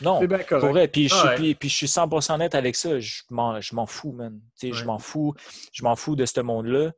[0.00, 0.88] Non, pour vrai.
[0.88, 2.98] Puis, je, ah puis, je suis 100% net avec ça.
[3.00, 4.40] Je m'en fous, man.
[4.60, 5.34] Je m'en fous.
[5.72, 6.92] Je m'en fous de ce monde-là.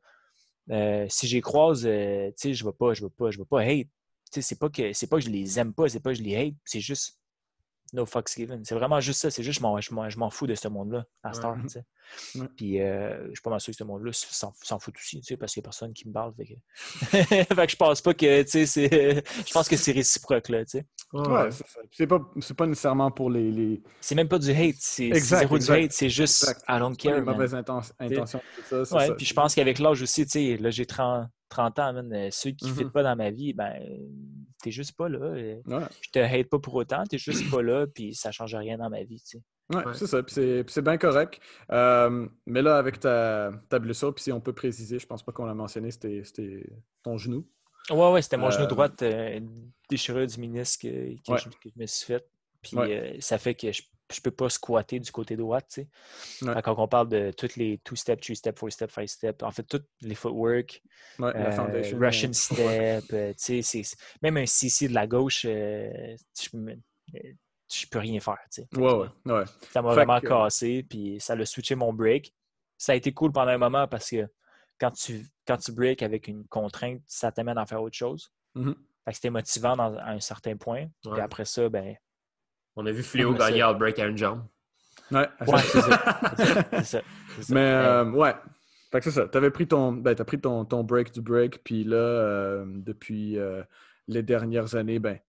[0.71, 3.61] Euh, si j'y croise, euh, je ne vais pas, je vais pas, je vais pas
[3.61, 3.87] hate.
[4.31, 6.35] C'est pas que c'est pas que je les aime pas, c'est pas que je les
[6.35, 7.19] hate, c'est juste
[7.93, 8.65] no fucks given.
[8.65, 9.31] C'est vraiment juste ça.
[9.31, 11.55] C'est juste je m'en fous de ce monde-là à Star.
[12.57, 15.61] Puis euh, je suis pas mal sûr que ce monde-là s'en fout aussi, parce qu'il
[15.61, 16.33] n'y a personne qui me parle.
[16.35, 20.49] Fait que, fait que je pense pas que je pense que c'est réciproque.
[20.49, 20.63] Là,
[21.15, 21.49] ouais,
[21.91, 22.19] c'est pas,
[22.57, 23.51] pas nécessairement pour les.
[23.51, 23.81] les...
[24.01, 24.75] C'est même pas du hate.
[24.79, 25.91] C'est zéro du hate.
[25.91, 27.21] C'est juste I don't care.
[27.21, 28.41] Mauvaise intention.
[28.69, 30.25] Ça, ouais, puis je pense qu'avec l'âge aussi,
[30.57, 33.73] là j'ai 30, 30 ans, euh, ceux qui ne mm pas dans ma vie, ben,
[34.61, 35.19] t'es juste pas là.
[35.19, 35.61] Euh,
[36.01, 38.89] je te hate pas pour autant, t'es juste pas là, puis ça change rien dans
[38.89, 39.43] ma vie, tu sais.
[39.73, 40.21] Ouais, c'est ça.
[40.27, 41.39] c'est bien correct.
[41.71, 45.31] Euh, mais là, avec ta, ta blessure, puis si on peut préciser, je pense pas
[45.31, 46.21] qu'on l'a mentionné, c'était
[47.01, 47.47] ton genou.
[47.89, 50.87] Ouais, ouais, c'était mon genou Euh, droit, euh, une déchirure du ménisque que,
[51.31, 51.37] Ouais.
[51.37, 52.25] je, que je me suis fait.
[52.61, 53.15] Puis Ouais.
[53.15, 55.87] euh, ça fait que je ne peux pas squatter du côté droit, tu
[56.41, 56.45] sais.
[56.47, 56.61] Ouais.
[56.63, 60.81] Quand on parle de toutes les two-step, three-step, four-step, five-step, en fait, toutes les footwork,
[61.19, 61.97] Ouais, euh.
[61.99, 63.81] Russian step, euh, tu sais,
[64.21, 66.49] même un CC de la gauche, euh, je
[67.73, 68.67] je peux rien faire, tu sais.
[68.77, 69.43] Ouais, ouais, ouais.
[69.71, 72.33] Ça m'a vraiment que- cassé, puis ça l'a switché mon break.
[72.77, 74.27] Ça a été cool pendant un moment parce que
[74.79, 78.31] quand tu, quand tu break avec une contrainte, ça t'amène à faire autre chose.
[78.55, 78.75] Mhm.
[79.05, 80.87] Fait que c'était motivant dans- à un certain point.
[81.03, 81.21] Puis Ouais.
[81.21, 81.95] après ça, ben.
[82.75, 84.43] On a vu Fléau gagner All Break à une jambe.
[85.11, 86.03] Ouais, Ouais, c'est ça.
[86.35, 86.35] Ça,
[86.83, 87.01] ça, ça.
[87.49, 88.33] Mais euh, ouais.
[88.91, 89.27] Fait que c'est ça.
[89.27, 89.91] T'avais pris ton.
[89.93, 93.61] Ben, t'as pris ton, ton break du break, puis là, euh, depuis euh,
[94.07, 95.19] les dernières années, ben,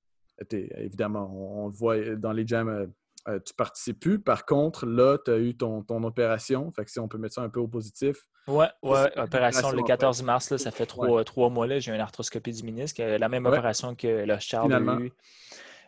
[0.50, 2.90] évidemment, on, on le voit dans les jams,
[3.28, 4.18] euh, euh, tu participes plus.
[4.20, 6.70] Par contre, là, tu as eu ton, ton opération.
[6.72, 8.16] Fait que si on peut mettre ça un peu au positif.
[8.48, 11.90] Ouais, ouais, opération le opération, en 14 mars, là, ça fait trois, trois mois, j'ai
[11.90, 13.00] eu une arthroscopie du ménisque.
[13.00, 13.52] euh, La même Ouais.
[13.52, 15.12] opération que le Charles a eu.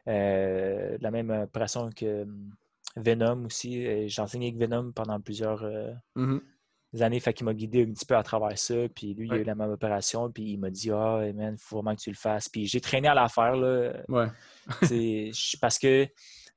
[0.09, 2.27] Euh, la même opération que
[2.97, 3.87] Venom aussi.
[3.87, 6.41] Euh, J'ai enseigné avec Venom pendant plusieurs euh, Mhm.
[7.01, 8.75] années, fait qu'il m'a guidé un petit peu à travers ça.
[8.95, 11.63] Puis lui, il a eu la même opération, puis il m'a dit Ah, man, il
[11.63, 12.49] faut vraiment que tu le fasses.
[12.49, 13.93] Puis j'ai traîné à l'affaire, là.
[14.09, 14.27] Ouais.
[15.61, 16.07] Parce que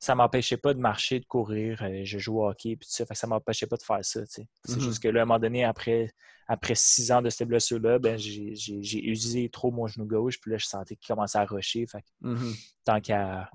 [0.03, 1.82] ça m'empêchait pas de marcher, de courir.
[1.84, 3.06] euh, Je joue au hockey, puis tout ça.
[3.06, 4.22] Fait que ça m'empêchait pas de faire ça.
[4.26, 4.80] C'est Mhm.
[4.82, 6.11] juste que là, à un moment donné, après,
[6.48, 10.41] après six ans de cette blessure-là, ben, j'ai usé trop mon genou gauche.
[10.41, 11.86] Puis là, je sentais qu'il commençait à rusher.
[11.86, 12.53] Fait que Mhm.
[12.84, 13.49] tant qu'à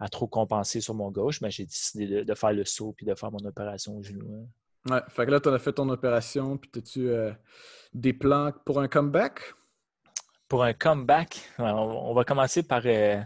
[0.00, 3.04] à trop compenser sur mon gauche, ben, j'ai décidé de, de faire le saut puis
[3.04, 4.32] de faire mon opération au genou.
[4.86, 4.94] hein.
[4.94, 5.00] Ouais.
[5.08, 7.32] Fait que là, tu as fait ton opération, puis as-tu euh,
[7.92, 9.40] des plans pour un comeback?
[10.46, 13.20] Pour un comeback, on, on va commencer par euh,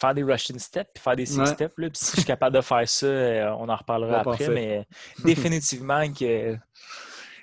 [0.00, 1.46] faire des Russian steps puis faire des six Ouais.
[1.46, 1.74] steps.
[1.78, 1.90] là.
[1.90, 4.48] Puis si je suis capable de faire ça, euh, on en reparlera après.
[4.48, 4.86] Mais
[5.24, 6.56] définitivement que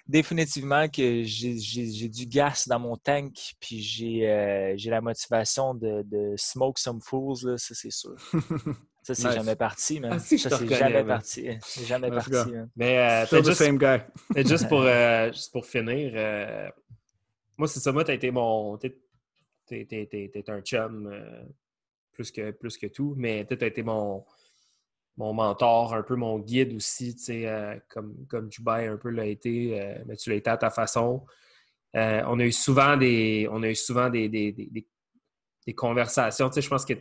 [0.07, 5.01] définitivement que j'ai- j'ai j'ai du gaz dans mon tank, puis j'ai euh, j'ai la
[5.01, 8.15] motivation de, de smoke some fools, là, ça c'est sûr.
[9.03, 9.35] Ça, c'est Nice.
[9.35, 10.11] jamais parti, man.
[10.15, 11.07] Ah, si, ça, te c'est jamais man.
[11.07, 11.47] parti.
[11.61, 12.69] C'est jamais Let's parti, man.
[12.75, 14.03] Mais euh, Still peut-être the juste, same guy.
[14.33, 16.67] peut-être juste pour, euh, juste pour finir, euh,
[17.57, 17.93] moi, c'est ça.
[17.93, 18.77] Moi, t'as été mon.
[18.77, 18.97] T'es,
[19.65, 21.41] t'es- t'es- t'es- t'es un chum euh,
[22.17, 24.25] plus, que, plus que tout, mais tu as été mon,
[25.17, 29.81] mon mentor, un peu mon guide aussi, euh, comme, comme Dubaï un peu l'a été,
[29.81, 31.25] euh, mais tu l'as été à ta façon.
[31.95, 34.87] Euh, on a eu souvent des, on a eu souvent des, des, des-
[35.75, 36.49] conversations.
[36.55, 36.93] Je pense que,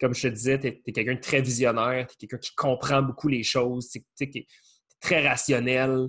[0.00, 3.02] comme je te disais, tu es, quelqu'un de très visionnaire, tu es quelqu'un qui comprend
[3.02, 4.46] beaucoup les choses, tu sais, qui
[5.00, 6.08] très rationnel,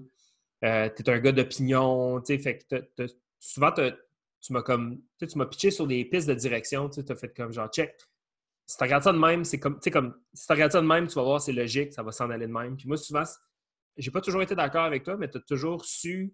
[0.61, 2.21] tu es un gars d'opinion.
[2.25, 3.05] Fait que
[3.39, 6.89] souvent, tu m'as tu m'as pitché sur des pistes de direction.
[6.89, 7.93] Tu as fait comme genre, check.
[8.68, 10.81] Si tu regardes ça de même, c'est comme, tu sais, comme, si tu regardes ça
[10.81, 12.76] de même, tu vas voir, c'est logique, ça va s'en aller de même.
[12.76, 13.23] Puis moi, souvent,
[13.95, 16.34] j'ai pas toujours été d'accord avec toi, mais tu as toujours su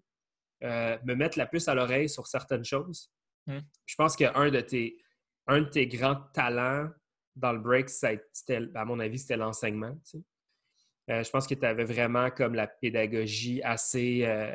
[0.64, 3.12] euh, me mettre la puce à l'oreille sur certaines choses.
[3.46, 3.58] Mm.
[3.86, 4.98] Je pense qu'un de tes
[5.46, 6.88] un de tes grands talents
[7.36, 9.92] dans le break, c'était, à mon avis, c'était l'enseignement.
[10.04, 10.24] tu sais.
[11.10, 14.54] Euh, je pense que tu avais vraiment comme la pédagogie assez, euh,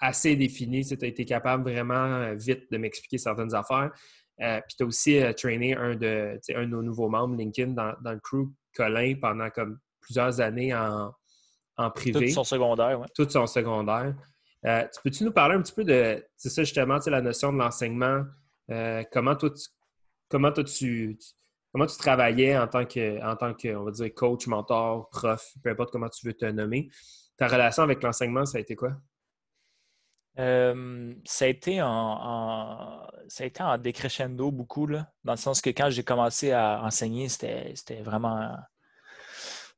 [0.00, 0.84] assez définie.
[0.84, 3.90] Tu as été capable vraiment vite de m'expliquer certaines affaires.
[4.40, 7.72] Euh, Puis tu as aussi euh, trainé un de, un de nos nouveaux membres, Lincoln,
[7.74, 11.12] dans, dans le crew, Colin, pendant comme plusieurs années en,
[11.76, 13.06] en privé Tout son secondaire, ouais.
[13.14, 14.14] tout son secondaire.
[14.66, 17.58] Euh, tu peux-tu nous parler un petit peu de, c'est ça justement, la notion de
[17.58, 18.24] l'enseignement,
[18.70, 19.62] euh, comment toi, tu,
[20.28, 21.28] comment toi, tu, tu-
[21.72, 25.44] comment tu travaillais en tant que, en tant que, on va dire, coach, mentor, prof,
[25.62, 26.88] peu importe comment tu veux te nommer.
[27.36, 28.92] Ta relation avec l'enseignement, ça a été quoi?
[30.38, 35.38] Euh, ça, a été en, en- ça a été en décrescendo beaucoup, là, dans le
[35.38, 38.54] sens que quand j'ai commencé à enseigner, c'était vraiment,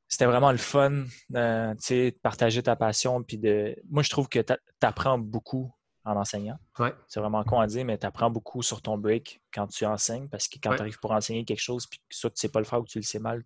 [0.08, 1.04] c'était vraiment le fun
[1.34, 3.22] euh, tu sais, de partager ta passion.
[3.22, 3.74] Puis de...
[3.88, 5.72] Moi, je trouve que tu apprends beaucoup
[6.04, 6.58] en enseignant.
[6.78, 6.94] Ouais.
[7.08, 10.28] C'est vraiment con à dire, mais tu apprends beaucoup sur ton break quand tu enseignes
[10.28, 10.76] parce que quand Ouais.
[10.76, 12.80] tu arrives pour enseigner quelque chose, puis que soit tu ne sais pas le faire
[12.80, 13.44] ou que tu le sais mal,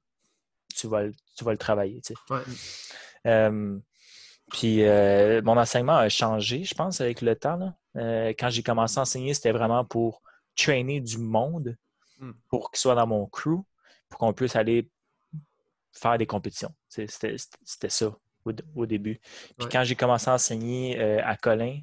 [0.74, 2.00] tu vas le, tu vas le travailler.
[2.00, 2.34] tu sais.
[2.34, 2.42] Ouais.
[3.26, 3.78] Euh,
[4.54, 7.56] puis euh, mon enseignement a changé, je pense, avec le temps.
[7.56, 7.74] là.
[7.96, 10.22] Euh, quand j'ai commencé à enseigner, c'était vraiment pour
[10.56, 11.76] trainer du monde,
[12.20, 12.30] Hmm.
[12.48, 13.58] pour qu'ils soient dans mon crew,
[14.08, 14.88] pour qu'on puisse aller
[15.92, 16.72] faire des compétitions.
[16.88, 18.06] C'était ça
[18.44, 19.18] au, au début.
[19.56, 19.68] Puis Ouais.
[19.72, 21.80] quand j'ai commencé à enseigner euh, à Colin,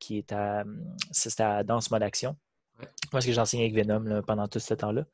[0.00, 0.64] qui est à,
[1.12, 2.36] c'était à Danse Mode Action,
[2.80, 2.88] Ouais.
[3.12, 5.04] parce que j'ai enseigné avec Venom là, pendant tout ce temps-là.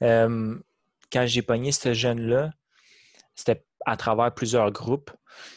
[0.00, 0.62] Mhm.
[1.12, 2.50] Quand j'ai pogné ce jeune-là,
[3.34, 5.10] c'était à travers plusieurs groupes.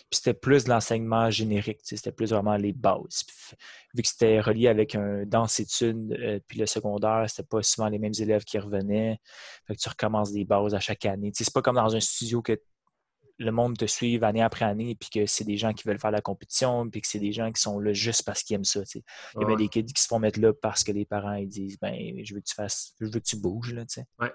[0.09, 3.23] Puis c'était plus de l'enseignement générique, c'était plus vraiment les bases.
[3.27, 3.57] Puis
[3.93, 7.99] vu que c'était relié avec un danse-études, euh, puis le secondaire, c'était pas souvent les
[7.99, 9.19] mêmes élèves qui revenaient.
[9.67, 11.31] Fait que tu recommences des bases à chaque année.
[11.35, 12.59] C'est pas comme dans un studio que
[13.37, 16.11] le monde te suive année après année, puis que c'est des gens qui veulent faire
[16.11, 18.81] la compétition, puis que c'est des gens qui sont là juste parce qu'ils aiment ça.
[18.95, 19.01] Il
[19.41, 21.49] y a bien des kids qui se font mettre là parce que les parents ils
[21.49, 21.93] disent ben
[22.23, 23.73] je veux que tu fasses, je veux que tu bouges.
[23.73, 23.83] Là,
[24.19, 24.31] ouais.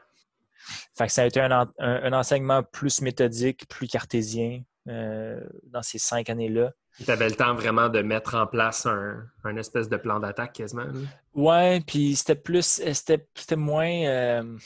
[0.97, 6.31] Fait que ça a été un, enseignement plus méthodique, plus cartésien euh, dans ces cinq
[6.31, 6.73] années-là.
[7.05, 10.87] Tu avais le temps vraiment de mettre en place un, espèce de plan d'attaque quasiment.
[10.93, 14.59] Oui, Ouais, puis c'était plus c'était moins euh,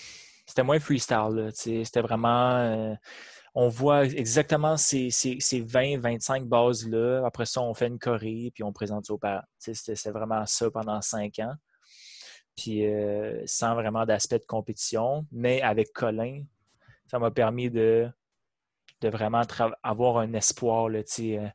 [0.46, 1.50] c'était moins freestyle.
[1.52, 2.94] C'était vraiment euh,
[3.54, 7.22] on voit exactement ces, ces, 20-25 bases-là.
[7.24, 9.44] Après ça, on fait une choré, puis on présente ça aux parents.
[9.58, 11.54] C'était vraiment ça pendant cinq ans.
[12.56, 15.26] Puis euh, sans vraiment d'aspect de compétition.
[15.32, 16.44] Mais avec Colin,
[17.06, 18.08] ça m'a permis de,
[19.00, 19.42] de vraiment
[19.82, 21.48] avoir un espoir, là, euh,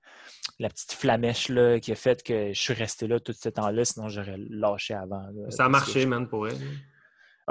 [0.59, 3.85] la petite flamèche là, qui a fait que je suis resté là tout ce temps-là,
[3.85, 5.23] sinon j'aurais lâché avant.
[5.49, 6.57] ça a marché, man, pour elle.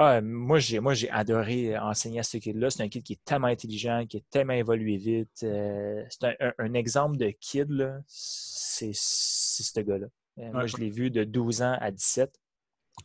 [0.01, 2.69] Ah, moi, j'ai, moi, j'ai adoré euh, enseigner à ce kid-là.
[2.69, 5.43] C'est un kid qui est tellement intelligent, qui est tellement évolué vite.
[5.43, 10.07] Euh, c'est un, exemple de kid, c'est, ce gars-là.
[10.37, 12.33] Euh, moi, je l'ai vu de 12 ans à 17.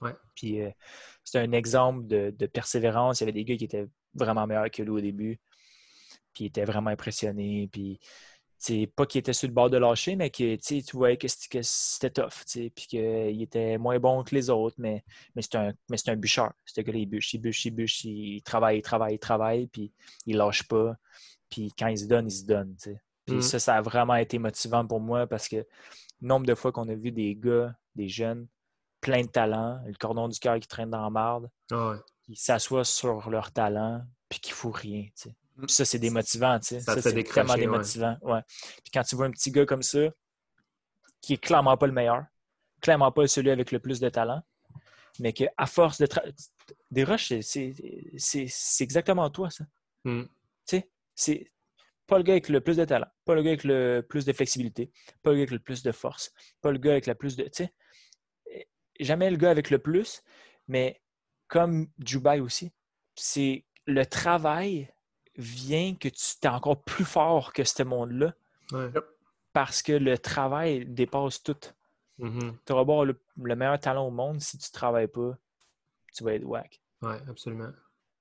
[0.00, 0.12] Ouais.
[0.34, 0.58] Puis
[1.22, 3.20] c'est un exemple de, de, persévérance.
[3.20, 5.40] Il y avait des gars qui étaient vraiment meilleurs que lui au début.
[6.32, 7.68] Puis il était vraiment impressionné.
[7.70, 8.00] Puis
[8.58, 12.10] c'est pas qu'il était sur le bord de lâcher, mais que tu voyais que c'était
[12.10, 15.04] tough, puis qu'il était moins bon que les autres, mais,
[15.34, 15.74] mais c'est un,
[16.06, 16.52] un bûcheur.
[16.64, 19.92] C'est gars il bûche, il bûche, il bûche, il travaille, il travaille, il travaille, puis
[20.24, 20.96] il lâche pas.
[21.50, 22.74] Puis quand il se donne, il se donne.
[23.26, 23.42] Puis mm.
[23.42, 25.66] ça, ça a vraiment été motivant pour moi parce que
[26.22, 28.46] nombre de fois qu'on a vu des gars, des jeunes,
[29.04, 32.84] plein de talent, le cordon du cœur qui traîne dans la marde, ah qui s'assoient
[32.84, 35.06] sur leur talent, puis qui font rien.
[35.14, 35.34] Puis
[35.68, 36.80] ça, c'est démotivant, tu sais.
[36.80, 38.16] Ça, c'est tellement démotivant.
[38.22, 38.40] Ouais.
[38.82, 40.08] Puis quand tu vois un petit gars comme ça,
[41.20, 42.24] qui est clairement pas le meilleur,
[42.80, 44.42] clairement pas celui avec le plus de talent,
[45.20, 46.08] mais qu'à force de...
[46.90, 48.46] Des rushs, c'est
[48.80, 49.64] exactement toi, ça.
[50.04, 50.24] Hmm.
[50.66, 51.52] Tu sais, c'est
[52.06, 54.32] pas le gars avec le plus de talent, pas le gars avec le plus de
[54.32, 54.90] flexibilité,
[55.22, 56.32] pas le gars avec le plus de force,
[56.62, 57.44] pas le gars avec la plus de...
[57.44, 57.74] Tu sais,
[59.00, 60.22] jamais le gars avec le plus,
[60.68, 61.00] mais
[61.48, 62.72] comme Dubai aussi,
[63.14, 64.92] c'est le travail
[65.36, 68.34] vient que tu es encore plus fort que ce monde-là.
[69.52, 71.56] Parce que le travail dépasse tout.
[72.18, 72.54] Mm-hmm.
[72.64, 74.40] Tu vas avoir le, meilleur talent au monde.
[74.40, 75.36] Si tu ne travailles pas,
[76.12, 76.80] tu vas être whack.
[77.02, 77.70] Oui, absolument.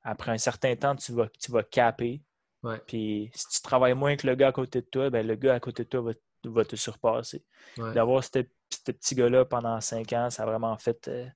[0.03, 2.21] Après un certain temps, tu vas, tu vas caper.
[2.61, 2.79] Ouais.
[2.87, 5.55] Puis si tu travailles moins que le gars à côté de toi, ben, le gars
[5.55, 6.11] à côté de toi va,
[6.45, 7.43] va te surpasser.
[7.77, 8.23] D'avoir
[8.75, 11.27] ce, petit gars-là pendant cinq ans, ça a vraiment fait euh,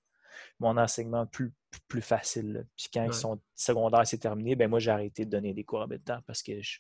[0.60, 1.54] mon enseignement plus,
[1.88, 2.68] plus facile.
[2.76, 5.82] Puis quand ils sont secondaires, c'est terminé, ben moi, j'ai arrêté de donner des cours
[5.82, 6.80] à temps parce que je,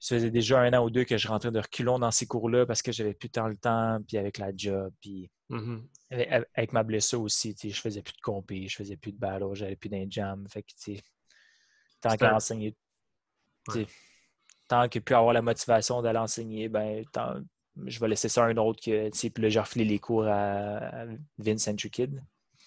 [0.00, 2.64] ça faisait déjà un an ou deux que je rentrais de reculons dans ces cours-là
[2.64, 6.44] parce que j'avais plus tant le temps, puis avec la job, puis mm-hmm.
[6.54, 9.76] avec, ma blessure aussi, je faisais plus de compé, je faisais plus de battle, j'avais
[9.76, 10.46] plus d'un jam.
[10.48, 10.92] Fait que,
[12.00, 12.74] tant qu'à enseigner,
[14.66, 17.04] tant que pu avoir la motivation d'aller enseigner, ben,
[17.86, 21.04] je vais laisser ça à un autre que, puis là, j'ai refilé les cours à,
[21.38, 22.22] Vincent Kid.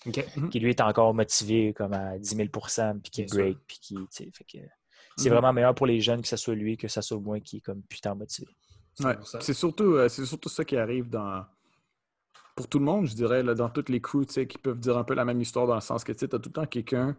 [0.05, 0.49] Mhm.
[0.49, 3.95] qui lui est encore motivé comme à 10 000 puis qui est great, puis qui,
[4.11, 4.57] fait que
[5.15, 5.33] c'est Mhm.
[5.33, 7.61] vraiment meilleur pour les jeunes que ce soit lui que ce soit moi qui est
[7.61, 8.49] comme putain motivé.
[8.99, 11.45] Ouais, c'est surtout, euh, c'est surtout ça qui arrive dans.
[12.55, 14.79] Pour tout le monde, je dirais, là, dans toutes les crews, tu sais, qui peuvent
[14.79, 16.65] dire un peu la même histoire dans le sens que tu as tout le temps
[16.67, 17.17] quelqu'un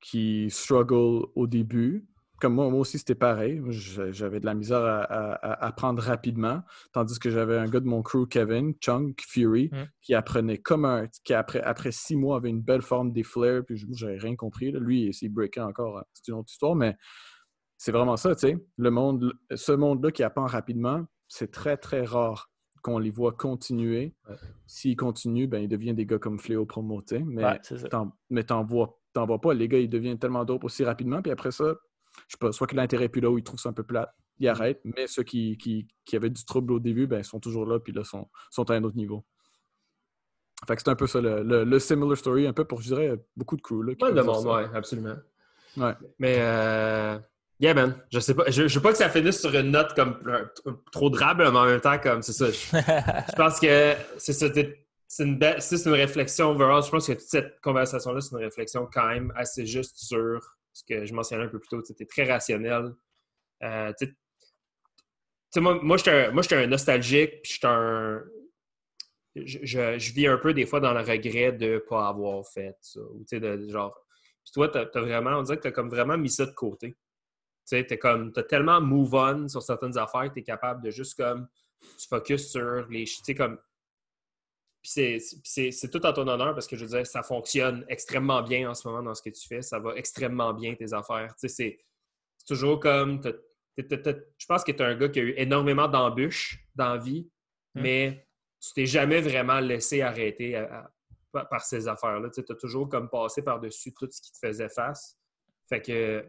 [0.00, 2.06] qui struggle au début,
[2.42, 3.62] comme moi, moi aussi, c'était pareil.
[3.68, 6.62] J'avais de la misère à, apprendre rapidement.
[6.92, 9.84] Tandis que j'avais un gars de mon crew, Kevin, Chunk Fury, mm.
[10.00, 11.06] qui apprenait comme un.
[11.22, 14.72] qui après, après six mois avait une belle forme des flares, puis j'avais rien compris.
[14.72, 15.98] Lui, il breakait encore.
[15.98, 16.04] Hein.
[16.14, 16.96] C'est une autre histoire, mais
[17.78, 18.58] c'est vraiment ça, tu sais.
[18.76, 22.50] Le monde, ce monde-là qui apprend rapidement, c'est très, très rare
[22.82, 24.16] qu'on les voit continuer.
[24.66, 27.20] S'ils continuent, ben, ils deviennent des gars comme Fléau Promoté.
[27.20, 27.60] Mais
[28.30, 29.54] mais t'en vois, vois pas.
[29.54, 31.22] Les gars, ils deviennent tellement dope aussi rapidement.
[31.22, 31.76] Puis après ça,
[32.28, 33.84] je sais pas, soit que l'intérêt est plus là ou ils trouvent ça un peu
[33.84, 34.50] plat, ils mm.
[34.50, 34.80] arrêtent.
[34.84, 37.92] Mais ceux qui, qui, qui, avaient du trouble au début, ben, sont toujours là, puis
[37.92, 39.24] là, sont, sont à un autre niveau.
[40.66, 43.14] Fait que c'est un peu ça, le, le, similar story, un peu pour, je dirais,
[43.36, 43.82] beaucoup de crew.
[43.82, 45.16] Là, Pas de monde, oui, absolument.
[45.76, 45.94] Ouais.
[46.20, 47.18] Mais, euh,
[47.58, 49.94] yeah, man, je sais pas, je, je, veux pas que ça finisse sur une note
[49.94, 50.20] comme
[50.92, 52.50] trop drable, mais en même temps, comme, c'est ça.
[52.50, 54.46] Je, pense que c'est ça,
[55.08, 56.82] c'est une, belle, c'est une réflexion overall.
[56.82, 60.84] Je pense que toute cette conversation-là, c'est une réflexion quand même assez juste sur ce
[60.84, 62.92] que je mentionnais un peu plus tôt, tu très rationnel.
[63.62, 63.92] Euh,
[65.56, 68.22] moi, moi j'étais un, nostalgique, puis un.
[69.34, 73.00] Je, vis un peu des fois dans le regret de ne pas avoir fait ça.
[73.00, 73.96] Ou, de, genre,
[74.44, 76.52] puis toi, tu as, vraiment, on dirait que tu as comme vraiment mis ça de
[76.52, 76.96] côté.
[77.66, 80.90] Tu as, comme, as tellement move on sur certaines affaires que tu es capable de
[80.90, 81.48] juste comme,
[81.80, 83.04] tu focus sur les.
[83.04, 83.58] Tu sais, comme,
[84.82, 88.74] c'est tout en ton honneur parce que je veux dire, ça fonctionne extrêmement bien en
[88.74, 89.62] ce moment dans ce que tu fais.
[89.62, 91.32] Ça va extrêmement bien tes affaires.
[91.36, 91.78] C'est
[92.46, 93.20] toujours comme
[93.76, 97.28] je pense que tu es un gars qui a eu énormément d'embûches dans la vie,
[97.74, 97.80] Hmm.
[97.80, 98.28] mais
[98.60, 100.90] tu t'es jamais vraiment laissé arrêter à-
[101.32, 102.28] à- par- ces affaires-là.
[102.28, 105.18] Tu as toujours comme passé par-dessus tout ce qui te faisait face.
[105.70, 106.22] Fait que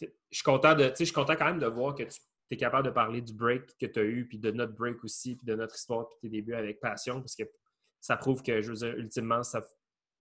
[0.00, 0.84] je suis content de.
[0.84, 2.18] tu sais, Je suis content quand même de voir que tu
[2.50, 5.36] es capable de parler du break que tu as eu, puis de notre break aussi,
[5.36, 7.42] puis de notre histoire, puis tes débuts avec passion, parce que
[8.02, 9.62] ça prouve que, je veux dire, ultimement, ça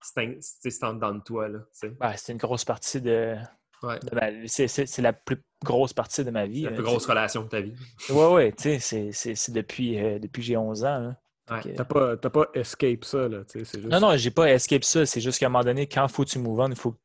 [0.03, 1.49] c'est en dedans de toi.
[1.49, 3.35] Là, c'est une grosse partie de,
[3.83, 3.99] Ouais.
[3.99, 4.47] de ma vie.
[4.49, 6.61] C'est- la plus grosse partie de ma vie.
[6.61, 7.73] La plus grosse relation de ta vie.
[8.09, 10.99] Ouais, ouais, tu sais, c'est- depuis, euh, depuis que j'ai 11 ans.
[10.99, 11.15] là.
[11.49, 11.61] Ouais.
[11.63, 13.43] Fait que- T'as pas, t'as pas escape ça, là.
[13.43, 13.91] tu sais, C'est juste...
[13.91, 15.05] Non, non, j'ai pas escape ça.
[15.05, 16.95] C'est juste qu'à un moment donné, quand faut que tu move on, il faut,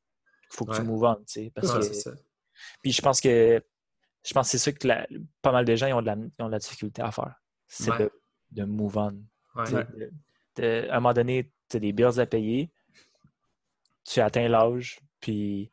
[0.51, 0.77] faut que Ouais.
[0.79, 1.15] tu move on.
[1.17, 2.13] tu sais, Parce Ouais, que, c'est ça.
[2.83, 3.63] puis je pense que
[4.25, 5.07] je pense que c'est ça que la-
[5.43, 7.35] pas mal de gens ils ont, de la, ils ont de la difficulté à faire.
[7.67, 7.99] C'est Ouais.
[7.99, 8.11] de,
[8.53, 9.13] de move on.
[9.65, 10.11] De-
[10.59, 12.71] à un moment donné, tu as des bills à payer,
[14.05, 15.73] tu atteins l'âge, puis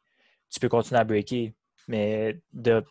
[0.50, 1.54] tu peux continuer à breaker.
[1.88, 2.84] Mais de,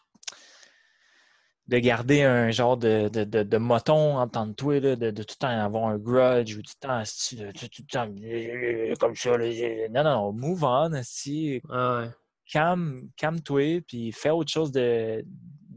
[1.68, 5.10] de garder un genre de, de, de, de moton en temps de toi, là, de,
[5.10, 8.96] de tout le temps avoir un grudge ou tout le temps, tout, tout le temps
[9.00, 9.36] comme ça.
[9.38, 12.10] là, non, non, non, move on, asti, Ah ouais.
[12.46, 15.24] calme, calme-toi, puis fais autre chose de,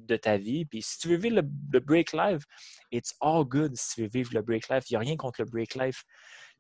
[0.08, 0.66] de ta vie.
[0.66, 2.44] Puis si tu veux vivre le, le break life,
[2.92, 4.90] it's all good si tu veux vivre le break life.
[4.90, 6.04] Il n'y a rien contre le break life,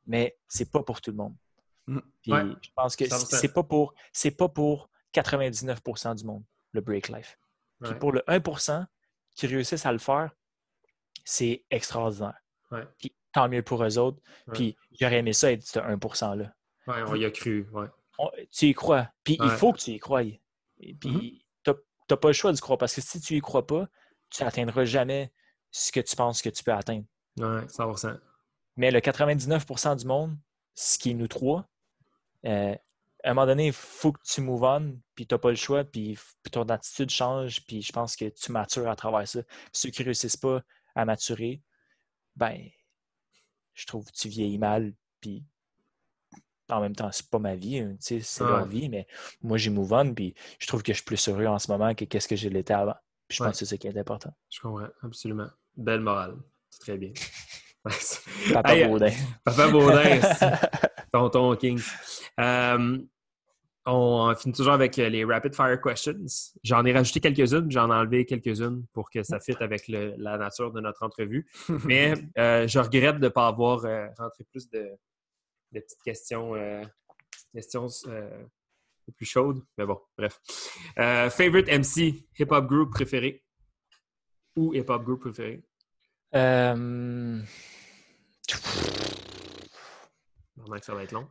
[0.05, 1.35] mais c'est pas pour tout le monde.
[1.87, 1.99] Mm.
[2.21, 3.37] Puis Ouais, je pense que 100%.
[3.39, 7.37] c'est pas pour c'est pas pour 99% du monde, le break life.
[7.81, 7.99] Puis Ouais.
[7.99, 8.85] pour le 1%
[9.35, 10.31] qui réussissent à le faire,
[11.23, 12.37] c'est extraordinaire.
[12.71, 12.83] Ouais.
[12.97, 14.19] Puis tant mieux pour eux autres.
[14.53, 16.53] Puis j'aurais aimé ça être ce 1%-là.
[16.87, 17.67] Ouais, on y a cru.
[17.71, 17.87] Ouais.
[18.17, 19.09] On- tu y crois.
[19.23, 20.23] Puis il faut que tu y crois.
[20.23, 21.44] Et puis
[22.07, 23.87] t'as pas le choix d'y croire parce que si tu y crois pas,
[24.29, 25.31] tu n'atteindras jamais
[25.71, 27.05] ce que tu penses que tu peux atteindre.
[27.37, 28.17] Ouais, 100%.
[28.77, 30.37] Mais le 99% du monde,
[30.73, 31.67] ce qui est nous trois,
[32.45, 32.75] euh,
[33.23, 35.55] à un moment donné, il faut que tu move on, puis tu n'as pas le
[35.55, 36.17] choix, puis,
[36.51, 39.41] ton attitude change, puis je pense que tu matures à travers ça.
[39.43, 40.61] Puis ceux qui ne réussissent pas
[40.93, 41.61] à maturer,
[42.35, 42.69] ben,
[43.73, 45.43] je trouve que tu vieillis mal, puis
[46.69, 48.67] en même temps, c'est pas ma vie, hein, c'est leur Ouais.
[48.69, 49.07] vie, mais
[49.41, 51.93] moi, j'ai move on, puis je trouve que je suis plus heureux en ce moment
[51.93, 52.95] que qu'est-ce que je l'étais avant.
[53.27, 53.49] Puis je Ouais.
[53.49, 54.33] pense que c'est ça qui est important.
[54.49, 55.47] Je comprends, absolument.
[55.77, 56.35] Belle morale.
[56.69, 57.11] C'est très bien.
[58.53, 59.11] Papa Hey, Baudin.
[59.43, 60.19] Papa Baudin,
[61.11, 61.79] tonton King.
[62.39, 62.97] Euh,
[63.87, 66.15] on finit toujours avec euh, les rapid fire questions.
[66.63, 70.37] J'en ai rajouté quelques-unes, j'en ai enlevé quelques-unes pour que ça fitte avec le- la
[70.39, 71.47] nature de notre entrevue.
[71.85, 74.89] Mais euh, je regrette de ne pas avoir euh, rentré plus de,
[75.71, 76.83] de petites questions, euh,
[77.53, 78.43] questions euh,
[79.15, 79.63] plus chaudes.
[79.77, 80.39] Mais bon, bref.
[80.99, 83.43] Euh, favorite MC, hip-hop group préféré?
[84.55, 85.63] Ou hip-hop group préféré?
[86.35, 87.41] Euh,
[90.57, 91.27] Normalement que ça va être long.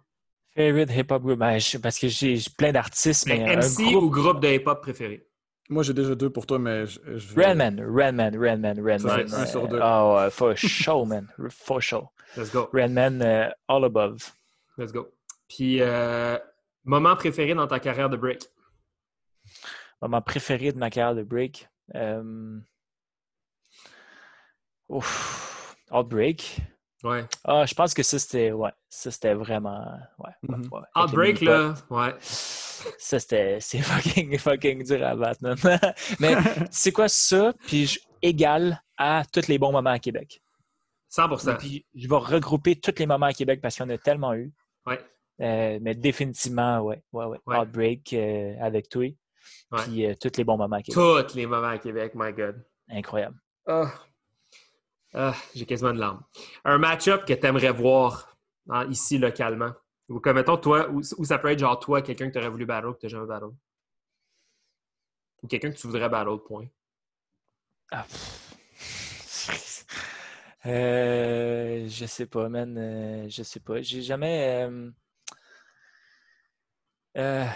[0.55, 1.39] Favorite hip-hop group?
[1.39, 4.03] Ben, je- parce que j'ai plein d'artistes, mais, Mais MC groupe...
[4.05, 5.27] ou groupe de hip-hop préféré?
[5.71, 9.33] Moi, j'ai déjà deux pour toi, mais je, je vais- Redman, Redman, Redman, Redman.
[9.35, 9.81] un sur deux.
[9.83, 11.27] Oh, ouais, for sure, man.
[11.51, 12.13] For sure.
[12.37, 12.69] Let's go.
[12.73, 14.33] Redman, euh, all above.
[14.77, 15.09] Let's go.
[15.49, 16.39] Puis, euh,
[16.85, 18.47] moment préféré dans ta carrière de break?
[20.03, 21.69] Moment préféré de ma carrière de break.
[21.95, 22.59] Euh...
[24.89, 25.77] Ouf.
[25.91, 26.59] Outbreak.
[27.05, 27.25] Ouais.
[27.45, 28.51] Ah, je pense que ça, c'était...
[28.51, 29.85] Ouais, ça, c'était vraiment...
[30.19, 30.55] Ouais, les
[30.97, 31.53] Outbreak, mini-pots.
[31.53, 32.15] là, ouais.
[32.21, 35.57] Ça, c'était c'est fucking, fucking dur à battre, man.
[36.19, 36.35] Mais
[36.71, 37.53] c'est quoi ça?
[37.67, 40.41] Puis je égale à tous les bons moments à Québec.
[41.11, 41.29] 100
[41.59, 44.35] Puis je vais regrouper tous les moments à Québec parce qu'il y en a tellement
[44.35, 44.53] eu.
[44.87, 45.01] Ouais.
[45.41, 47.03] Euh, mais définitivement, ouais.
[47.13, 47.39] ouais, ouais.
[47.47, 47.59] Ouais.
[47.59, 49.03] Outbreak euh, avec toi.
[49.03, 49.83] Ouais.
[49.85, 51.27] Puis euh, tous les bons moments à Québec.
[51.29, 52.65] Tous les moments à Québec, my God.
[52.89, 53.37] Incroyable.
[53.67, 53.93] Ah.
[55.15, 56.23] Ah, J'ai quasiment de larmes.
[56.65, 58.37] Un match-up que tu aimerais voir
[58.69, 59.73] hein, ici, localement.
[60.09, 62.67] Ou comme, mettons, toi, ou, ça peut être genre toi, quelqu'un que tu aurais voulu
[62.67, 63.53] battle que tu jamais battle.
[65.43, 66.67] Ou quelqu'un que tu voudrais battle, point.
[67.93, 68.07] Ah.
[70.67, 72.77] Euh, je sais pas, man.
[72.79, 73.83] Euh, je sais pas.
[73.83, 74.65] J'ai jamais.
[74.67, 74.91] euh,
[77.17, 77.47] euh,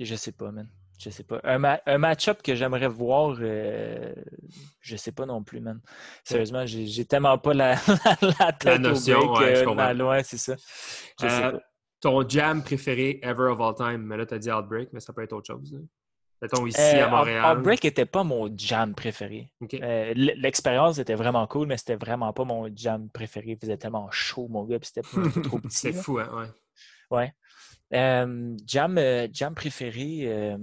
[0.00, 0.68] je sais pas, man.
[0.98, 1.40] Je sais pas.
[1.44, 4.14] Un, ma- un match-up que j'aimerais voir, euh,
[4.80, 5.80] je sais pas non plus, man.
[6.24, 7.74] Sérieusement, j'ai tellement pas la,
[8.40, 9.66] la tête notion, au break.
[9.66, 10.56] ouais, euh, c'est ça.
[11.20, 11.58] Je sais Euh, pas.
[12.00, 14.02] ton jam préféré ever of all time.
[14.04, 15.72] Mais là, tu as dit Outbreak, mais ça peut être autre chose.
[15.72, 15.80] là.
[16.42, 17.44] Mettons ici à Montréal.
[17.44, 19.50] Out- Outbreak était pas mon jam préféré.
[20.14, 23.50] L'expérience était vraiment cool, mais c'était vraiment pas mon jam préféré.
[23.52, 25.06] Il faisait tellement chaud, mon gars, puis c'était
[25.42, 25.76] trop petit.
[25.76, 26.28] C'est fou, hein?
[26.32, 26.46] Ouais.
[27.18, 27.32] Ouais.
[27.94, 30.58] Euh, jam, euh, jam préféré, euh,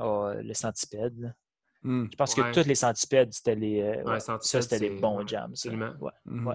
[0.00, 1.34] oh, le centipède.
[1.82, 2.06] Hmm.
[2.10, 2.50] Je pense Ouais.
[2.52, 3.80] que tous les centipèdes, c'était les.
[3.80, 5.50] euh, Ouais, ouais, centipède, ça, c'était bons ouais, jams.
[5.52, 5.92] absolument.
[6.00, 6.12] Ouais.
[6.26, 6.54] Ouais.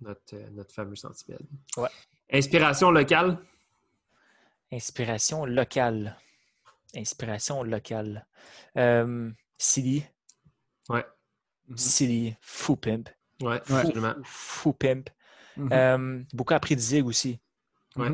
[0.00, 1.42] Notre, euh, notre fameux centipède.
[1.76, 1.90] Ouais.
[2.32, 3.38] Inspiration locale?
[4.72, 6.16] Inspiration locale.
[6.96, 8.26] Inspiration locale.
[8.76, 10.04] Euh, Silly.
[10.88, 11.04] Ouais.
[11.76, 12.34] Silly.
[12.40, 13.08] Fou Pimp.
[13.42, 13.56] Ouais, Ouais.
[13.80, 14.14] absolument.
[14.24, 15.10] Fou Pimp.
[15.58, 17.38] Euh, beaucoup appris de Zig aussi.
[17.96, 18.10] Ouais.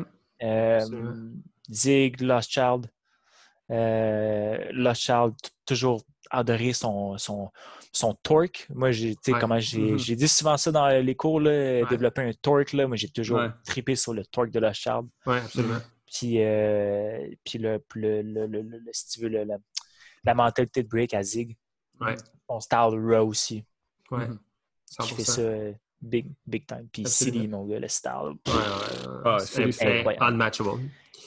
[1.69, 2.87] Zig, Lost Child.
[3.71, 5.33] Euh, Lost Child,
[5.65, 7.49] toujours adoré son, son,
[7.91, 8.67] son torque.
[8.73, 9.39] Moi, j'ai, Ouais.
[9.39, 9.97] comment j'ai, Mhm.
[9.99, 12.73] j'ai dit souvent ça dans les cours, là, développer un torque.
[12.73, 12.87] Là.
[12.87, 13.49] Moi, j'ai toujours Ouais.
[13.65, 15.07] trippé sur le torque de Lost Child.
[15.25, 15.79] Ouais, absolument.
[16.05, 19.57] Puis, euh, puis le, le, le, si tu veux, la,
[20.23, 21.57] la mentalité de break à Zig.
[21.99, 22.15] Ouais.
[22.49, 23.63] Son style raw aussi.
[24.11, 24.27] Ouais.
[24.27, 24.39] Mhm.
[25.01, 25.31] Qui fait 100%.
[25.33, 26.87] ça euh, big, big time.
[26.91, 27.05] Puis.
[27.05, 28.11] Silly, mon gars, le style.
[28.11, 29.21] Ouais, ouais, ouais.
[29.25, 30.69] Ah, c'est unmatchable.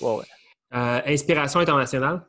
[0.00, 0.24] Ouais, ouais.
[0.72, 2.26] Euh, inspiration internationale?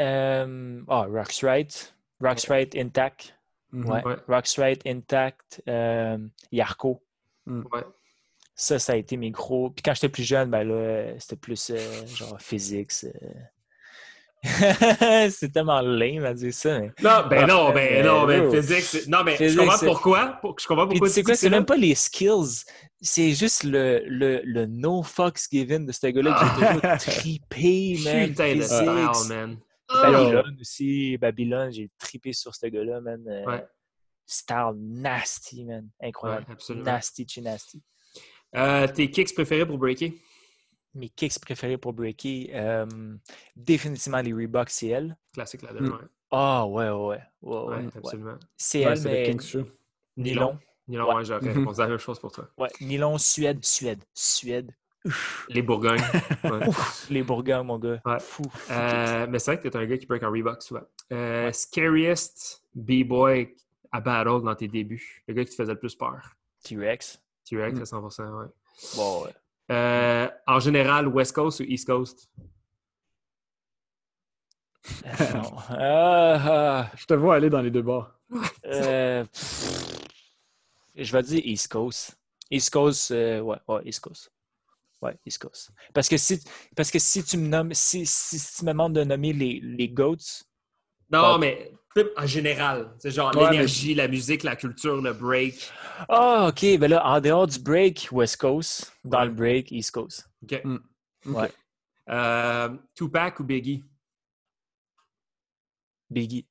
[0.00, 1.94] Euh, ah, Rock's Right.
[2.20, 3.34] Rock's Right Intact.
[3.72, 3.88] Mhm.
[3.88, 4.04] Ouais.
[4.04, 4.16] Ouais.
[4.28, 5.62] Rock's Right Intact.
[5.68, 6.18] Euh,
[6.50, 7.02] Yarko.
[7.46, 7.84] Ouais.
[8.54, 9.70] Ça, ça a été mes gros.
[9.70, 12.92] Puis quand j'étais plus jeune, ben là, c'était plus euh, genre physique.
[15.30, 16.80] c'est tellement lame à dire ça.
[16.80, 16.92] Mais...
[17.02, 20.38] Non, ben Ah, non, ben euh, non, ben physique, Non, mais je comprends pourquoi.
[20.40, 22.64] Pour- Je comprends pourquoi tu sais dis quoi, que c'est même pas les skills.
[23.02, 27.98] C'est juste le, le, le no fucks given de ce gars-là qui a toujours trippé,
[28.04, 28.28] man.
[28.28, 29.56] Putain de style, man.
[29.92, 31.16] Babylone aussi.
[31.18, 33.22] Babylone, j'ai trippé sur ce gars-là, man.
[33.28, 33.64] Euh, Ouais.
[34.26, 35.88] Style nasty, man.
[36.00, 36.46] Incroyable.
[36.48, 37.82] Ouais, nasty, chi nasty.
[38.54, 40.12] Euh, tes kicks préférés pour breaker?
[40.94, 42.86] Mes kicks préférés pour breaker, euh,
[43.56, 45.16] définitivement les Reebok CL.
[45.32, 45.98] Classique là-dedans, Mm.
[45.98, 46.06] ouais.
[46.32, 47.20] Ah, ouais, ouais, ouais.
[47.42, 47.88] ouais, Ouais, ouais.
[47.96, 48.38] absolument.
[48.56, 49.34] CL, Ouais, mais
[50.16, 50.58] nylon.
[50.88, 51.14] Nylon, Ouais.
[51.16, 52.48] ouais, j'aurais répondu la même chose pour toi.
[52.58, 54.72] Ouais, nylon, Suède, Suède, Suède.
[55.48, 55.98] Les Bourgognes.
[56.68, 58.00] Ouf, les Bourgognes, mon gars.
[58.04, 58.18] Ouais.
[58.20, 58.42] Fou.
[58.50, 60.82] fou Euh, mais c'est vrai que t'es un gars qui break en Reebok souvent.
[61.12, 63.54] Euh, Scariest B-boy
[63.92, 65.22] à battle dans tes débuts?
[65.26, 66.20] Le gars qui te faisait le plus peur?
[66.64, 67.22] T-Rex.
[67.44, 67.82] T-Rex Mm.
[67.82, 68.46] à 100%, ouais.
[68.96, 69.30] Bon, ouais.
[69.70, 72.28] Euh, en général, West Coast ou East Coast?
[75.06, 75.52] Euh, non.
[75.70, 76.38] Ah,
[76.88, 78.18] ah, Je te vois aller dans les deux bars.
[78.66, 79.24] euh,
[80.94, 82.16] je vais dire East Coast.
[82.50, 84.32] East Coast, euh, ouais, ouais, East Coast.
[85.00, 85.70] Ouais, East Coast.
[85.94, 86.40] Parce que si,
[86.76, 89.60] parce que si tu me nommes, si, si, si tu me demandes de nommer les,
[89.60, 90.44] les GOATs,
[91.10, 91.72] Non, mais
[92.16, 92.94] en général.
[92.98, 95.70] C'est genre Ouais, l'énergie, la musique, la culture, le break.
[96.08, 96.60] Ah, OK.
[96.78, 98.92] Ben là, en dehors du break, West Coast.
[99.04, 99.26] Dans Ouais.
[99.26, 100.28] le break, East Coast.
[100.42, 100.60] OK.
[100.64, 100.76] Mm.
[101.26, 101.36] Ok.
[101.36, 101.52] Ouais.
[102.08, 103.84] Euh, Tupac ou Biggie?
[106.08, 106.46] Biggie.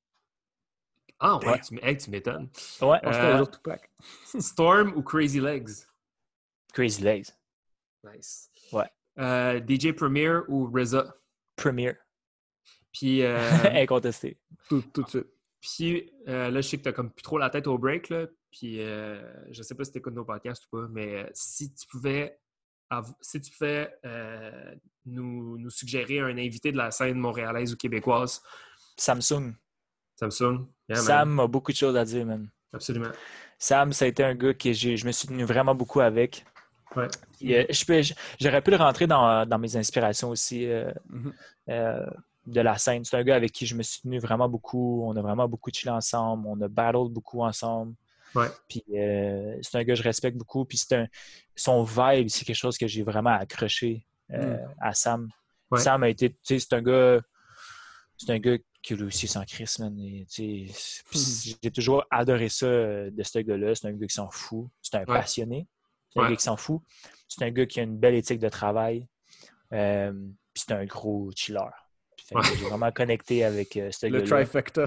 [1.20, 2.50] Ah, ouais, tu, hey, tu m'étonnes.
[2.82, 3.00] Ouais.
[3.04, 3.92] On se Euh, fait toujours Tupac.
[4.40, 5.70] Storm ou Crazy Legs?
[6.74, 7.28] Crazy Legs.
[8.06, 8.50] Nice.
[8.72, 8.90] Ouais.
[9.18, 11.14] Euh, DJ Premier ou RZA?
[11.58, 11.94] Premier.
[12.92, 13.38] Puis, euh,
[13.74, 14.38] Incontesté.
[14.68, 15.28] Tout, tout de suite.
[15.62, 18.26] puis euh, là, je sais que tu comme plus trop la tête au break, là.
[18.52, 19.22] Puis, euh,
[19.52, 22.40] je sais pas si tu écoutes nos podcasts ou pas, mais euh, si tu pouvais,
[23.22, 23.94] si tu pouvais
[25.06, 28.42] nous, nous suggérer un invité de la scène montréalaise ou québécoise,
[28.98, 29.54] Samsung.
[30.20, 30.68] Samsung.
[30.90, 30.98] Yeah.
[31.00, 32.50] Sam a beaucoup de choses à dire, man.
[32.74, 33.12] Absolument.
[33.58, 36.46] Sam, ça a été un gars que j'ai- je me suis tenu vraiment beaucoup avec.
[36.96, 37.08] Ouais.
[37.44, 37.66] Euh,
[38.40, 40.92] J'aurais pu le rentrer dans, dans mes inspirations aussi euh,
[41.70, 42.06] euh,
[42.46, 43.04] de la scène.
[43.06, 45.04] C'est un gars avec qui je me suis tenu vraiment beaucoup.
[45.06, 46.48] On a vraiment beaucoup chillé ensemble.
[46.48, 47.94] On a battled beaucoup ensemble.
[48.36, 48.48] Ouais.
[48.68, 50.66] Puis euh, c'est un gars que je respecte beaucoup.
[50.66, 51.08] Puis c'est un,
[51.56, 55.30] son vibe, c'est quelque chose que j'ai vraiment accroché euh, à Sam.
[55.72, 55.80] Ouais.
[55.80, 57.22] Sam a été, tu sais, c'est un gars,
[58.18, 59.96] c'est un gars qui lui aussi s'en crisse, man.
[60.34, 60.72] Puis
[61.62, 63.76] J'ai toujours adoré ça euh, de ce gars-là.
[63.76, 64.68] C'est un gars qui s'en fout.
[64.82, 65.06] C'est un Ouais.
[65.06, 65.68] passionné.
[66.14, 66.82] C'est un gars qui s'en fout.
[67.28, 69.08] C'est un gars qui a une belle éthique de travail.
[69.74, 70.12] Euh,
[70.54, 71.60] puis c'est un gros chiller.
[72.36, 72.42] Ouais.
[72.58, 74.86] J'ai vraiment connecté avec euh, ce Le trifecta.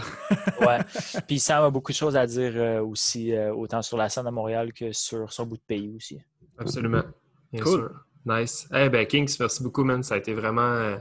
[0.61, 0.79] Ouais.
[1.27, 4.27] Puis Sam a beaucoup de choses à dire euh, aussi, euh, autant sur la scène
[4.27, 6.21] à Montréal que sur son bout de pays aussi.
[6.59, 7.03] Absolument.
[7.53, 7.79] Bien Cool.
[7.81, 7.91] sûr.
[8.25, 8.69] Nice.
[8.75, 10.03] Eh ben, Kings, merci beaucoup, man.
[10.03, 10.97] Ça a été vraiment, euh,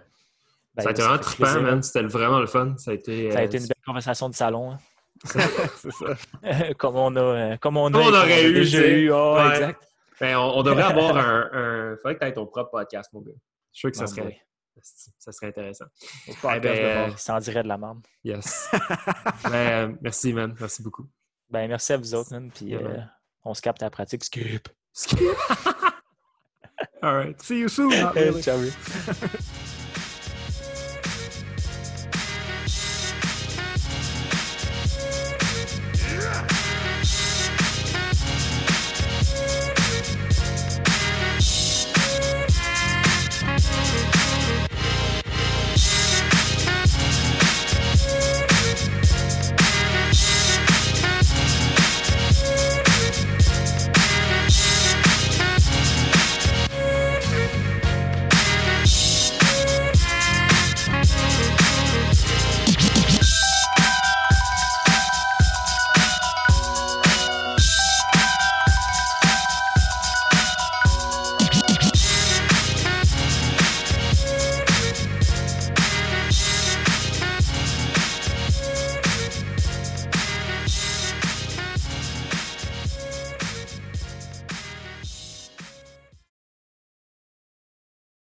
[0.75, 1.61] Ben, ça a été vraiment trippant, plaisir.
[1.61, 1.83] man.
[1.83, 2.75] C'était vraiment le fun.
[2.77, 4.77] Ça a été, Ça a été une belle conversation de salon, hein.
[5.23, 6.15] c'est ça.
[6.79, 8.99] comme on a, comme on a, Comme on aurait eu, déjà sais.
[9.01, 9.11] eu.
[9.11, 9.49] oh, Ouais.
[9.55, 9.83] exact.
[10.19, 11.95] Ben, on, on devrait avoir un, un...
[11.97, 13.31] Faudrait que tu aies ton propre podcast, mon gars.
[13.73, 14.41] Je suis sûr que ça Oh serait, boy.
[14.81, 15.85] Ça serait intéressant.
[15.85, 17.19] Au Eh podcast ben, de euh, bord.
[17.19, 18.05] Ça en dirait de la merde.
[18.23, 18.69] Yes.
[19.43, 20.55] ben, euh, merci, man.
[20.59, 21.07] Merci beaucoup.
[21.49, 22.51] Ben, merci à vous autres, man.
[22.51, 23.11] Puis Yeah, euh, man.
[23.43, 24.23] on se capte à la pratique.
[24.23, 24.69] Skip.
[27.03, 27.41] All right.
[27.41, 27.89] See you soon.
[27.89, 28.41] Not really.
[28.41, 28.59] Ciao.